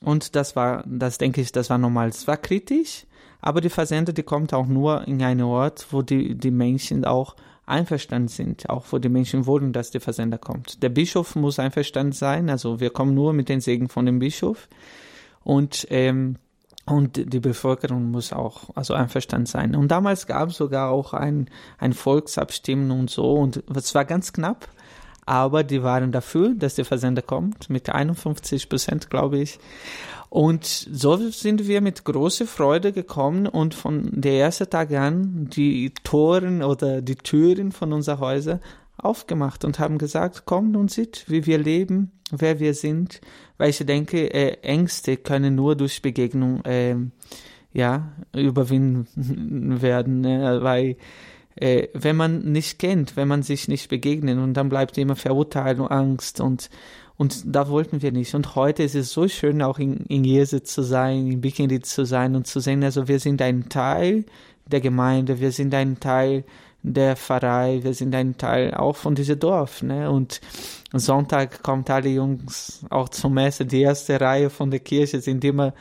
und 0.00 0.36
das 0.36 0.54
war, 0.54 0.84
das 0.86 1.16
denke 1.16 1.40
ich, 1.40 1.50
das 1.50 1.70
war 1.70 1.78
normal. 1.78 2.08
Es 2.08 2.26
war 2.26 2.36
kritisch, 2.36 3.06
aber 3.40 3.62
die 3.62 3.70
Versender, 3.70 4.12
die 4.12 4.22
kommt 4.22 4.52
auch 4.52 4.66
nur 4.66 5.08
in 5.08 5.22
einen 5.22 5.42
Ort, 5.42 5.86
wo 5.90 6.02
die 6.02 6.34
die 6.34 6.50
Menschen 6.50 7.04
auch 7.06 7.36
einverstanden 7.66 8.28
sind, 8.28 8.68
auch 8.68 8.84
wo 8.90 8.98
die 8.98 9.08
Menschen 9.08 9.46
wollen, 9.46 9.72
dass 9.72 9.90
der 9.90 10.02
Versender 10.02 10.36
kommt. 10.36 10.82
Der 10.82 10.90
Bischof 10.90 11.36
muss 11.36 11.58
einverstanden 11.58 12.12
sein, 12.12 12.50
also 12.50 12.80
wir 12.80 12.90
kommen 12.90 13.14
nur 13.14 13.32
mit 13.32 13.48
den 13.48 13.60
Segen 13.60 13.88
von 13.88 14.04
dem 14.04 14.18
Bischof 14.18 14.68
und 15.44 15.86
ähm, 15.90 16.36
und 16.86 17.32
die 17.32 17.40
Bevölkerung 17.40 18.10
muss 18.10 18.32
auch 18.32 18.68
also 18.74 18.92
einverstanden 18.92 19.46
sein. 19.46 19.74
Und 19.74 19.88
damals 19.88 20.26
gab 20.26 20.50
es 20.50 20.56
sogar 20.56 20.90
auch 20.90 21.14
ein, 21.14 21.48
ein 21.78 21.94
Volksabstimmen 21.94 22.90
und 22.90 23.08
so. 23.08 23.32
Und 23.32 23.62
es 23.74 23.94
war 23.94 24.04
ganz 24.04 24.34
knapp, 24.34 24.68
aber 25.24 25.64
die 25.64 25.82
waren 25.82 26.12
dafür, 26.12 26.54
dass 26.54 26.74
der 26.74 26.84
Versender 26.84 27.22
kommt, 27.22 27.70
mit 27.70 27.88
51 27.88 28.68
Prozent, 28.68 29.08
glaube 29.08 29.38
ich. 29.38 29.58
Und 30.28 30.64
so 30.64 31.16
sind 31.30 31.66
wir 31.66 31.80
mit 31.80 32.04
großer 32.04 32.46
Freude 32.46 32.92
gekommen 32.92 33.46
und 33.46 33.72
von 33.72 34.10
der 34.12 34.40
ersten 34.40 34.68
Tag 34.68 34.92
an 34.92 35.48
die 35.48 35.92
Toren 36.02 36.62
oder 36.62 37.00
die 37.00 37.14
Türen 37.14 37.72
von 37.72 37.92
unser 37.92 38.18
Häuser 38.18 38.60
aufgemacht 38.98 39.64
und 39.64 39.78
haben 39.78 39.96
gesagt, 39.96 40.44
kommt 40.44 40.76
und 40.76 40.90
sieht, 40.90 41.24
wie 41.28 41.46
wir 41.46 41.58
leben, 41.58 42.10
wer 42.30 42.60
wir 42.60 42.74
sind, 42.74 43.20
weil 43.58 43.70
ich 43.70 43.78
denke, 43.78 44.32
äh, 44.32 44.58
Ängste 44.62 45.16
können 45.16 45.54
nur 45.54 45.76
durch 45.76 46.02
Begegnung 46.02 46.64
äh, 46.64 46.96
ja 47.72 48.12
überwinden 48.34 49.80
werden, 49.82 50.20
ne? 50.20 50.58
weil 50.62 50.96
äh, 51.56 51.88
wenn 51.94 52.16
man 52.16 52.50
nicht 52.50 52.78
kennt, 52.78 53.16
wenn 53.16 53.28
man 53.28 53.42
sich 53.42 53.68
nicht 53.68 53.88
begegnet 53.88 54.38
und 54.38 54.54
dann 54.54 54.68
bleibt 54.68 54.98
immer 54.98 55.16
Verurteilung, 55.16 55.88
Angst 55.88 56.40
und 56.40 56.70
und 57.16 57.42
da 57.46 57.68
wollten 57.68 58.02
wir 58.02 58.10
nicht. 58.10 58.34
Und 58.34 58.56
heute 58.56 58.82
ist 58.82 58.96
es 58.96 59.12
so 59.12 59.28
schön, 59.28 59.62
auch 59.62 59.78
in, 59.78 59.98
in 60.06 60.24
Jesu 60.24 60.58
zu 60.58 60.82
sein, 60.82 61.30
in 61.30 61.40
Bikini 61.40 61.80
zu 61.80 62.04
sein 62.04 62.34
und 62.34 62.48
zu 62.48 62.58
sehen, 62.58 62.82
also 62.82 63.06
wir 63.06 63.20
sind 63.20 63.40
ein 63.40 63.68
Teil 63.68 64.24
der 64.66 64.80
Gemeinde, 64.80 65.38
wir 65.40 65.52
sind 65.52 65.74
ein 65.74 66.00
Teil 66.00 66.44
der 66.84 67.16
Pfarrei, 67.16 67.80
wir 67.82 67.94
sind 67.94 68.14
ein 68.14 68.36
Teil 68.36 68.74
auch 68.74 68.96
von 68.96 69.14
diesem 69.14 69.38
Dorf, 69.38 69.82
ne? 69.82 70.10
Und 70.10 70.40
Sonntag 70.92 71.62
kommt 71.62 71.88
alle 71.88 72.10
Jungs 72.10 72.84
auch 72.90 73.08
zur 73.08 73.30
Messe. 73.30 73.64
Die 73.64 73.80
erste 73.80 74.20
Reihe 74.20 74.50
von 74.50 74.70
der 74.70 74.80
Kirche 74.80 75.20
sind 75.20 75.44
immer 75.44 75.72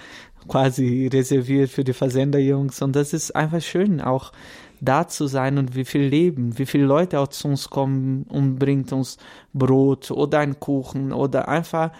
quasi 0.47 1.09
reserviert 1.11 1.69
für 1.69 1.83
die 1.83 1.93
Versenderjungs. 1.93 2.81
Und 2.81 2.95
das 2.95 3.11
ist 3.11 3.35
einfach 3.35 3.61
schön, 3.61 3.99
auch 3.99 4.31
da 4.79 5.07
zu 5.07 5.27
sein 5.27 5.57
und 5.57 5.75
wie 5.75 5.85
viel 5.85 6.03
Leben, 6.03 6.57
wie 6.57 6.65
viele 6.65 6.85
Leute 6.85 7.19
auch 7.19 7.27
zu 7.27 7.49
uns 7.49 7.69
kommen 7.69 8.23
und 8.29 8.57
bringt 8.57 8.93
uns 8.93 9.17
Brot 9.53 10.09
oder 10.09 10.39
einen 10.39 10.59
Kuchen 10.59 11.11
oder 11.11 11.49
einfach 11.49 11.91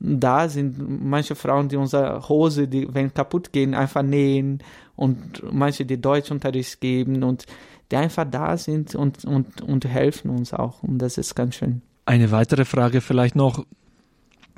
da 0.00 0.48
sind 0.48 1.04
manche 1.04 1.34
Frauen, 1.34 1.68
die 1.68 1.76
unsere 1.76 2.26
Hose, 2.26 2.66
die 2.66 2.88
wenn 2.92 3.12
kaputt 3.12 3.52
gehen, 3.52 3.74
einfach 3.74 4.02
nähen 4.02 4.62
und 4.96 5.42
manche, 5.52 5.84
die 5.84 6.00
Deutschunterricht 6.00 6.80
geben 6.80 7.22
und 7.22 7.44
die 7.90 7.96
einfach 7.96 8.24
da 8.30 8.56
sind 8.56 8.94
und, 8.94 9.24
und, 9.24 9.62
und 9.62 9.84
helfen 9.84 10.30
uns 10.30 10.52
auch. 10.52 10.82
Und 10.82 10.98
das 10.98 11.18
ist 11.18 11.34
ganz 11.34 11.56
schön. 11.56 11.82
Eine 12.06 12.30
weitere 12.30 12.64
Frage 12.64 13.00
vielleicht 13.00 13.36
noch. 13.36 13.64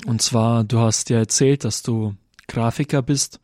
Und 0.06 0.22
zwar, 0.22 0.64
du 0.64 0.78
hast 0.78 1.10
ja 1.10 1.18
erzählt, 1.18 1.64
dass 1.64 1.82
du 1.82 2.14
Grafiker 2.48 3.02
bist. 3.02 3.40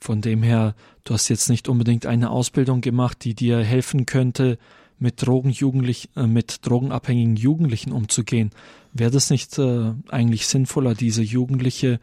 Von 0.00 0.20
dem 0.20 0.42
her, 0.42 0.74
du 1.04 1.14
hast 1.14 1.28
jetzt 1.28 1.48
nicht 1.48 1.68
unbedingt 1.68 2.06
eine 2.06 2.30
Ausbildung 2.30 2.80
gemacht, 2.80 3.24
die 3.24 3.34
dir 3.34 3.58
helfen 3.58 4.06
könnte, 4.06 4.58
mit, 4.98 5.26
Drogenjugendlich, 5.26 6.10
äh, 6.16 6.26
mit 6.26 6.64
drogenabhängigen 6.66 7.36
Jugendlichen 7.36 7.92
umzugehen. 7.92 8.50
Wäre 8.92 9.10
das 9.10 9.30
nicht 9.30 9.58
äh, 9.58 9.92
eigentlich 10.08 10.46
sinnvoller, 10.46 10.94
diese 10.94 11.22
Jugendliche 11.22 11.98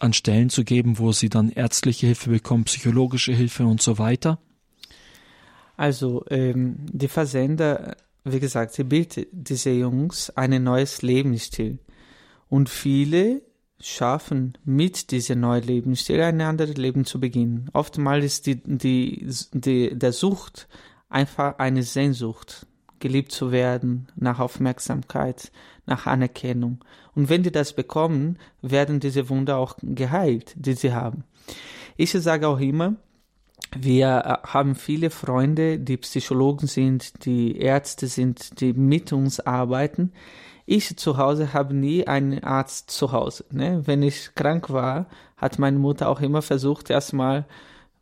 an 0.00 0.14
Stellen 0.14 0.48
zu 0.48 0.64
geben, 0.64 0.98
wo 0.98 1.12
sie 1.12 1.28
dann 1.28 1.50
ärztliche 1.50 2.06
Hilfe 2.06 2.30
bekommen, 2.30 2.64
psychologische 2.64 3.32
Hilfe 3.32 3.66
und 3.66 3.82
so 3.82 3.98
weiter? 3.98 4.38
Also 5.76 6.24
ähm, 6.30 6.76
die 6.90 7.08
Versender, 7.08 7.96
wie 8.24 8.40
gesagt, 8.40 8.72
sie 8.72 8.84
bilden 8.84 9.26
diese 9.32 9.70
Jungs 9.70 10.30
ein 10.30 10.62
neues 10.62 11.02
Lebensstil. 11.02 11.78
Und 12.48 12.68
viele 12.68 13.42
schaffen 13.80 14.56
mit 14.64 15.10
diesem 15.10 15.40
neuen 15.40 15.62
Lebensstil 15.62 16.22
ein 16.22 16.40
anderes 16.40 16.76
Leben 16.76 17.04
zu 17.04 17.20
beginnen. 17.20 17.68
Oftmals 17.72 18.24
ist 18.24 18.46
die, 18.46 18.62
die, 18.62 19.28
die, 19.52 19.98
der 19.98 20.12
Sucht 20.12 20.68
einfach 21.08 21.58
eine 21.58 21.82
Sehnsucht, 21.82 22.66
geliebt 22.98 23.32
zu 23.32 23.52
werden, 23.52 24.08
nach 24.16 24.40
Aufmerksamkeit, 24.40 25.52
nach 25.84 26.06
Anerkennung. 26.06 26.78
Und 27.14 27.28
wenn 27.28 27.42
die 27.42 27.52
das 27.52 27.74
bekommen, 27.74 28.38
werden 28.62 29.00
diese 29.00 29.28
Wunder 29.28 29.58
auch 29.58 29.76
geheilt, 29.82 30.54
die 30.56 30.72
sie 30.72 30.94
haben. 30.94 31.24
Ich 31.96 32.12
sage 32.12 32.48
auch 32.48 32.60
immer, 32.60 32.96
wir 33.82 34.40
äh, 34.44 34.46
haben 34.48 34.74
viele 34.74 35.10
Freunde, 35.10 35.78
die 35.78 35.96
Psychologen 35.96 36.66
sind, 36.66 37.24
die 37.24 37.58
Ärzte 37.58 38.06
sind, 38.06 38.60
die 38.60 38.72
mit 38.72 39.12
uns 39.12 39.40
arbeiten. 39.40 40.12
Ich 40.66 40.96
zu 40.96 41.16
Hause 41.16 41.52
habe 41.52 41.74
nie 41.74 42.06
einen 42.06 42.42
Arzt 42.42 42.90
zu 42.90 43.12
Hause. 43.12 43.44
Ne? 43.50 43.82
Wenn 43.86 44.02
ich 44.02 44.34
krank 44.34 44.70
war, 44.70 45.06
hat 45.36 45.58
meine 45.58 45.78
Mutter 45.78 46.08
auch 46.08 46.20
immer 46.20 46.42
versucht, 46.42 46.90
erstmal 46.90 47.46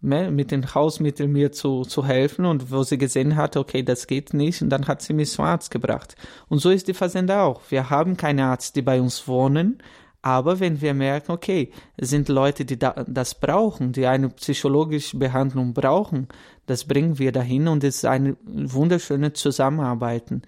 ne, 0.04 0.30
mit 0.30 0.50
den 0.50 0.74
Hausmitteln 0.74 1.32
mir 1.32 1.50
zu, 1.52 1.82
zu 1.82 2.04
helfen 2.06 2.44
und 2.44 2.70
wo 2.70 2.82
sie 2.82 2.98
gesehen 2.98 3.36
hat, 3.36 3.56
okay, 3.56 3.82
das 3.82 4.06
geht 4.06 4.34
nicht, 4.34 4.62
und 4.62 4.70
dann 4.70 4.86
hat 4.86 5.02
sie 5.02 5.14
mich 5.14 5.30
zum 5.30 5.44
Arzt 5.44 5.70
gebracht. 5.70 6.14
Und 6.48 6.58
so 6.58 6.70
ist 6.70 6.88
die 6.88 6.94
Versender 6.94 7.42
auch. 7.42 7.62
Wir 7.70 7.90
haben 7.90 8.16
keine 8.16 8.44
Arzt, 8.44 8.76
die 8.76 8.82
bei 8.82 9.00
uns 9.00 9.26
wohnen, 9.26 9.78
aber 10.24 10.58
wenn 10.58 10.80
wir 10.80 10.94
merken, 10.94 11.32
okay, 11.32 11.70
sind 12.00 12.30
Leute, 12.30 12.64
die 12.64 12.78
da, 12.78 13.04
das 13.06 13.34
brauchen, 13.34 13.92
die 13.92 14.06
eine 14.06 14.30
psychologische 14.30 15.18
Behandlung 15.18 15.74
brauchen, 15.74 16.28
das 16.64 16.86
bringen 16.86 17.18
wir 17.18 17.30
dahin 17.30 17.68
und 17.68 17.84
es 17.84 17.96
ist 17.96 18.06
eine 18.06 18.34
wunderschöne 18.46 19.34
Zusammenarbeiten 19.34 20.40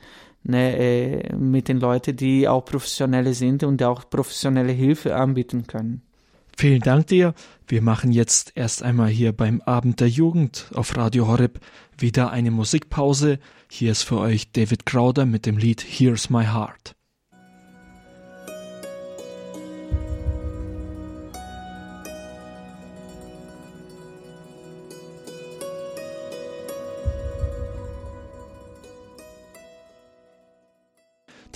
ne, 0.45 0.79
äh, 0.79 1.37
mit 1.37 1.69
den 1.69 1.79
Leuten, 1.79 2.17
die 2.17 2.49
auch 2.49 2.65
professionelle 2.65 3.35
sind 3.35 3.65
und 3.65 3.83
auch 3.83 4.09
professionelle 4.09 4.73
Hilfe 4.73 5.15
anbieten 5.15 5.67
können. 5.67 6.01
Vielen 6.57 6.81
Dank 6.81 7.09
dir. 7.09 7.35
Wir 7.69 7.83
machen 7.83 8.13
jetzt 8.13 8.53
erst 8.55 8.83
einmal 8.83 9.09
hier 9.09 9.33
beim 9.33 9.61
Abend 9.61 10.01
der 10.01 10.09
Jugend 10.09 10.71
auf 10.75 10.97
Radio 10.97 11.29
Horeb 11.29 11.61
wieder 11.99 12.31
eine 12.31 12.51
Musikpause. 12.51 13.41
Hier 13.71 13.93
ist 13.93 14.05
für 14.05 14.21
euch 14.21 14.53
David 14.53 14.87
Crowder 14.87 15.27
mit 15.27 15.45
dem 15.45 15.59
Lied 15.59 15.85
Here's 15.87 16.31
My 16.31 16.47
Heart. 16.47 16.97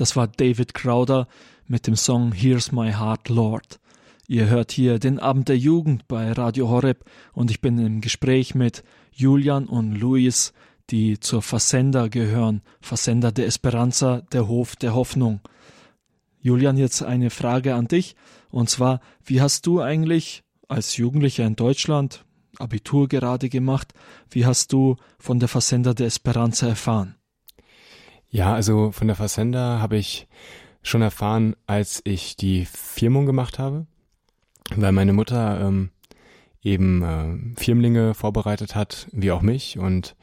Das 0.01 0.17
war 0.17 0.29
David 0.29 0.73
Crowder 0.73 1.29
mit 1.67 1.87
dem 1.87 1.95
Song 1.95 2.33
Here's 2.33 2.73
My 2.73 2.91
Heart, 2.91 3.29
Lord. 3.29 3.81
Ihr 4.29 4.47
hört 4.49 4.73
hier 4.73 4.99
den 4.99 5.19
Abend 5.19 5.51
der 5.51 5.59
Jugend 5.59 6.09
bei 6.09 6.33
Radio 6.33 6.71
Horeb 6.71 7.05
und 7.35 7.51
ich 7.51 7.61
bin 7.61 7.79
im 7.79 8.01
Gespräch 8.01 8.55
mit 8.55 8.83
Julian 9.13 9.67
und 9.67 9.95
Luis, 9.95 10.55
die 10.89 11.21
zur 11.21 11.43
Versender 11.43 12.09
gehören. 12.09 12.63
Versender 12.81 13.31
der 13.31 13.45
Esperanza, 13.45 14.23
der 14.33 14.49
Hof 14.49 14.75
der 14.75 14.95
Hoffnung. 14.95 15.41
Julian, 16.41 16.79
jetzt 16.79 17.03
eine 17.03 17.29
Frage 17.29 17.75
an 17.75 17.87
dich. 17.87 18.17
Und 18.49 18.71
zwar, 18.71 19.03
wie 19.23 19.43
hast 19.43 19.67
du 19.67 19.83
eigentlich 19.83 20.45
als 20.67 20.97
Jugendlicher 20.97 21.45
in 21.45 21.57
Deutschland 21.57 22.25
Abitur 22.59 23.07
gerade 23.07 23.51
gemacht? 23.51 23.93
Wie 24.31 24.47
hast 24.47 24.73
du 24.73 24.97
von 25.19 25.41
der 25.41 25.49
Versender 25.49 25.93
der 25.93 26.07
Esperanza 26.07 26.69
erfahren? 26.69 27.17
Ja, 28.31 28.55
also 28.55 28.93
von 28.93 29.09
der 29.09 29.17
Versender 29.17 29.81
habe 29.81 29.97
ich 29.97 30.29
schon 30.83 31.03
erfahren, 31.03 31.57
als 31.67 32.01
ich 32.05 32.37
die 32.37 32.65
Firmung 32.65 33.27
gemacht 33.27 33.59
habe 33.59 33.87
weil 34.77 34.93
meine 34.93 35.13
Mutter 35.13 35.61
ähm, 35.61 35.91
eben 36.63 37.03
äh, 37.03 37.61
Firmlinge 37.61 38.15
vorbereitet 38.15 38.75
hat, 38.75 39.09
wie 39.13 39.31
auch 39.31 39.43
mich. 39.43 39.79
Und 39.79 40.17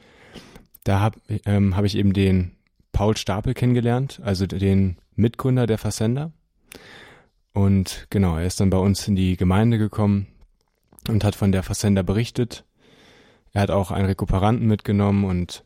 da 0.84 1.00
habe 1.00 1.18
ähm, 1.44 1.76
hab 1.76 1.84
ich 1.84 1.96
eben 1.96 2.12
den 2.12 2.52
Paul 2.92 3.16
Stapel 3.16 3.54
kennengelernt, 3.54 4.20
also 4.24 4.46
den 4.46 4.96
Mitgründer 5.14 5.66
der 5.66 5.78
Versender. 5.78 6.32
Und 7.52 8.06
genau, 8.10 8.36
er 8.36 8.46
ist 8.46 8.60
dann 8.60 8.70
bei 8.70 8.78
uns 8.78 9.06
in 9.08 9.16
die 9.16 9.36
Gemeinde 9.36 9.78
gekommen 9.78 10.28
und 11.08 11.24
hat 11.24 11.34
von 11.34 11.52
der 11.52 11.62
Versender 11.62 12.02
berichtet. 12.02 12.64
Er 13.52 13.62
hat 13.62 13.70
auch 13.70 13.90
einen 13.90 14.06
Rekuperanten 14.06 14.66
mitgenommen 14.66 15.24
und 15.24 15.64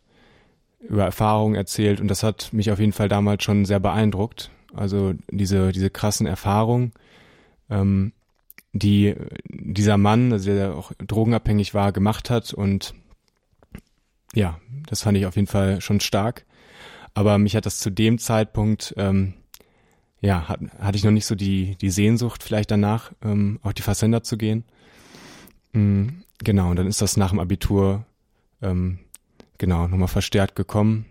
über 0.89 1.05
Erfahrungen 1.05 1.55
erzählt 1.55 2.01
und 2.01 2.09
das 2.09 2.23
hat 2.23 2.53
mich 2.53 2.71
auf 2.71 2.79
jeden 2.79 2.93
Fall 2.93 3.09
damals 3.09 3.45
schon 3.45 3.65
sehr 3.65 3.81
beeindruckt. 3.81 4.51
Also 4.75 5.15
diese, 5.31 5.73
diese 5.73 5.91
krassen 5.91 6.27
Erfahrungen, 6.27 6.93
ähm, 7.71 8.13
die 8.73 9.15
dieser 9.49 9.99
Mann, 9.99 10.33
also 10.33 10.53
der 10.53 10.75
auch 10.75 10.93
drogenabhängig 10.99 11.75
war, 11.75 11.93
gemacht 11.93 12.31
hat. 12.31 12.55
Und 12.55 12.95
ja, 14.35 14.59
das 14.87 15.03
fand 15.03 15.19
ich 15.19 15.27
auf 15.27 15.37
jeden 15.37 15.49
Fall 15.49 15.81
schon 15.81 16.01
stark. 16.01 16.47
Aber 17.15 17.37
mich 17.39 17.55
hat 17.55 17.67
das 17.67 17.81
zu 17.81 17.91
dem 17.91 18.19
Zeitpunkt, 18.19 18.95
ähm, 18.97 19.35
ja, 20.21 20.49
hat, 20.49 20.61
hatte 20.79 20.97
ich 20.97 21.05
noch 21.05 21.11
nicht 21.11 21.27
so 21.27 21.35
die, 21.35 21.77
die 21.77 21.91
Sehnsucht 21.91 22.43
vielleicht 22.43 22.71
danach, 22.71 23.13
ähm, 23.23 23.59
auch 23.63 23.73
die 23.73 23.83
Versender 23.83 24.23
zu 24.23 24.39
gehen. 24.39 24.65
Mhm, 25.73 26.23
genau, 26.39 26.71
und 26.71 26.77
dann 26.77 26.87
ist 26.87 27.03
das 27.03 27.17
nach 27.17 27.31
dem 27.31 27.41
Abitur, 27.41 28.07
ähm, 28.63 28.99
genau, 29.63 29.87
nochmal 29.87 30.09
verstärkt 30.09 30.57
gekommen, 30.57 31.07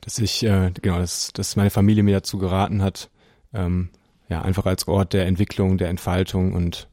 dass 0.00 0.18
ich, 0.18 0.42
äh, 0.44 0.72
genau, 0.80 0.98
dass, 0.98 1.30
dass 1.34 1.54
meine 1.54 1.68
Familie 1.68 2.02
mir 2.02 2.14
dazu 2.14 2.38
geraten 2.38 2.80
hat, 2.82 3.10
ähm, 3.52 3.90
ja, 4.30 4.40
einfach 4.40 4.64
als 4.64 4.88
Ort 4.88 5.12
der 5.12 5.26
Entwicklung, 5.26 5.76
der 5.76 5.90
Entfaltung 5.90 6.54
und 6.54 6.88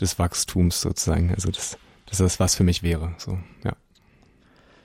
des 0.00 0.20
Wachstums 0.20 0.80
sozusagen. 0.80 1.34
Also 1.34 1.50
das, 1.50 1.76
das 2.06 2.20
ist 2.20 2.38
was 2.38 2.54
für 2.54 2.62
mich 2.62 2.84
wäre. 2.84 3.16
So, 3.18 3.40
ja. 3.64 3.72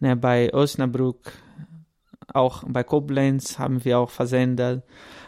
ne, 0.00 0.16
bei 0.16 0.52
Osnabrück, 0.52 1.32
auch 2.32 2.64
bei 2.66 2.82
Koblenz 2.82 3.58
haben 3.58 3.84
wir 3.84 3.98
auch 3.98 4.10
Versender, 4.10 4.82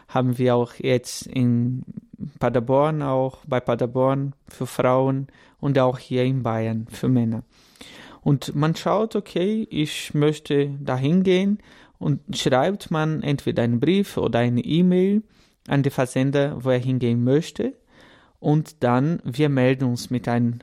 haben 0.09 0.39
wir 0.39 0.57
auch 0.57 0.75
jetzt 0.75 1.27
in 1.27 1.85
Paderborn 2.39 3.03
auch, 3.03 3.39
bei 3.47 3.61
Paderborn 3.61 4.35
für 4.49 4.67
Frauen 4.67 5.29
und 5.59 5.79
auch 5.79 5.99
hier 5.99 6.25
in 6.25 6.43
Bayern 6.43 6.87
für 6.91 7.09
Männer. 7.09 7.43
Und 8.23 8.55
man 8.55 8.75
schaut, 8.75 9.15
okay, 9.15 9.67
ich 9.71 10.15
möchte 10.15 10.71
dahin 10.81 11.23
gehen 11.23 11.59
und 11.99 12.21
schreibt 12.37 12.91
man 12.91 13.23
entweder 13.23 13.63
einen 13.63 13.81
Brief 13.81 14.17
oder 14.17 14.41
eine 14.41 14.63
E-Mail 14.63 15.23
an 15.67 15.83
den 15.83 15.93
Versender, 15.93 16.65
wo 16.65 16.71
er 16.71 16.79
hingehen 16.79 17.25
möchte. 17.25 17.75
Und 18.41 18.83
dann 18.85 19.21
wir 19.25 19.49
melden 19.49 19.85
uns 19.85 20.11
mit 20.11 20.29
einem 20.29 20.61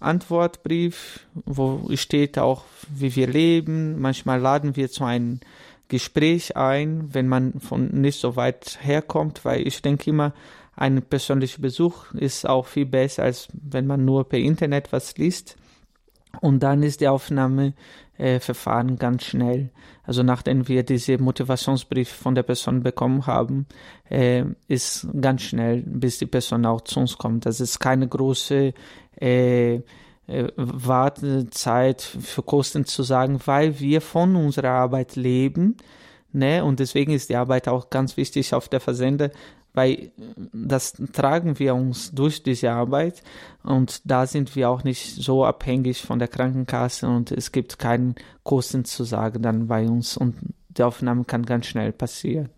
Antwortbrief, 0.00 1.26
wo 1.34 1.88
steht 1.94 2.38
auch, 2.38 2.64
wie 2.94 3.14
wir 3.16 3.26
leben. 3.26 4.00
Manchmal 4.00 4.40
laden 4.40 4.76
wir 4.76 4.90
zu 4.90 5.04
einem 5.04 5.40
Gespräch 5.88 6.56
ein, 6.56 7.12
wenn 7.12 7.28
man 7.28 7.60
von 7.60 7.88
nicht 7.88 8.20
so 8.20 8.36
weit 8.36 8.78
herkommt, 8.80 9.44
weil 9.44 9.66
ich 9.66 9.82
denke 9.82 10.10
immer, 10.10 10.32
ein 10.74 11.02
persönlicher 11.02 11.60
Besuch 11.60 12.12
ist 12.14 12.48
auch 12.48 12.66
viel 12.66 12.86
besser, 12.86 13.24
als 13.24 13.48
wenn 13.52 13.86
man 13.86 14.04
nur 14.04 14.28
per 14.28 14.38
Internet 14.38 14.90
was 14.92 15.16
liest. 15.18 15.56
Und 16.40 16.62
dann 16.62 16.82
ist 16.82 17.00
die 17.00 17.08
Aufnahmeverfahren 17.08 18.88
äh, 18.94 18.96
ganz 18.96 19.24
schnell. 19.24 19.70
Also 20.04 20.22
nachdem 20.22 20.66
wir 20.68 20.82
diese 20.82 21.18
Motivationsbrief 21.18 22.08
von 22.08 22.34
der 22.34 22.42
Person 22.42 22.82
bekommen 22.82 23.26
haben, 23.26 23.66
äh, 24.08 24.44
ist 24.68 25.06
ganz 25.20 25.42
schnell, 25.42 25.82
bis 25.86 26.18
die 26.18 26.26
Person 26.26 26.66
auch 26.66 26.80
zu 26.80 27.00
uns 27.00 27.18
kommt. 27.18 27.46
Das 27.46 27.60
ist 27.60 27.78
keine 27.78 28.08
große 28.08 28.74
äh, 29.20 29.74
äh, 29.74 30.48
Wartezeit 30.56 32.00
für 32.00 32.42
Kosten 32.42 32.84
zu 32.84 33.02
sagen, 33.02 33.40
weil 33.44 33.78
wir 33.80 34.00
von 34.00 34.36
unserer 34.36 34.70
Arbeit 34.70 35.16
leben. 35.16 35.76
Ne? 36.32 36.64
Und 36.64 36.80
deswegen 36.80 37.12
ist 37.12 37.28
die 37.28 37.36
Arbeit 37.36 37.68
auch 37.68 37.90
ganz 37.90 38.16
wichtig 38.16 38.54
auf 38.54 38.68
der 38.68 38.80
Versender, 38.80 39.30
weil 39.74 40.12
das 40.52 40.94
tragen 41.12 41.58
wir 41.58 41.74
uns 41.74 42.12
durch 42.12 42.42
diese 42.42 42.70
Arbeit 42.72 43.22
und 43.62 44.02
da 44.04 44.26
sind 44.26 44.54
wir 44.54 44.68
auch 44.68 44.84
nicht 44.84 45.16
so 45.16 45.44
abhängig 45.44 46.02
von 46.02 46.18
der 46.18 46.28
Krankenkasse 46.28 47.08
und 47.08 47.32
es 47.32 47.52
gibt 47.52 47.78
keinen 47.78 48.14
Kosten 48.42 48.84
zu 48.84 49.04
sagen 49.04 49.42
dann 49.42 49.68
bei 49.68 49.86
uns 49.86 50.16
und 50.16 50.36
die 50.68 50.82
Aufnahme 50.82 51.24
kann 51.24 51.44
ganz 51.44 51.66
schnell 51.66 51.92
passieren. 51.92 52.50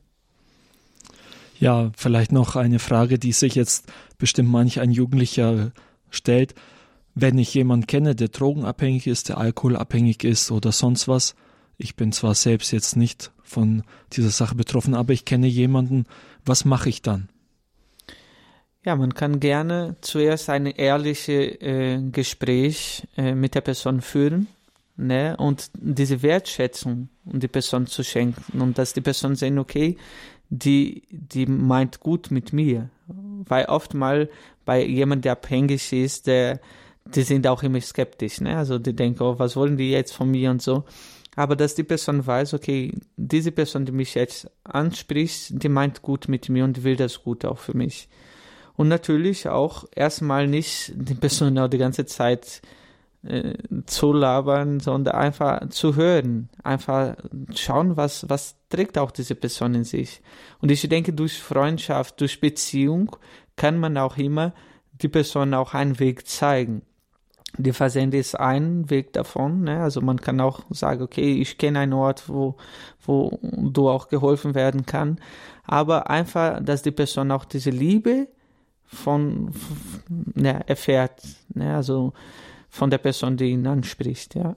Ja, 1.59 1.91
vielleicht 1.97 2.33
noch 2.33 2.57
eine 2.57 2.79
Frage, 2.79 3.19
die 3.19 3.33
sich 3.33 3.55
jetzt 3.55 3.93
bestimmt 4.19 4.51
manch 4.51 4.81
ein 4.81 4.91
Jugendlicher 4.91 5.73
stellt. 6.11 6.55
Wenn 7.15 7.39
ich 7.39 7.55
jemanden 7.55 7.87
kenne, 7.87 8.15
der 8.17 8.29
drogenabhängig 8.29 9.07
ist, 9.07 9.29
der 9.29 9.39
alkoholabhängig 9.39 10.25
ist 10.25 10.51
oder 10.51 10.73
sonst 10.73 11.07
was, 11.07 11.37
ich 11.77 11.97
bin 11.97 12.13
zwar 12.13 12.35
selbst 12.35 12.73
jetzt 12.73 12.97
nicht 12.97 13.33
von 13.43 13.83
dieser 14.13 14.31
Sache 14.31 14.55
betroffen, 14.55 14.95
aber 14.95 15.13
ich 15.13 15.25
kenne 15.25 15.47
jemanden, 15.47 16.07
was 16.45 16.65
mache 16.65 16.89
ich 16.89 17.03
dann? 17.03 17.29
Ja, 18.85 18.97
man 18.97 19.15
kann 19.15 19.41
gerne 19.41 19.97
zuerst 20.03 20.51
ein 20.51 20.67
ehrliches 20.67 21.29
äh, 21.29 22.03
Gespräch 22.13 23.07
äh, 23.17 23.35
mit 23.35 23.55
der 23.55 23.63
Person 23.63 24.03
führen 24.03 24.47
ne? 24.97 25.37
und 25.39 25.71
diese 25.75 26.23
Wertschätzung 26.23 27.09
um 27.25 27.41
die 27.41 27.49
Person 27.49 27.87
zu 27.87 28.03
schenken 28.03 28.61
und 28.61 28.77
dass 28.77 28.93
die 28.93 29.01
Person 29.01 29.37
sehen, 29.37 29.59
okay, 29.59 29.97
die, 30.51 31.03
die 31.11 31.47
meint 31.47 32.01
gut 32.01 32.31
mit 32.31 32.53
mir. 32.53 32.91
Weil 33.07 33.67
oft 33.67 33.95
mal 33.95 34.29
bei 34.65 34.85
jemandem, 34.85 35.23
der 35.23 35.33
abhängig 35.33 35.93
ist, 35.93 36.27
der, 36.27 36.61
die 37.07 37.23
sind 37.23 37.47
auch 37.47 37.63
immer 37.63 37.81
skeptisch, 37.81 38.41
ne? 38.41 38.57
Also 38.57 38.79
die 38.79 38.95
denken, 38.95 39.23
oh, 39.23 39.39
was 39.39 39.57
wollen 39.57 39.77
die 39.77 39.91
jetzt 39.91 40.13
von 40.15 40.31
mir 40.31 40.51
und 40.51 40.63
so. 40.63 40.85
Aber 41.37 41.57
dass 41.57 41.75
die 41.75 41.85
Person 41.85 42.27
weiß, 42.27 42.55
okay, 42.55 42.93
diese 43.17 43.53
Person, 43.53 43.85
die 43.85 43.93
mich 43.93 44.15
jetzt 44.15 44.51
anspricht, 44.65 45.63
die 45.63 45.69
meint 45.69 46.03
gut 46.03 46.29
mit 46.29 46.49
mir 46.49 46.65
und 46.65 46.85
will 46.85 46.97
das 46.97 47.23
gut 47.23 47.45
auch 47.45 47.59
für 47.59 47.77
mich. 47.77 48.09
Und 48.77 48.89
natürlich 48.89 49.49
auch 49.49 49.85
erstmal 49.95 50.47
nicht 50.47 50.93
die 50.95 51.15
Person 51.15 51.59
auch 51.59 51.69
die 51.69 51.79
ganze 51.79 52.07
Zeit 52.07 52.61
äh, 53.23 53.55
zu 53.87 54.13
labern, 54.13 54.81
sondern 54.81 55.15
einfach 55.15 55.69
zu 55.71 55.97
hören, 55.97 56.51
einfach 56.63 57.17
schauen, 57.55 57.97
was, 57.97 58.29
was 58.29 58.57
trägt 58.69 58.99
auch 58.99 59.11
diese 59.11 59.35
Person 59.35 59.75
in 59.75 59.85
sich. 59.85 60.21
Und 60.61 60.71
ich 60.71 60.89
denke, 60.89 61.13
durch 61.13 61.41
Freundschaft, 61.41 62.21
durch 62.21 62.41
Beziehung 62.41 63.17
kann 63.57 63.79
man 63.79 63.97
auch 63.97 64.19
immer 64.19 64.53
die 64.93 65.09
Person 65.09 65.55
auch 65.55 65.75
einen 65.75 65.99
Weg 65.99 66.27
zeigen. 66.27 66.83
Die 67.57 67.73
Versende 67.73 68.19
ist 68.19 68.39
ein 68.39 68.91
Weg 68.91 69.13
davon. 69.13 69.63
Ne? 69.63 69.81
Also 69.81 70.01
man 70.01 70.21
kann 70.21 70.41
auch 70.41 70.63
sagen, 70.71 71.03
okay, 71.03 71.41
ich 71.41 71.57
kenne 71.59 71.81
einen 71.81 71.93
Ort, 71.93 72.29
wo, 72.29 72.57
wo 73.07 73.39
du 73.43 73.89
auch 73.89 74.09
geholfen 74.09 74.55
werden 74.55 74.87
kann. 74.87 75.21
Aber 75.65 76.11
einfach, 76.11 76.63
dass 76.63 76.83
die 76.83 76.91
Person 76.91 77.31
auch 77.31 77.45
diese 77.45 77.71
Liebe 77.71 78.29
von, 78.85 79.53
ne, 80.35 80.69
erfährt. 80.69 81.23
Ne? 81.55 81.75
Also 81.75 82.13
von 82.69 82.91
der 82.91 82.99
Person, 82.99 83.37
die 83.37 83.51
ihn 83.51 83.67
anspricht, 83.67 84.35
ja. 84.35 84.57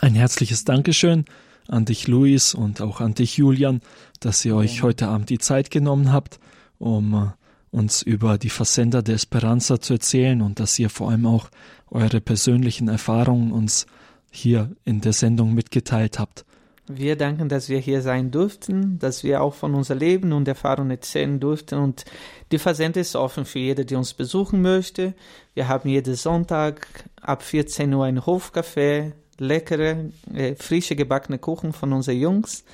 Ein 0.00 0.14
herzliches 0.14 0.64
Dankeschön 0.64 1.24
an 1.68 1.84
dich, 1.84 2.08
Luis, 2.08 2.54
und 2.54 2.80
auch 2.80 3.00
an 3.00 3.14
dich, 3.14 3.36
Julian, 3.36 3.80
dass 4.20 4.44
ihr 4.44 4.56
euch 4.56 4.82
heute 4.82 5.08
Abend 5.08 5.30
die 5.30 5.38
Zeit 5.38 5.70
genommen 5.70 6.12
habt, 6.12 6.40
um 6.78 7.14
äh, 7.14 7.43
uns 7.74 8.02
über 8.02 8.38
die 8.38 8.50
Versender 8.50 9.02
der 9.02 9.16
Esperanza 9.16 9.80
zu 9.80 9.94
erzählen 9.94 10.40
und 10.42 10.60
dass 10.60 10.78
ihr 10.78 10.90
vor 10.90 11.10
allem 11.10 11.26
auch 11.26 11.50
eure 11.90 12.20
persönlichen 12.20 12.88
Erfahrungen 12.88 13.52
uns 13.52 13.86
hier 14.30 14.70
in 14.84 15.00
der 15.00 15.12
Sendung 15.12 15.54
mitgeteilt 15.54 16.18
habt. 16.18 16.44
Wir 16.86 17.16
danken, 17.16 17.48
dass 17.48 17.70
wir 17.70 17.78
hier 17.78 18.02
sein 18.02 18.30
durften, 18.30 18.98
dass 18.98 19.24
wir 19.24 19.42
auch 19.42 19.54
von 19.54 19.74
unser 19.74 19.94
Leben 19.94 20.32
und 20.34 20.46
Erfahrungen 20.46 20.90
erzählen 20.90 21.40
durften. 21.40 21.76
Und 21.76 22.04
die 22.52 22.58
Versende 22.58 23.00
ist 23.00 23.16
offen 23.16 23.46
für 23.46 23.58
jede, 23.58 23.86
die 23.86 23.94
uns 23.94 24.12
besuchen 24.12 24.60
möchte. 24.60 25.14
Wir 25.54 25.68
haben 25.68 25.88
jeden 25.88 26.14
Sonntag 26.14 26.86
ab 27.22 27.42
14 27.42 27.92
Uhr 27.94 28.04
ein 28.04 28.20
Hofcafé, 28.20 29.12
leckere, 29.38 30.10
äh, 30.34 30.54
frische 30.56 30.94
gebackene 30.94 31.38
Kuchen 31.38 31.72
von 31.72 31.92
unseren 31.92 32.18
Jungs, 32.18 32.64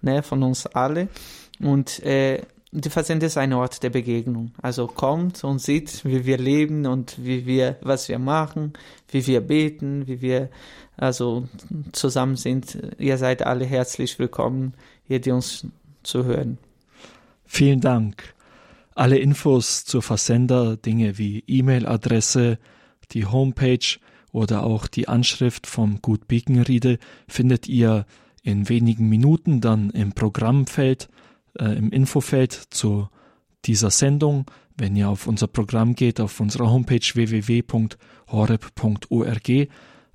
ne, 0.00 0.22
von 0.22 0.42
uns 0.42 0.66
alle. 0.66 1.08
Und 1.60 2.02
äh, 2.04 2.40
die 2.70 2.90
Versende 2.90 3.26
ist 3.26 3.38
ein 3.38 3.52
Ort 3.52 3.82
der 3.82 3.90
Begegnung. 3.90 4.52
Also 4.60 4.86
kommt 4.86 5.42
und 5.42 5.60
sieht, 5.60 6.04
wie 6.04 6.26
wir 6.26 6.38
leben 6.38 6.86
und 6.86 7.16
wie 7.24 7.46
wir, 7.46 7.76
was 7.80 8.08
wir 8.08 8.18
machen, 8.18 8.74
wie 9.10 9.26
wir 9.26 9.40
beten, 9.40 10.06
wie 10.06 10.20
wir 10.20 10.50
also 10.96 11.48
zusammen 11.92 12.36
sind. 12.36 12.78
Ihr 12.98 13.16
seid 13.16 13.42
alle 13.42 13.64
herzlich 13.64 14.18
willkommen, 14.18 14.74
hier 15.06 15.20
die 15.20 15.30
uns 15.30 15.66
zu 16.02 16.24
hören. 16.24 16.58
Vielen 17.46 17.80
Dank. 17.80 18.34
Alle 18.94 19.18
Infos 19.18 19.84
zur 19.84 20.02
Versender, 20.02 20.76
Dinge 20.76 21.18
wie 21.18 21.44
E-Mail-Adresse, 21.46 22.58
die 23.12 23.24
Homepage 23.24 23.98
oder 24.32 24.64
auch 24.64 24.88
die 24.88 25.08
Anschrift 25.08 25.66
vom 25.66 26.02
Gut 26.02 26.28
Bekenriede 26.28 26.98
findet 27.28 27.68
ihr 27.68 28.04
in 28.42 28.68
wenigen 28.68 29.08
Minuten 29.08 29.60
dann 29.60 29.90
im 29.90 30.12
Programmfeld 30.12 31.08
äh, 31.58 31.76
im 31.76 31.90
Infofeld 31.90 32.52
zu 32.52 33.08
dieser 33.64 33.90
Sendung. 33.90 34.46
Wenn 34.76 34.94
ihr 34.96 35.08
auf 35.08 35.26
unser 35.26 35.48
Programm 35.48 35.94
geht, 35.94 36.20
auf 36.20 36.38
unserer 36.40 36.70
Homepage 36.70 37.00
www.horeb.org. 37.00 37.98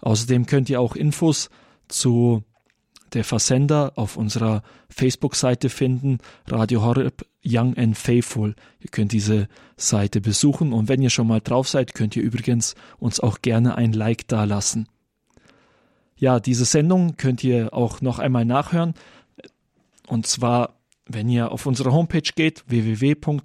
Außerdem 0.02 0.46
könnt 0.46 0.70
ihr 0.70 0.80
auch 0.80 0.96
Infos 0.96 1.50
zu 1.88 2.44
der 3.14 3.24
Versender 3.24 3.94
auf 3.96 4.18
unserer 4.18 4.64
Facebook-Seite 4.90 5.70
finden, 5.70 6.18
Radio 6.48 6.82
Horeb 6.82 7.26
Young 7.46 7.78
and 7.78 7.98
Faithful. 7.98 8.56
Ihr 8.80 8.90
könnt 8.90 9.12
diese 9.12 9.48
Seite 9.78 10.22
besuchen 10.22 10.74
und 10.74 10.88
wenn 10.90 11.02
ihr 11.02 11.10
schon 11.10 11.28
mal 11.28 11.42
drauf 11.42 11.68
seid, 11.68 11.94
könnt 11.94 12.16
ihr 12.16 12.24
übrigens 12.24 12.76
uns 12.98 13.20
auch 13.20 13.42
gerne 13.42 13.76
ein 13.76 13.94
Like 13.94 14.28
dalassen. 14.28 14.88
Ja, 16.16 16.40
diese 16.40 16.66
Sendung 16.66 17.18
könnt 17.18 17.44
ihr 17.44 17.74
auch 17.74 18.02
noch 18.02 18.20
einmal 18.20 18.46
nachhören 18.46 18.94
und 20.08 20.26
zwar 20.26 20.76
wenn 21.14 21.30
ihr 21.30 21.52
auf 21.52 21.66
unsere 21.66 21.92
Homepage 21.94 22.32
geht, 22.36 22.64
www.horeb.org, 22.68 23.42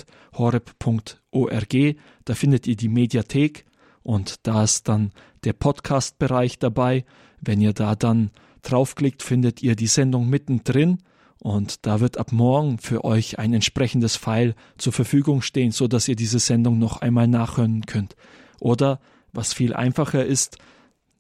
da 2.25 2.35
findet 2.35 2.67
ihr 2.67 2.77
die 2.77 2.89
Mediathek 2.89 3.65
und 4.03 4.47
da 4.47 4.65
ist 4.65 4.89
dann 4.89 5.13
der 5.45 5.53
Podcast-Bereich 5.53 6.59
dabei. 6.59 7.05
Wenn 7.41 7.61
ihr 7.61 7.73
da 7.73 7.95
dann 7.95 8.31
draufklickt, 8.63 9.23
findet 9.23 9.63
ihr 9.63 9.77
die 9.77 9.87
Sendung 9.87 10.29
mittendrin 10.29 10.99
und 11.41 11.87
da 11.87 12.01
wird 12.01 12.19
ab 12.19 12.33
morgen 12.33 12.79
für 12.79 13.05
euch 13.05 13.39
ein 13.39 13.55
entsprechendes 13.55 14.17
File 14.17 14.55
zur 14.77 14.93
Verfügung 14.93 15.43
stehen, 15.43 15.71
so 15.71 15.87
dass 15.87 16.09
ihr 16.09 16.17
diese 16.17 16.41
Sendung 16.41 16.79
noch 16.79 17.01
einmal 17.01 17.29
nachhören 17.29 17.87
könnt. 17.87 18.17
Oder 18.61 19.01
was 19.33 19.53
viel 19.53 19.73
einfacher 19.75 20.25
ist, 20.25 20.59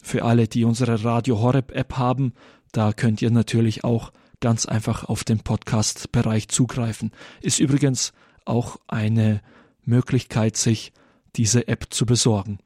für 0.03 0.25
alle, 0.25 0.49
die 0.49 0.65
unsere 0.65 1.05
Radio 1.05 1.41
Horeb 1.41 1.73
App 1.73 1.97
haben, 1.97 2.33
da 2.73 2.93
könnt 2.93 3.21
ihr 3.23 3.31
natürlich 3.31 3.85
auch 3.85 4.13
ganz 4.41 4.67
einfach 4.67 5.05
auf 5.05 5.25
den 5.25 5.41
Podcast-Bereich 5.41 6.49
zugreifen. 6.49 7.13
Ist 7.41 7.59
übrigens 7.59 8.13
auch 8.45 8.79
eine 8.87 9.43
Möglichkeit, 9.85 10.57
sich 10.57 10.93
diese 11.37 11.69
App 11.69 11.87
zu 11.91 12.07
besorgen. 12.07 12.59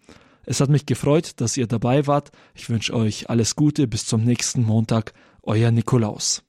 Es 0.44 0.60
hat 0.60 0.70
mich 0.70 0.86
gefreut, 0.86 1.40
dass 1.40 1.56
ihr 1.56 1.66
dabei 1.66 2.06
wart. 2.06 2.32
Ich 2.54 2.68
wünsche 2.68 2.94
euch 2.94 3.30
alles 3.30 3.54
Gute 3.54 3.86
bis 3.86 4.06
zum 4.06 4.24
nächsten 4.24 4.62
Montag. 4.64 5.12
Euer 5.42 5.70
Nikolaus. 5.70 6.42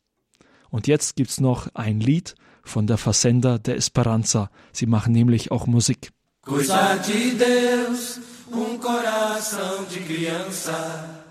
Und 0.69 0.87
jetzt 0.87 1.15
gibt's 1.15 1.39
noch 1.39 1.67
ein 1.73 1.99
Lied 1.99 2.35
von 2.63 2.87
der 2.87 2.97
Versender 2.97 3.59
der 3.59 3.75
Esperanza. 3.75 4.49
Sie 4.71 4.85
machen 4.85 5.13
nämlich 5.13 5.51
auch 5.51 5.67
Musik. 5.67 6.11
Coisa 6.41 6.97
de 6.97 7.37
Deus, 7.37 8.19
um 8.51 8.79
coração 8.79 9.85
de 9.89 9.99
criança. 10.01 11.22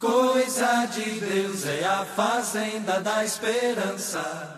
Coisa 0.00 0.86
de 0.86 1.18
Deus 1.18 1.66
é 1.66 1.84
a 1.84 2.04
fazenda 2.04 3.00
da 3.00 3.24
esperança. 3.24 4.57